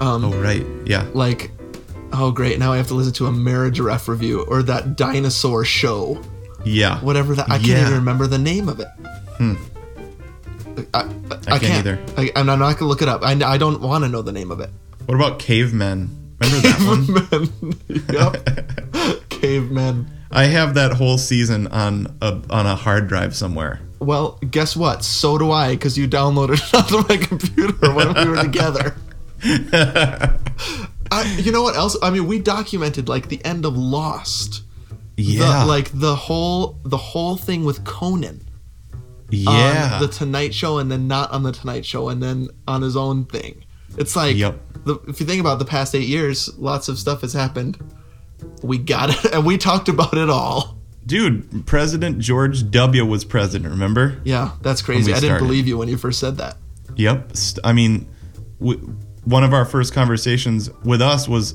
Um, 0.01 0.25
oh 0.25 0.33
right. 0.43 0.65
Yeah. 0.85 1.07
like 1.15 1.51
oh 2.13 2.31
great. 2.31 2.59
Now 2.59 2.73
i 2.73 2.77
have 2.77 2.89
to 2.89 2.95
listen 2.95 3.13
to 3.15 3.27
a 3.27 3.33
marriage 3.33 3.81
ref 3.81 4.09
review 4.09 4.43
or 4.49 4.63
that 4.65 4.97
dinosaur 4.97 5.65
show. 5.65 6.21
Yeah. 6.65 6.99
Whatever 7.01 7.35
that 7.37 7.47
i 7.49 7.57
can't 7.59 7.69
Yeah. 7.69 7.81
even 7.83 7.95
remember 7.95 8.27
the 8.27 8.39
name 8.39 8.69
of 8.69 8.81
it. 8.81 8.89
I, 9.41 11.01
I, 11.01 11.09
I 11.49 11.59
can't 11.59 11.79
either. 11.87 11.99
I, 12.17 12.31
i'm 12.37 12.47
not 12.47 12.59
gonna 12.79 12.87
look 12.87 13.03
it 13.03 13.09
up. 13.09 13.23
I, 13.23 13.33
I 13.33 13.57
don't 13.59 13.81
want 13.81 14.05
to 14.05 14.09
know 14.11 14.23
the 14.23 14.33
name 14.33 14.51
of 14.51 14.61
it. 14.61 14.71
What 15.07 15.15
about 15.15 15.39
cavemen? 15.39 16.11
Remember 16.41 16.69
that 16.69 17.53
one? 17.61 17.73
Yep 18.13 19.29
cavemen. 19.31 20.11
I 20.31 20.45
have 20.45 20.75
that 20.75 20.93
whole 20.93 21.17
season 21.19 21.67
on 21.69 22.15
a 22.21 22.41
on 22.51 22.67
a 22.67 22.75
hard 22.75 23.09
drive 23.09 23.35
somewhere. 23.35 23.81
well 24.01 24.39
guess 24.51 24.77
what? 24.77 25.03
So 25.05 25.39
do 25.39 25.51
i 25.51 25.71
because 25.75 25.97
you 25.97 26.07
downloaded 26.09 26.59
it 26.63 26.75
onto 26.95 27.09
my 27.09 27.17
computer 27.17 27.93
when 27.95 28.13
we 28.15 28.29
were 28.29 28.43
together 28.43 28.97
I, 31.13 31.37
you 31.39 31.53
know 31.53 31.63
what 31.63 31.77
else 31.77 31.97
i 32.03 32.11
mean 32.11 32.27
we 32.27 32.39
documented 32.39 33.09
like 33.09 33.29
the 33.29 33.45
end 33.45 33.65
of 33.65 33.77
lost 33.77 34.63
Yeah, 35.17 35.61
the, 35.61 35.67
like 35.67 35.91
the 35.93 36.15
whole 36.17 36.79
the 36.85 36.97
whole 36.97 37.37
thing 37.37 37.65
with 37.65 37.85
Conan. 37.85 38.43
Yeah. 39.31 39.95
on 39.95 40.01
the 40.03 40.09
Tonight 40.09 40.55
Show 40.55 40.79
and 40.79 40.91
then 40.91 41.09
not 41.09 41.31
on 41.33 41.43
the 41.43 41.51
Tonight 41.53 41.85
Show 41.85 42.09
and 42.11 42.23
then 42.23 42.49
on 42.69 42.83
his 42.83 42.97
own 42.97 43.25
thing. 43.25 43.65
It's 43.99 44.15
like 44.15 44.37
Yep. 44.37 44.61
the, 44.85 44.95
if 45.09 45.19
you 45.21 45.27
think 45.27 45.41
about 45.41 45.59
the 45.59 45.65
past 45.65 45.95
eight 45.97 46.07
years, 46.07 46.49
lots 46.59 46.89
of 46.89 46.97
stuff 46.99 47.23
has 47.23 47.33
happened. 47.33 47.77
We 48.63 48.79
got 48.79 49.11
it, 49.11 49.25
and 49.35 49.45
we 49.45 49.59
talked 49.59 49.89
about 49.89 50.17
it 50.17 50.31
all. 50.31 50.77
Dude, 51.07 51.67
President 51.67 52.21
George 52.21 52.71
W. 52.71 53.05
was 53.05 53.25
president, 53.25 53.71
remember? 53.71 54.21
Yeah, 54.25 54.53
that's 54.63 54.81
crazy. 54.83 55.11
I 55.13 55.17
didn't 55.17 55.31
started. 55.31 55.45
believe 55.45 55.67
you 55.67 55.77
when 55.79 55.89
you 55.89 55.97
first 55.97 56.21
said 56.21 56.37
that. 56.37 56.57
Yep. 56.95 57.33
I 57.65 57.73
mean, 57.73 58.07
w- 58.61 58.97
one 59.27 59.45
of 59.45 59.53
our 59.53 59.65
first 59.67 59.93
conversations 59.93 60.71
with 60.85 61.03
us 61.03 61.29
was 61.29 61.55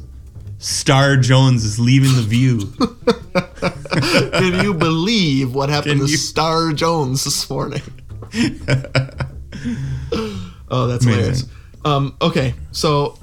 Star 0.60 1.18
Jones 1.18 1.64
is 1.66 1.80
leaving 1.80 2.14
the 2.16 2.22
view. 2.22 2.72
Can 4.34 4.64
you 4.64 4.74
believe 4.76 5.56
what 5.56 5.70
happened 5.70 5.98
Can 6.00 6.06
to 6.06 6.12
you- 6.12 6.18
Star 6.18 6.72
Jones 6.74 7.24
this 7.24 7.50
morning? 7.50 7.82
oh, 10.70 10.88
that's 10.88 11.04
Amazing. 11.06 11.08
hilarious. 11.08 11.46
Um, 11.84 12.16
okay, 12.22 12.54
so 12.72 13.18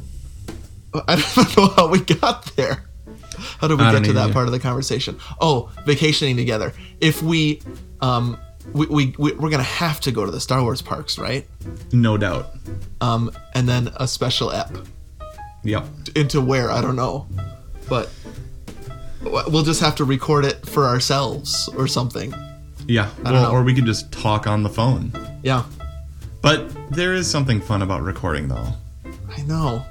I 1.06 1.16
don't 1.16 1.56
know 1.56 1.66
how 1.68 1.88
we 1.88 2.00
got 2.00 2.44
there. 2.56 2.84
How 3.60 3.68
did 3.68 3.78
we 3.78 3.84
I 3.84 3.92
get 3.92 4.04
to 4.04 4.12
that 4.14 4.24
either. 4.24 4.32
part 4.32 4.46
of 4.46 4.52
the 4.52 4.58
conversation? 4.58 5.18
Oh, 5.40 5.70
vacationing 5.86 6.36
together. 6.36 6.72
If 7.00 7.22
we, 7.22 7.62
um, 8.00 8.36
we, 8.72 8.86
we, 8.86 9.14
we 9.18 9.32
we're 9.32 9.50
gonna 9.50 9.62
have 9.62 10.00
to 10.00 10.12
go 10.12 10.24
to 10.24 10.30
the 10.30 10.40
Star 10.40 10.62
Wars 10.62 10.82
parks, 10.82 11.18
right? 11.18 11.46
no 11.92 12.16
doubt. 12.16 12.50
Um, 13.00 13.30
and 13.54 13.68
then 13.68 13.90
a 13.96 14.06
special 14.08 14.50
ep 14.52 14.76
Yep. 15.64 15.86
into 16.14 16.40
where 16.40 16.70
I 16.70 16.80
don't 16.80 16.96
know, 16.96 17.26
but 17.88 18.10
we'll 19.22 19.64
just 19.64 19.80
have 19.80 19.96
to 19.96 20.04
record 20.04 20.44
it 20.44 20.64
for 20.66 20.86
ourselves 20.86 21.68
or 21.76 21.86
something. 21.86 22.32
Yeah. 22.86 23.10
Well, 23.24 23.50
or 23.52 23.62
we 23.62 23.74
can 23.74 23.84
just 23.84 24.10
talk 24.12 24.46
on 24.46 24.62
the 24.62 24.68
phone. 24.70 25.12
Yeah, 25.42 25.64
But 26.40 26.70
there 26.90 27.12
is 27.14 27.30
something 27.30 27.60
fun 27.60 27.82
about 27.82 28.02
recording, 28.02 28.48
though. 28.48 28.66
I 29.36 29.42
know. 29.42 29.84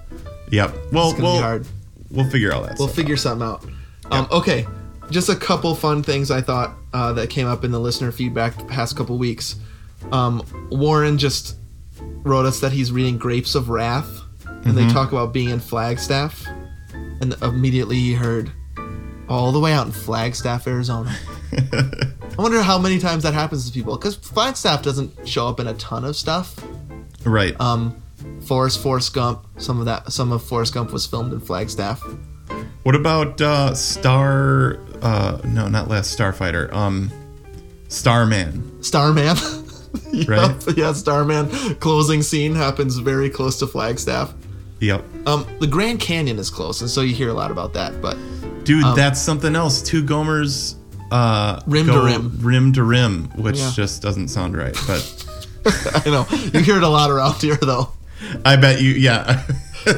Yep. 0.52 0.74
Well, 0.92 1.14
we'll, 1.18 1.36
be 1.38 1.42
hard. 1.42 1.68
we'll 2.10 2.30
figure 2.30 2.54
all 2.54 2.64
that 2.64 2.78
We'll 2.80 2.88
figure 2.88 3.18
something 3.18 3.46
out. 3.48 3.64
Um, 4.10 4.28
okay, 4.32 4.66
just 5.12 5.30
a 5.30 5.36
couple 5.36 5.76
fun 5.76 6.02
things 6.02 6.32
I 6.32 6.42
thought 6.42 6.74
uh, 6.98 7.14
that 7.14 7.30
came 7.30 7.46
up 7.46 7.64
in 7.64 7.70
the 7.70 7.80
listener 7.80 8.12
feedback 8.12 8.58
the 8.58 8.64
past 8.64 8.98
couple 8.98 9.20
weeks. 9.20 9.58
Um, 10.12 10.44
Warren 10.72 11.20
just 11.20 11.56
wrote 12.02 12.48
us 12.48 12.60
that 12.62 12.72
he's 12.72 12.92
reading 12.92 13.20
Grapes 13.20 13.54
of 13.54 13.70
Wrath, 13.70 14.22
and 14.66 14.76
they 14.76 14.88
talk 14.88 15.12
about 15.12 15.32
being 15.32 15.50
in 15.50 15.60
Flagstaff, 15.60 16.44
and 17.22 17.36
immediately 17.44 17.98
he 17.98 18.14
heard 18.14 18.52
all 19.30 19.52
the 19.52 19.60
way 19.60 19.74
out 19.74 19.86
in 19.86 19.92
Flagstaff, 19.92 20.66
Arizona. 20.66 21.16
I 21.54 22.42
wonder 22.42 22.64
how 22.64 22.80
many 22.80 22.98
times 22.98 23.22
that 23.24 23.36
happens 23.36 23.68
to 23.68 23.72
people 23.72 23.96
because 23.96 24.16
Flagstaff 24.16 24.82
doesn't 24.82 25.28
show 25.28 25.48
up 25.48 25.60
in 25.60 25.68
a 25.68 25.76
ton 25.76 26.04
of 26.04 26.16
stuff. 26.16 26.60
Right. 27.26 27.60
Um, 27.62 28.02
Forrest 28.42 28.82
Forrest 28.82 29.14
Gump, 29.14 29.46
some 29.58 29.80
of 29.80 29.86
that, 29.86 30.12
some 30.12 30.32
of 30.32 30.44
Forrest 30.44 30.74
Gump 30.74 30.92
was 30.92 31.06
filmed 31.06 31.32
in 31.32 31.42
Flagstaff. 31.42 32.02
what 32.82 32.96
about 32.96 33.40
uh, 33.40 33.76
Star? 33.76 34.80
Uh, 35.08 35.42
no, 35.46 35.68
not 35.70 35.88
Last 35.88 36.18
Starfighter. 36.18 36.72
Um, 36.74 37.10
Starman. 37.88 38.84
Starman. 38.84 39.38
Yep, 40.12 40.28
Right? 40.28 40.78
Yeah, 40.78 40.94
Starman. 40.94 41.50
Closing 41.76 42.22
scene 42.22 42.54
happens 42.54 42.98
very 42.98 43.30
close 43.30 43.58
to 43.60 43.68
Flagstaff. 43.68 44.34
Yep. 44.80 45.04
Um, 45.26 45.46
the 45.60 45.66
Grand 45.68 46.00
Canyon 46.00 46.38
is 46.40 46.50
close, 46.50 46.82
and 46.82 46.90
so 46.90 47.02
you 47.02 47.16
hear 47.16 47.30
a 47.30 47.34
lot 47.34 47.52
about 47.52 47.74
that. 47.74 48.00
But 48.02 48.16
Dude, 48.64 48.84
that's 48.96 49.20
something 49.20 49.56
else. 49.56 49.82
Two 49.82 50.04
Gomers. 50.04 50.76
Uh, 51.12 51.60
Um, 51.66 51.72
Rim 51.72 51.88
to 51.88 52.02
rim. 52.04 52.38
Rim 52.42 52.74
to 52.74 52.84
rim, 52.84 53.30
which 53.38 53.58
Yeah. 53.58 53.72
just 53.76 54.02
doesn't 54.02 54.28
sound 54.28 54.56
right. 54.58 54.78
But 54.86 55.26
I 56.06 56.10
know 56.10 56.28
you 56.54 56.60
hear 56.60 56.78
it 56.78 56.84
a 56.84 56.90
lot 56.90 57.10
around 57.10 57.36
here, 57.42 57.56
though. 57.56 57.92
I 58.46 58.56
bet 58.58 58.82
you, 58.82 58.92
yeah. 58.92 59.44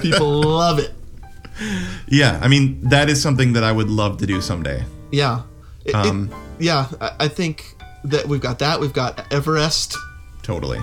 People 0.01 0.41
love 0.41 0.79
it. 0.79 0.93
yeah, 2.07 2.39
I 2.41 2.47
mean, 2.47 2.79
that 2.89 3.09
is 3.09 3.21
something 3.21 3.53
that 3.53 3.63
I 3.63 3.71
would 3.71 3.89
love 3.89 4.17
to 4.19 4.25
do 4.27 4.39
someday. 4.39 4.85
Yeah, 5.11 5.41
It- 5.85 5.89
it- 5.89 5.95
Um, 5.95 6.29
yeah. 6.59 6.87
I, 7.01 7.11
I 7.21 7.27
think 7.27 7.75
that 8.03 8.27
we've 8.27 8.41
got 8.41 8.59
that. 8.59 8.79
We've 8.79 8.93
got 8.93 9.31
Everest. 9.31 9.95
Totally. 10.43 10.79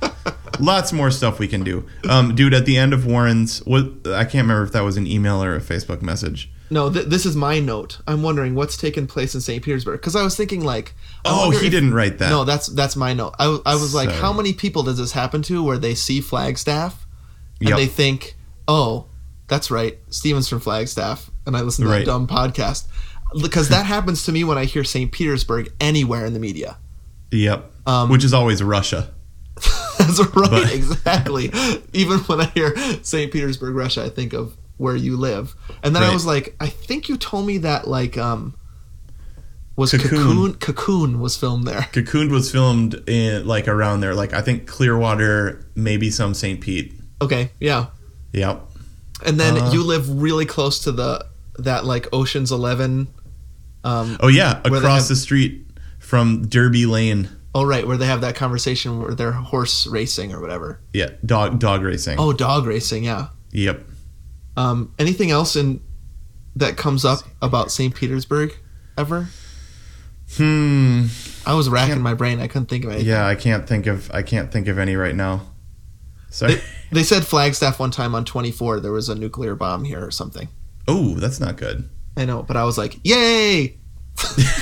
Lots 0.60 0.92
more 0.92 1.10
stuff 1.10 1.38
we 1.38 1.46
can 1.46 1.62
do. 1.62 1.86
Um, 2.08 2.34
dude, 2.34 2.52
at 2.52 2.66
the 2.66 2.76
end 2.76 2.92
of 2.92 3.06
Warren's, 3.06 3.60
what 3.64 3.84
I 4.06 4.24
can't 4.24 4.42
remember 4.42 4.64
if 4.64 4.72
that 4.72 4.80
was 4.80 4.96
an 4.96 5.06
email 5.06 5.42
or 5.42 5.54
a 5.54 5.60
Facebook 5.60 6.02
message. 6.02 6.50
No, 6.70 6.90
th- 6.92 7.06
this 7.06 7.24
is 7.24 7.36
my 7.36 7.60
note. 7.60 8.00
I'm 8.06 8.22
wondering 8.22 8.54
what's 8.54 8.76
taken 8.76 9.06
place 9.06 9.34
in 9.34 9.40
St. 9.40 9.62
Petersburg 9.62 10.00
because 10.00 10.16
I 10.16 10.22
was 10.22 10.36
thinking 10.36 10.62
like, 10.64 10.94
I 11.24 11.30
Oh, 11.46 11.50
he 11.50 11.66
if- 11.66 11.72
didn't 11.72 11.94
write 11.94 12.18
that. 12.18 12.30
No, 12.30 12.44
that's 12.44 12.66
that's 12.66 12.96
my 12.96 13.14
note. 13.14 13.34
I, 13.38 13.56
I 13.64 13.74
was 13.76 13.94
like, 13.94 14.10
So- 14.10 14.16
how 14.16 14.32
many 14.32 14.52
people 14.52 14.82
does 14.82 14.98
this 14.98 15.12
happen 15.12 15.42
to 15.42 15.62
where 15.62 15.78
they 15.78 15.94
see 15.94 16.20
Flagstaff 16.20 17.06
and 17.60 17.68
Yep. 17.70 17.78
they 17.78 17.86
think, 17.86 18.36
oh, 18.66 19.06
that's 19.46 19.70
right, 19.70 19.98
Steven's 20.10 20.48
from 20.48 20.60
Flagstaff, 20.60 21.30
and 21.46 21.56
I 21.56 21.60
listen 21.62 21.84
to 21.84 21.90
Right. 21.90 22.00
that 22.00 22.04
dumb 22.06 22.26
podcast 22.26 22.86
because 23.42 23.68
that 23.68 23.86
happens 23.86 24.24
to 24.24 24.32
me 24.32 24.44
when 24.44 24.58
I 24.58 24.64
hear 24.64 24.84
St. 24.84 25.10
Petersburg 25.12 25.72
anywhere 25.80 26.24
in 26.26 26.32
the 26.32 26.40
media. 26.40 26.78
Yep. 27.30 27.70
Um, 27.86 28.08
Which 28.08 28.24
is 28.24 28.32
always 28.34 28.62
Russia. 28.62 29.12
That's 29.98 30.18
right, 30.20 30.50
But- 30.50 30.72
exactly. 30.74 31.50
Even 31.92 32.18
when 32.20 32.40
I 32.40 32.46
hear 32.46 32.74
St. 33.02 33.32
Petersburg, 33.32 33.74
Russia, 33.74 34.04
I 34.04 34.08
think 34.08 34.32
of 34.32 34.56
where 34.76 34.94
you 34.96 35.16
live, 35.16 35.54
and 35.82 35.94
then 35.96 36.04
I 36.04 36.12
was 36.12 36.24
like, 36.24 36.54
I 36.60 36.68
think 36.68 37.08
you 37.08 37.16
told 37.16 37.44
me 37.46 37.58
that 37.58 37.88
like 37.88 38.16
um 38.16 38.54
was 39.74 39.90
Cocoon. 39.90 40.08
Cocoon 40.18 40.54
Cocoon 40.54 41.20
was 41.20 41.36
filmed 41.36 41.66
there. 41.66 41.82
Cocoon 41.92 42.30
was 42.30 42.50
filmed 42.52 42.94
in 43.08 43.44
like 43.46 43.66
around 43.66 44.00
there, 44.00 44.14
like 44.14 44.32
I 44.32 44.40
think 44.40 44.66
Clearwater, 44.68 45.66
maybe 45.74 46.10
some 46.10 46.32
St. 46.32 46.60
Pete. 46.60 46.94
Okay, 47.20 47.50
yeah. 47.58 47.86
Yep. 48.32 48.62
And 49.26 49.40
then 49.40 49.58
Uh, 49.58 49.72
you 49.72 49.82
live 49.82 50.08
really 50.22 50.46
close 50.46 50.78
to 50.80 50.92
the 50.92 51.26
that 51.58 51.84
like 51.84 52.08
Ocean's 52.12 52.50
Eleven. 52.52 53.08
Um, 53.84 54.16
Oh 54.20 54.28
yeah, 54.28 54.60
across 54.64 55.02
have- 55.02 55.08
the 55.08 55.16
street 55.16 55.66
from 55.98 56.48
Derby 56.48 56.86
Lane. 56.86 57.28
oh 57.54 57.64
right, 57.64 57.86
where 57.86 57.96
they 57.96 58.06
have 58.06 58.20
that 58.22 58.34
conversation 58.34 59.00
where 59.00 59.14
they're 59.14 59.32
horse 59.32 59.86
racing 59.86 60.32
or 60.32 60.40
whatever. 60.40 60.80
Yeah, 60.92 61.10
dog 61.24 61.58
dog 61.58 61.82
racing. 61.82 62.18
Oh, 62.18 62.32
dog 62.32 62.66
racing, 62.66 63.04
yeah. 63.04 63.28
Yep. 63.52 63.84
Um, 64.56 64.92
anything 64.98 65.30
else 65.30 65.54
in 65.56 65.80
that 66.56 66.76
comes 66.76 67.04
up 67.04 67.20
about 67.40 67.70
St. 67.70 67.94
Petersburg 67.94 68.52
ever? 68.96 69.28
Hmm. 70.36 71.06
I 71.46 71.54
was 71.54 71.68
racking 71.68 71.94
Can't- 71.94 72.02
my 72.02 72.14
brain. 72.14 72.40
I 72.40 72.48
couldn't 72.48 72.66
think 72.66 72.84
of 72.84 72.90
anything. 72.90 73.08
Yeah, 73.08 73.26
I 73.26 73.34
can't 73.34 73.66
think 73.66 73.86
of 73.86 74.10
I 74.12 74.22
can't 74.22 74.52
think 74.52 74.68
of 74.68 74.78
any 74.78 74.96
right 74.96 75.14
now. 75.14 75.42
Sorry. 76.30 76.56
They, 76.56 76.62
they 76.92 77.02
said 77.02 77.24
Flagstaff 77.26 77.80
one 77.80 77.90
time 77.90 78.14
on 78.14 78.24
24 78.26 78.80
there 78.80 78.92
was 78.92 79.08
a 79.08 79.14
nuclear 79.14 79.54
bomb 79.54 79.84
here 79.84 80.04
or 80.04 80.10
something. 80.10 80.48
Oh, 80.88 81.14
that's 81.14 81.38
not 81.38 81.56
good. 81.56 81.88
I 82.16 82.24
know, 82.24 82.42
but 82.42 82.56
I 82.56 82.64
was 82.64 82.76
like, 82.76 82.98
yay! 83.04 83.78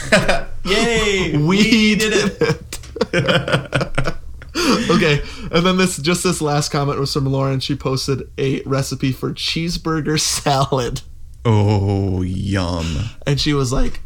Yay! 0.65 1.37
We 1.47 1.95
did 1.95 2.13
it. 2.13 2.79
okay, 4.91 5.23
and 5.53 5.65
then 5.65 5.77
this 5.77 5.97
just 5.99 6.25
this 6.25 6.41
last 6.43 6.71
comment 6.71 6.99
was 6.99 7.13
from 7.13 7.27
Lauren. 7.27 7.61
She 7.61 7.75
posted 7.77 8.23
a 8.39 8.63
recipe 8.63 9.13
for 9.13 9.33
cheeseburger 9.33 10.19
salad, 10.21 11.03
Oh, 11.45 12.23
yum. 12.23 13.11
and 13.27 13.41
she 13.41 13.53
was 13.55 13.73
like, 13.73 14.01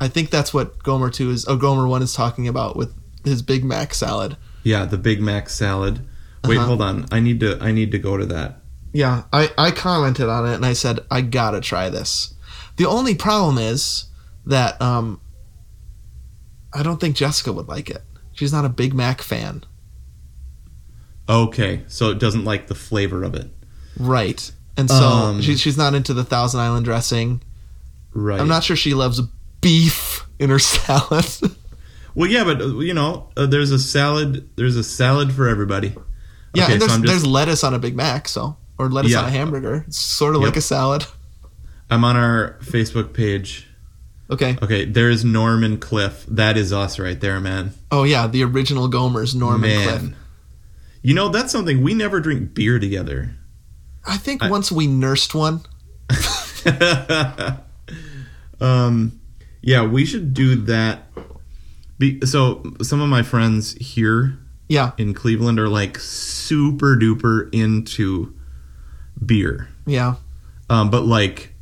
"I 0.00 0.08
think 0.08 0.30
that's 0.30 0.54
what 0.54 0.82
Gomer 0.82 1.10
two 1.10 1.30
is. 1.30 1.46
Oh, 1.48 1.56
Gomer 1.56 1.88
one 1.88 2.02
is 2.02 2.12
talking 2.14 2.46
about 2.48 2.76
with 2.76 2.94
his 3.24 3.42
Big 3.42 3.64
Mac 3.64 3.92
salad." 3.94 4.36
Yeah, 4.62 4.84
the 4.84 4.98
Big 4.98 5.20
Mac 5.20 5.48
salad. 5.48 6.06
Wait, 6.44 6.56
Uh-huh. 6.58 6.66
hold 6.66 6.82
on. 6.82 7.06
I 7.10 7.20
need 7.20 7.40
to 7.40 7.58
I 7.60 7.72
need 7.72 7.90
to 7.92 7.98
go 7.98 8.16
to 8.16 8.26
that. 8.26 8.61
Yeah, 8.92 9.22
I, 9.32 9.50
I 9.56 9.70
commented 9.70 10.28
on 10.28 10.46
it 10.46 10.54
and 10.54 10.66
I 10.66 10.74
said 10.74 11.00
I 11.10 11.20
gotta 11.22 11.60
try 11.60 11.88
this. 11.88 12.34
The 12.76 12.84
only 12.86 13.14
problem 13.14 13.56
is 13.58 14.04
that 14.46 14.80
um, 14.82 15.20
I 16.74 16.82
don't 16.82 17.00
think 17.00 17.16
Jessica 17.16 17.52
would 17.52 17.68
like 17.68 17.88
it. 17.90 18.02
She's 18.32 18.52
not 18.52 18.64
a 18.64 18.68
Big 18.68 18.92
Mac 18.94 19.22
fan, 19.22 19.64
Okay, 21.28 21.82
so 21.86 22.10
it 22.10 22.18
doesn't 22.18 22.44
like 22.44 22.66
the 22.66 22.74
flavor 22.74 23.22
of 23.22 23.34
it. 23.34 23.50
right? 23.98 24.50
And 24.76 24.88
so 24.90 24.94
Um. 25.04 25.42
she, 25.42 25.56
she's 25.56 25.76
not 25.76 25.94
into 25.94 26.14
the 26.14 26.24
Thousand 26.24 26.60
Island 26.60 26.84
dressing. 26.84 27.42
Right. 28.14 28.40
I'm 28.40 28.48
not 28.48 28.64
sure 28.64 28.74
she 28.76 28.94
loves 28.94 29.20
beef 29.60 30.26
in 30.38 30.50
her 30.50 30.58
salad. 30.58 31.26
Well, 32.14 32.28
yeah, 32.30 32.44
but 32.44 32.60
uh, 32.60 32.78
you 32.80 32.92
know, 32.94 33.28
uh, 33.36 33.46
there's 33.46 33.70
a 33.70 33.78
salad. 33.78 34.48
There's 34.56 34.76
a 34.76 34.84
salad 34.84 35.32
for 35.32 35.48
everybody. 35.48 35.94
yeah, 36.54 36.64
Okay, 36.64 36.72
and 36.74 36.82
there's 36.82 36.92
I'm 36.92 37.02
just- 37.02 37.12
there's 37.12 37.26
lettuce 37.26 37.64
on 37.64 37.72
a 37.74 37.78
Big 37.78 37.94
Mac, 37.96 38.28
so 38.28 38.56
or 38.82 38.90
lettuce 38.90 39.12
Yeah. 39.12 39.20
on 39.22 39.26
a 39.26 39.30
hamburger. 39.30 39.84
It's 39.86 39.98
sort 39.98 40.34
of 40.34 40.42
Yep. 40.42 40.48
like 40.48 40.56
a 40.56 40.60
salad. 40.60 41.06
I'm 41.90 42.04
on 42.04 42.16
our 42.16 42.56
Facebook 42.64 43.12
page. 43.12 43.66
Okay. 44.30 44.56
Okay, 44.62 44.84
there's 44.86 45.24
Norm 45.24 45.62
and 45.62 45.80
Cliff. 45.80 46.24
That 46.28 46.56
is 46.56 46.72
us 46.72 46.98
right 46.98 47.20
there, 47.20 47.38
man. 47.40 47.74
Oh 47.90 48.02
yeah, 48.04 48.26
the 48.26 48.42
original 48.44 48.88
Gomer's 48.88 49.34
Norman 49.34 49.60
man. 49.70 49.88
Cliff. 49.98 50.12
You 51.02 51.14
know, 51.14 51.28
that's 51.28 51.52
something 51.52 51.82
we 51.82 51.92
never 51.94 52.20
drink 52.20 52.54
beer 52.54 52.78
together. 52.78 53.34
I 54.06 54.16
think 54.16 54.42
I- 54.42 54.48
once 54.50 54.72
we 54.72 54.86
nursed 54.86 55.34
one. 55.34 55.60
um, 58.60 59.20
yeah, 59.60 59.84
we 59.84 60.04
should 60.04 60.34
do 60.34 60.56
that. 60.56 61.08
Be, 61.98 62.20
so 62.24 62.62
some 62.82 63.00
of 63.00 63.08
my 63.08 63.22
friends 63.22 63.72
here 63.74 64.38
Yeah, 64.68 64.92
in 64.98 65.14
Cleveland 65.14 65.58
are 65.60 65.68
like 65.68 65.98
super 65.98 66.96
duper 66.96 67.52
into 67.54 68.34
beer, 69.26 69.68
yeah, 69.86 70.14
um, 70.70 70.90
but 70.90 71.04
like, 71.04 71.54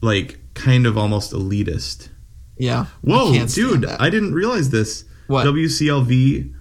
like 0.00 0.38
kind 0.54 0.86
of 0.86 0.96
almost 0.98 1.32
elitist. 1.32 2.08
yeah. 2.56 2.86
Whoa, 3.02 3.46
dude! 3.46 3.84
I 3.84 4.10
didn't 4.10 4.34
realize 4.34 4.70
this. 4.70 5.04
What? 5.28 5.46
WCLV, 5.46 6.54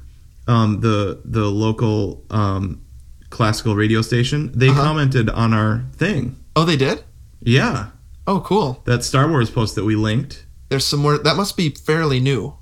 um, 0.47 0.82
the 0.82 1.21
the 1.25 1.45
local 1.45 2.25
um, 2.30 2.82
classical 3.30 3.75
radio 3.75 4.01
station, 4.01 4.51
they 4.53 4.69
Uh-huh. 4.69 4.84
commented 4.84 5.30
on 5.30 5.53
our 5.53 5.84
thing. 5.95 6.36
oh, 6.55 6.65
they 6.65 6.75
did. 6.78 7.03
Yeah, 7.41 7.88
Oh, 8.25 8.41
cool. 8.41 8.82
that 8.86 9.03
Star 9.03 9.30
Wars 9.30 9.49
post 9.49 9.75
that 9.75 9.86
we 9.86 9.95
linked. 9.95 10.45
There's 10.69 10.86
some 10.86 10.99
more. 10.99 11.17
That 11.17 11.36
must 11.38 11.55
be 11.55 11.69
fairly 11.69 12.19
new. 12.19 12.55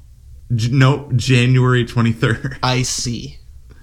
J- 0.54 0.70
no, 0.72 1.12
January 1.16 1.86
twenty 1.86 2.12
third 2.12 2.58
I 2.62 2.84
see. 2.84 3.40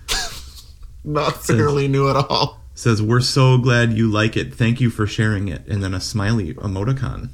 Not 1.05 1.45
fairly 1.45 1.89
new 1.89 2.09
at 2.09 2.14
all. 2.16 2.61
Says 2.75 3.03
we're 3.03 3.20
so 3.20 3.59
glad 3.59 3.93
you 3.93 4.11
like 4.11 4.37
it. 4.37 4.55
Thank 4.55 4.81
you 4.81 4.91
for 4.91 5.07
sharing 5.07 5.49
it, 5.49 5.66
and 5.68 5.83
then 5.83 5.95
a 5.95 6.01
smiley 6.01 6.55
emoticon. 6.55 7.31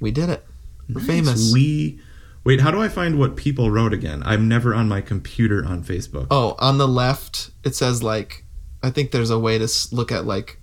We 0.00 0.10
did 0.10 0.28
it. 0.28 0.44
We're 0.88 1.00
Nice. 1.00 1.06
famous. 1.06 1.52
We 1.52 2.00
wait. 2.44 2.60
How 2.60 2.70
do 2.70 2.82
I 2.82 2.88
find 2.88 3.18
what 3.18 3.36
people 3.36 3.70
wrote 3.70 3.92
again? 3.94 4.22
I'm 4.26 4.48
never 4.48 4.74
on 4.74 4.88
my 4.88 5.00
computer 5.00 5.64
on 5.64 5.82
Facebook. 5.82 6.26
Oh, 6.30 6.56
on 6.58 6.78
the 6.78 6.88
left, 6.88 7.50
it 7.64 7.74
says 7.74 8.02
like, 8.02 8.44
I 8.82 8.90
think 8.90 9.10
there's 9.10 9.30
a 9.30 9.38
way 9.38 9.56
to 9.58 9.64
s- 9.64 9.92
look 9.92 10.12
at 10.12 10.26
like 10.26 10.58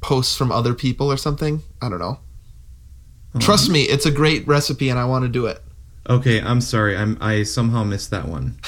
posts 0.00 0.36
from 0.36 0.50
other 0.50 0.72
people 0.74 1.12
or 1.12 1.16
something. 1.16 1.62
I 1.82 1.88
don't 1.90 1.98
know. 1.98 2.20
Oh. 3.34 3.38
Trust 3.40 3.70
me, 3.70 3.82
it's 3.82 4.06
a 4.06 4.10
great 4.10 4.46
recipe 4.46 4.88
and 4.88 4.98
I 4.98 5.04
want 5.04 5.24
to 5.24 5.28
do 5.28 5.46
it. 5.46 5.62
Okay, 6.08 6.40
I'm 6.40 6.60
sorry. 6.60 6.96
I'm 6.96 7.16
I 7.20 7.42
somehow 7.44 7.84
missed 7.84 8.10
that 8.10 8.28
one. 8.28 8.58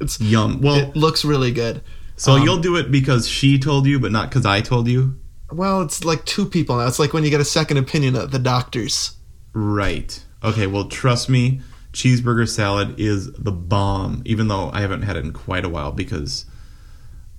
It's 0.00 0.20
Yum. 0.20 0.60
Well, 0.60 0.74
it 0.74 0.96
looks 0.96 1.24
really 1.24 1.52
good. 1.52 1.80
So 2.16 2.32
um, 2.32 2.42
you'll 2.42 2.60
do 2.60 2.76
it 2.76 2.90
because 2.90 3.28
she 3.28 3.58
told 3.58 3.86
you, 3.86 3.98
but 4.00 4.12
not 4.12 4.28
because 4.30 4.46
I 4.46 4.60
told 4.60 4.88
you. 4.88 5.18
Well, 5.52 5.82
it's 5.82 6.04
like 6.04 6.24
two 6.24 6.46
people 6.46 6.76
now. 6.76 6.86
It's 6.86 6.98
like 6.98 7.12
when 7.12 7.24
you 7.24 7.30
get 7.30 7.40
a 7.40 7.44
second 7.44 7.76
opinion 7.76 8.16
at 8.16 8.30
the 8.30 8.38
doctor's. 8.38 9.16
Right. 9.52 10.22
Okay. 10.42 10.66
Well, 10.66 10.86
trust 10.88 11.28
me. 11.28 11.60
Cheeseburger 11.92 12.48
salad 12.48 12.98
is 12.98 13.32
the 13.34 13.52
bomb. 13.52 14.22
Even 14.24 14.48
though 14.48 14.70
I 14.72 14.80
haven't 14.80 15.02
had 15.02 15.16
it 15.16 15.24
in 15.24 15.32
quite 15.32 15.64
a 15.64 15.68
while 15.68 15.92
because 15.92 16.44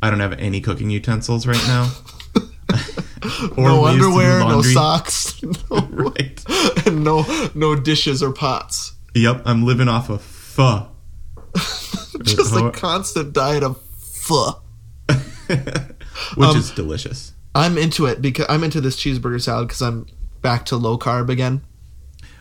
I 0.01 0.09
don't 0.09 0.21
have 0.21 0.34
any 0.34 0.61
cooking 0.61 0.89
utensils 0.89 1.45
right 1.45 1.63
now. 1.67 1.91
Or 3.57 3.63
no 3.69 3.82
ways 3.82 3.95
to 3.95 3.99
do 4.01 4.05
underwear, 4.05 4.39
no 4.39 4.61
socks, 4.61 5.41
no, 5.71 5.80
Right. 5.89 6.43
and 6.86 7.03
no 7.03 7.26
no 7.55 7.76
dishes 7.76 8.21
or 8.21 8.32
pots. 8.32 8.93
Yep. 9.15 9.41
I'm 9.45 9.65
living 9.65 9.88
off 9.88 10.09
of 10.11 10.21
pho. 10.21 10.89
Just 12.21 12.53
a 12.55 12.69
constant 12.71 13.34
diet 13.34 13.63
of 13.63 13.82
pho. 13.82 14.61
which 16.36 16.48
Um, 16.50 16.58
is 16.58 16.72
delicious. 16.72 17.34
I'm 17.54 17.78
into 17.78 18.06
it 18.06 18.22
because 18.22 18.46
I'm 18.50 18.64
into 18.64 18.82
this 18.82 18.96
cheeseburger 18.98 19.41
salad 19.41 19.68
because 19.68 19.82
I'm 19.82 20.08
back 20.41 20.66
to 20.68 20.78
low 20.78 20.98
carb 20.98 21.30
again. 21.30 21.62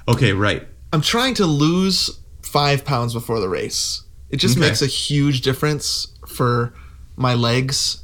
Okay, 0.09 0.33
right. 0.33 0.67
I'm 0.93 1.01
trying 1.01 1.35
to 1.35 1.47
lose 1.47 2.11
five 2.43 2.85
pounds 2.85 3.15
before 3.15 3.41
the 3.41 3.49
race. 3.49 4.03
It 4.31 4.37
just 4.39 4.57
Okay. 4.57 4.67
makes 4.69 4.83
a 4.83 4.87
huge 4.87 5.41
difference 5.43 6.09
for 6.27 6.75
my 7.17 7.35
legs 7.35 7.99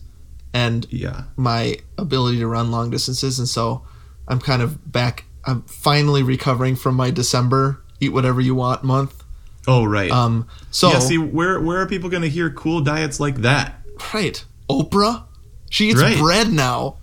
and 0.55 0.87
Yeah. 0.91 1.25
my 1.37 1.79
ability 1.99 2.39
to 2.39 2.47
run 2.47 2.71
long 2.71 2.91
distances. 2.91 3.39
And 3.39 3.49
so 3.49 3.83
I'm 4.29 4.41
kind 4.41 4.63
of 4.63 4.91
back. 4.93 5.25
I'm 5.45 5.63
finally 5.63 6.23
recovering 6.23 6.77
from 6.77 6.95
my 6.95 7.11
December 7.11 7.83
eat 8.01 8.13
whatever 8.13 8.41
you 8.41 8.55
want 8.55 8.83
month. 8.85 9.25
Oh, 9.69 9.85
right. 9.85 10.11
Um, 10.11 10.47
so 10.71 10.91
yeah, 10.91 10.99
see, 11.01 11.19
where 11.19 11.61
where 11.61 11.79
are 11.81 11.87
people 11.87 12.09
going 12.09 12.23
to 12.23 12.29
hear 12.29 12.51
cool 12.51 12.81
diets 12.81 13.21
like 13.21 13.43
that? 13.43 13.77
right, 14.15 14.43
Oprah, 14.71 15.25
she 15.71 15.91
eats 15.91 16.01
Right. 16.01 16.19
bread 16.19 16.53
now. 16.53 16.97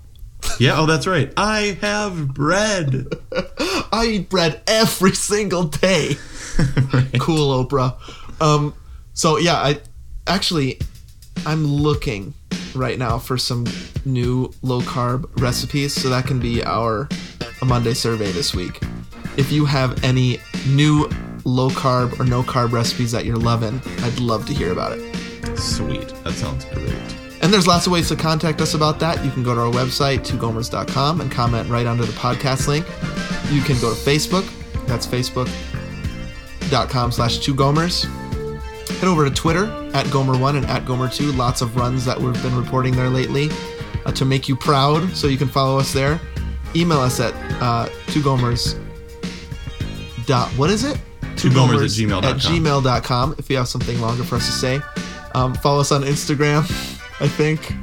Yeah, 0.60 0.80
oh, 0.80 0.86
that's 0.86 1.08
right. 1.08 1.32
I 1.36 1.78
have 1.82 2.34
bread. 2.34 3.08
I 3.92 4.06
eat 4.12 4.30
bread 4.30 4.62
every 4.68 5.14
single 5.14 5.64
day. 5.66 6.16
cool 7.20 7.66
Oprah. 7.66 7.96
Um, 8.42 8.74
so 9.14 9.38
yeah, 9.38 9.56
I 9.56 9.80
actually 10.26 10.80
I'm 11.46 11.66
looking 11.66 12.34
right 12.76 12.98
now 12.98 13.18
for 13.18 13.38
some 13.38 13.66
new 14.06 14.52
low 14.62 14.82
carb 14.82 15.30
recipes, 15.42 15.94
so 15.94 16.10
that 16.10 16.26
can 16.26 16.40
be 16.40 16.64
our 16.64 17.08
a 17.62 17.66
Monday 17.66 17.94
survey 17.94 18.32
this 18.32 18.54
week. 18.56 18.80
If 19.38 19.52
you 19.52 19.66
have 19.66 20.04
any 20.04 20.40
new 20.68 21.10
low 21.44 21.70
carb 21.70 22.20
or 22.20 22.24
no 22.24 22.42
carb 22.44 22.72
recipes 22.72 23.12
that 23.12 23.26
you're 23.26 23.38
loving, 23.38 23.82
I'd 24.04 24.20
love 24.20 24.46
to 24.48 24.54
hear 24.54 24.72
about 24.72 24.98
it. 24.98 25.58
Sweet. 25.58 26.08
That 26.24 26.34
sounds 26.34 26.66
great. 26.66 26.94
And 27.42 27.54
there's 27.54 27.68
lots 27.68 27.86
of 27.86 27.94
ways 27.94 28.08
to 28.10 28.16
contact 28.16 28.62
us 28.62 28.74
about 28.74 29.00
that. 29.00 29.24
You 29.24 29.32
can 29.32 29.44
go 29.44 29.54
to 29.54 29.62
our 29.62 29.72
website, 29.72 30.20
twogomers.com, 30.20 31.22
and 31.22 31.32
comment 31.32 31.70
right 31.70 31.86
under 31.86 32.04
the 32.06 32.14
podcast 32.14 32.68
link. 32.68 32.86
You 33.52 33.62
can 33.62 33.80
go 33.80 33.94
to 33.94 34.00
Facebook. 34.00 34.46
That's 34.88 35.06
facebook.com 35.06 35.52
slash 37.12 37.40
twogomers. 37.40 38.06
Head 39.00 39.08
over 39.08 39.28
to 39.30 39.34
Twitter, 39.34 39.66
at 39.94 40.06
Gomer1 40.08 40.58
and 40.58 40.66
at 40.66 40.84
Gomer2. 40.86 41.38
Lots 41.38 41.62
of 41.62 41.76
runs 41.76 42.06
that 42.06 42.20
we've 42.20 42.42
been 42.42 42.56
reporting 42.58 42.96
there 42.96 43.10
lately 43.10 43.50
uh, 44.06 44.12
to 44.14 44.26
make 44.26 44.48
you 44.50 44.56
proud, 44.56 45.10
so 45.16 45.28
you 45.28 45.38
can 45.38 45.48
follow 45.48 45.78
us 45.78 45.94
there. 45.94 46.20
Email 46.76 47.00
us 47.00 47.20
at 47.20 47.34
uh, 47.62 47.88
twogomers. 48.08 48.82
Dot, 50.26 50.50
what 50.52 50.70
is 50.70 50.84
it? 50.84 51.00
Twogomers 51.36 51.84
at 51.84 51.92
gmail.com. 51.92 52.24
At 52.24 52.38
gmail.com 52.38 53.36
if 53.38 53.50
you 53.50 53.58
have 53.58 53.68
something 53.68 54.00
longer 54.02 54.24
for 54.24 54.36
us 54.36 54.46
to 54.48 54.52
say. 54.52 54.80
Um, 55.36 55.54
follow 55.56 55.82
us 55.82 55.92
on 55.92 56.02
Instagram, 56.02 56.64
I 57.20 57.28
think. 57.28 57.74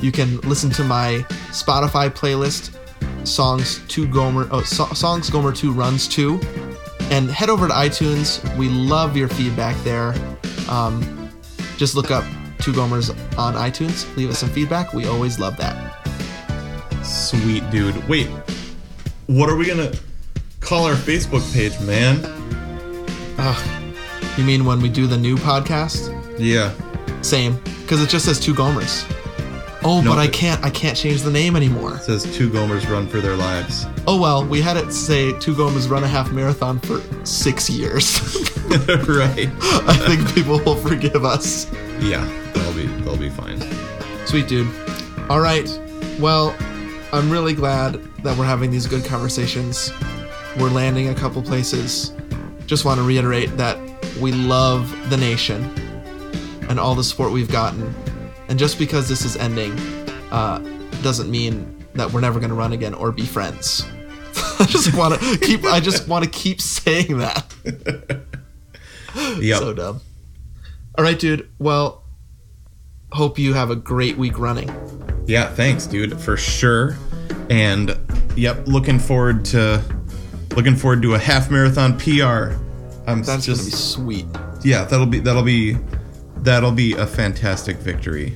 You 0.00 0.10
can 0.10 0.40
listen 0.40 0.70
to 0.70 0.84
my 0.84 1.26
Spotify 1.50 2.08
playlist, 2.08 2.74
songs 3.26 3.80
two 3.86 4.06
Gomer, 4.08 4.48
oh, 4.50 4.62
so, 4.62 4.86
songs 4.86 5.28
Gomer 5.28 5.52
two 5.52 5.72
runs 5.72 6.08
two, 6.08 6.40
and 7.10 7.30
head 7.30 7.50
over 7.50 7.68
to 7.68 7.74
iTunes. 7.74 8.42
We 8.56 8.68
love 8.68 9.16
your 9.16 9.28
feedback 9.28 9.76
there. 9.84 10.14
Um, 10.68 11.30
just 11.76 11.94
look 11.94 12.10
up 12.10 12.24
two 12.60 12.72
Gomers 12.72 13.10
on 13.38 13.54
iTunes. 13.54 14.14
Leave 14.16 14.30
us 14.30 14.38
some 14.38 14.48
feedback. 14.50 14.94
We 14.94 15.06
always 15.06 15.38
love 15.38 15.56
that. 15.58 15.96
Sweet 17.04 17.68
dude. 17.70 17.96
Wait. 18.08 18.28
What 19.26 19.48
are 19.48 19.56
we 19.56 19.66
going 19.66 19.90
to 19.90 19.98
call 20.60 20.86
our 20.86 20.94
Facebook 20.94 21.52
page, 21.52 21.78
man? 21.80 22.20
Ugh. 23.38 24.38
You 24.38 24.44
mean 24.44 24.64
when 24.64 24.80
we 24.80 24.88
do 24.88 25.06
the 25.06 25.16
new 25.16 25.36
podcast? 25.36 26.16
Yeah. 26.38 26.72
Same, 27.22 27.56
because 27.82 28.02
it 28.02 28.08
just 28.08 28.24
says 28.24 28.40
two 28.40 28.54
Gomers. 28.54 29.04
Oh, 29.82 30.00
No, 30.02 30.10
but 30.10 30.18
I 30.18 30.28
can't. 30.28 30.62
I 30.62 30.70
can't 30.70 30.96
change 30.96 31.22
the 31.22 31.30
name 31.30 31.56
anymore. 31.56 31.94
It 31.94 32.02
says 32.02 32.24
two 32.36 32.50
Gomers 32.50 32.88
run 32.90 33.06
for 33.06 33.20
their 33.20 33.36
lives. 33.36 33.86
Oh 34.06 34.20
well, 34.20 34.44
we 34.44 34.60
had 34.60 34.76
it 34.76 34.92
say 34.92 35.32
two 35.38 35.54
Gomers 35.54 35.90
run 35.90 36.04
a 36.04 36.08
half 36.08 36.32
marathon 36.32 36.78
for 36.80 37.00
six 37.24 37.70
years. 37.70 38.20
right. 39.08 39.48
I 39.88 39.96
think 40.06 40.34
people 40.34 40.58
will 40.64 40.76
forgive 40.76 41.24
us. 41.24 41.70
Yeah. 41.98 42.24
They'll 42.52 42.74
be 42.74 42.86
they'll 43.02 43.16
be 43.16 43.30
fine. 43.30 43.60
Sweet 44.26 44.48
dude. 44.48 44.68
All 45.30 45.40
right. 45.40 45.68
Well, 46.18 46.54
I'm 47.12 47.30
really 47.30 47.54
glad 47.54 47.94
that 48.22 48.36
we're 48.36 48.44
having 48.44 48.70
these 48.70 48.86
good 48.86 49.04
conversations. 49.04 49.90
We're 50.58 50.68
landing 50.68 51.08
a 51.08 51.14
couple 51.14 51.40
places. 51.42 52.12
Just 52.66 52.84
want 52.84 52.98
to 52.98 53.06
reiterate 53.06 53.56
that 53.56 53.78
we 54.20 54.32
love 54.32 54.94
the 55.08 55.16
nation 55.16 55.72
and 56.70 56.78
all 56.78 56.94
the 56.94 57.04
support 57.04 57.32
we've 57.32 57.50
gotten. 57.50 57.94
And 58.48 58.58
just 58.58 58.78
because 58.78 59.08
this 59.08 59.24
is 59.24 59.36
ending, 59.36 59.72
uh, 60.30 60.58
doesn't 61.02 61.30
mean 61.30 61.84
that 61.94 62.10
we're 62.12 62.20
never 62.20 62.38
going 62.38 62.50
to 62.50 62.56
run 62.56 62.72
again 62.72 62.94
or 62.94 63.12
be 63.12 63.26
friends. 63.26 63.84
I 64.60 64.66
just 64.66 64.94
want 64.96 65.20
to 65.20 65.38
keep. 65.38 65.64
I 65.64 65.80
just 65.80 66.08
want 66.08 66.24
to 66.24 66.30
keep 66.30 66.60
saying 66.60 67.18
that. 67.18 67.52
Yep. 69.40 69.58
So 69.58 69.74
dumb. 69.74 70.00
All 70.96 71.02
right, 71.04 71.18
dude. 71.18 71.50
Well, 71.58 72.04
hope 73.10 73.40
you 73.40 73.54
have 73.54 73.70
a 73.70 73.76
great 73.76 74.16
week 74.16 74.38
running. 74.38 74.70
Yeah, 75.26 75.52
thanks, 75.52 75.86
dude, 75.86 76.20
for 76.20 76.36
sure. 76.36 76.96
And 77.50 77.98
yep, 78.36 78.68
looking 78.68 79.00
forward 79.00 79.44
to 79.46 79.82
looking 80.54 80.76
forward 80.76 81.02
to 81.02 81.14
a 81.14 81.18
half 81.18 81.50
marathon 81.50 81.98
PR. 81.98 82.54
I'm 83.08 83.22
That's 83.22 83.46
gonna 83.46 83.58
be 83.58 83.70
just 83.70 83.92
sweet. 83.92 84.26
yeah, 84.62 84.84
that'll 84.84 85.06
be 85.06 85.18
that'll 85.18 85.42
be 85.42 85.76
that'll 86.42 86.72
be 86.72 86.92
a 86.94 87.06
fantastic 87.06 87.76
victory. 87.78 88.34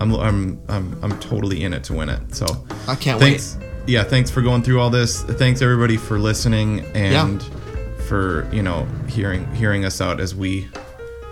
I'm 0.00 0.12
I'm 0.14 0.60
I'm 0.68 0.98
I'm 1.02 1.18
totally 1.20 1.62
in 1.62 1.72
it 1.72 1.84
to 1.84 1.94
win 1.94 2.08
it. 2.08 2.34
So 2.34 2.46
I 2.88 2.94
can't 2.94 3.20
thanks. 3.20 3.56
Yeah, 3.86 4.02
thanks 4.02 4.30
for 4.30 4.40
going 4.42 4.62
through 4.62 4.80
all 4.80 4.90
this. 4.90 5.22
Thanks 5.22 5.60
everybody 5.62 5.96
for 5.96 6.18
listening 6.18 6.80
and 6.94 7.42
Yeah. 7.42 7.98
for 8.08 8.48
you 8.52 8.62
know 8.62 8.86
hearing 9.08 9.46
hearing 9.54 9.84
us 9.84 10.00
out 10.00 10.20
as 10.20 10.34
we 10.34 10.68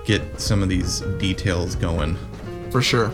get 0.04 0.22
some 0.40 0.62
of 0.62 0.68
these 0.68 1.00
details 1.18 1.74
going. 1.76 2.16
for 2.70 2.82
sure. 2.82 3.10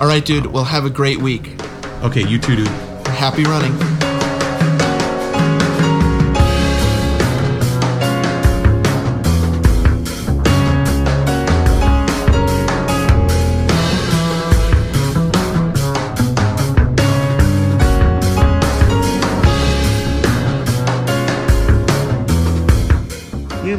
All 0.00 0.06
right, 0.06 0.24
dude. 0.24 0.46
Well, 0.46 0.64
have 0.64 0.84
a 0.84 0.90
great 0.90 1.18
week. 1.18 1.60
Okay, 2.02 2.26
you 2.26 2.38
too, 2.38 2.56
dude. 2.56 2.68
Happy 3.06 3.44
running. 3.44 4.11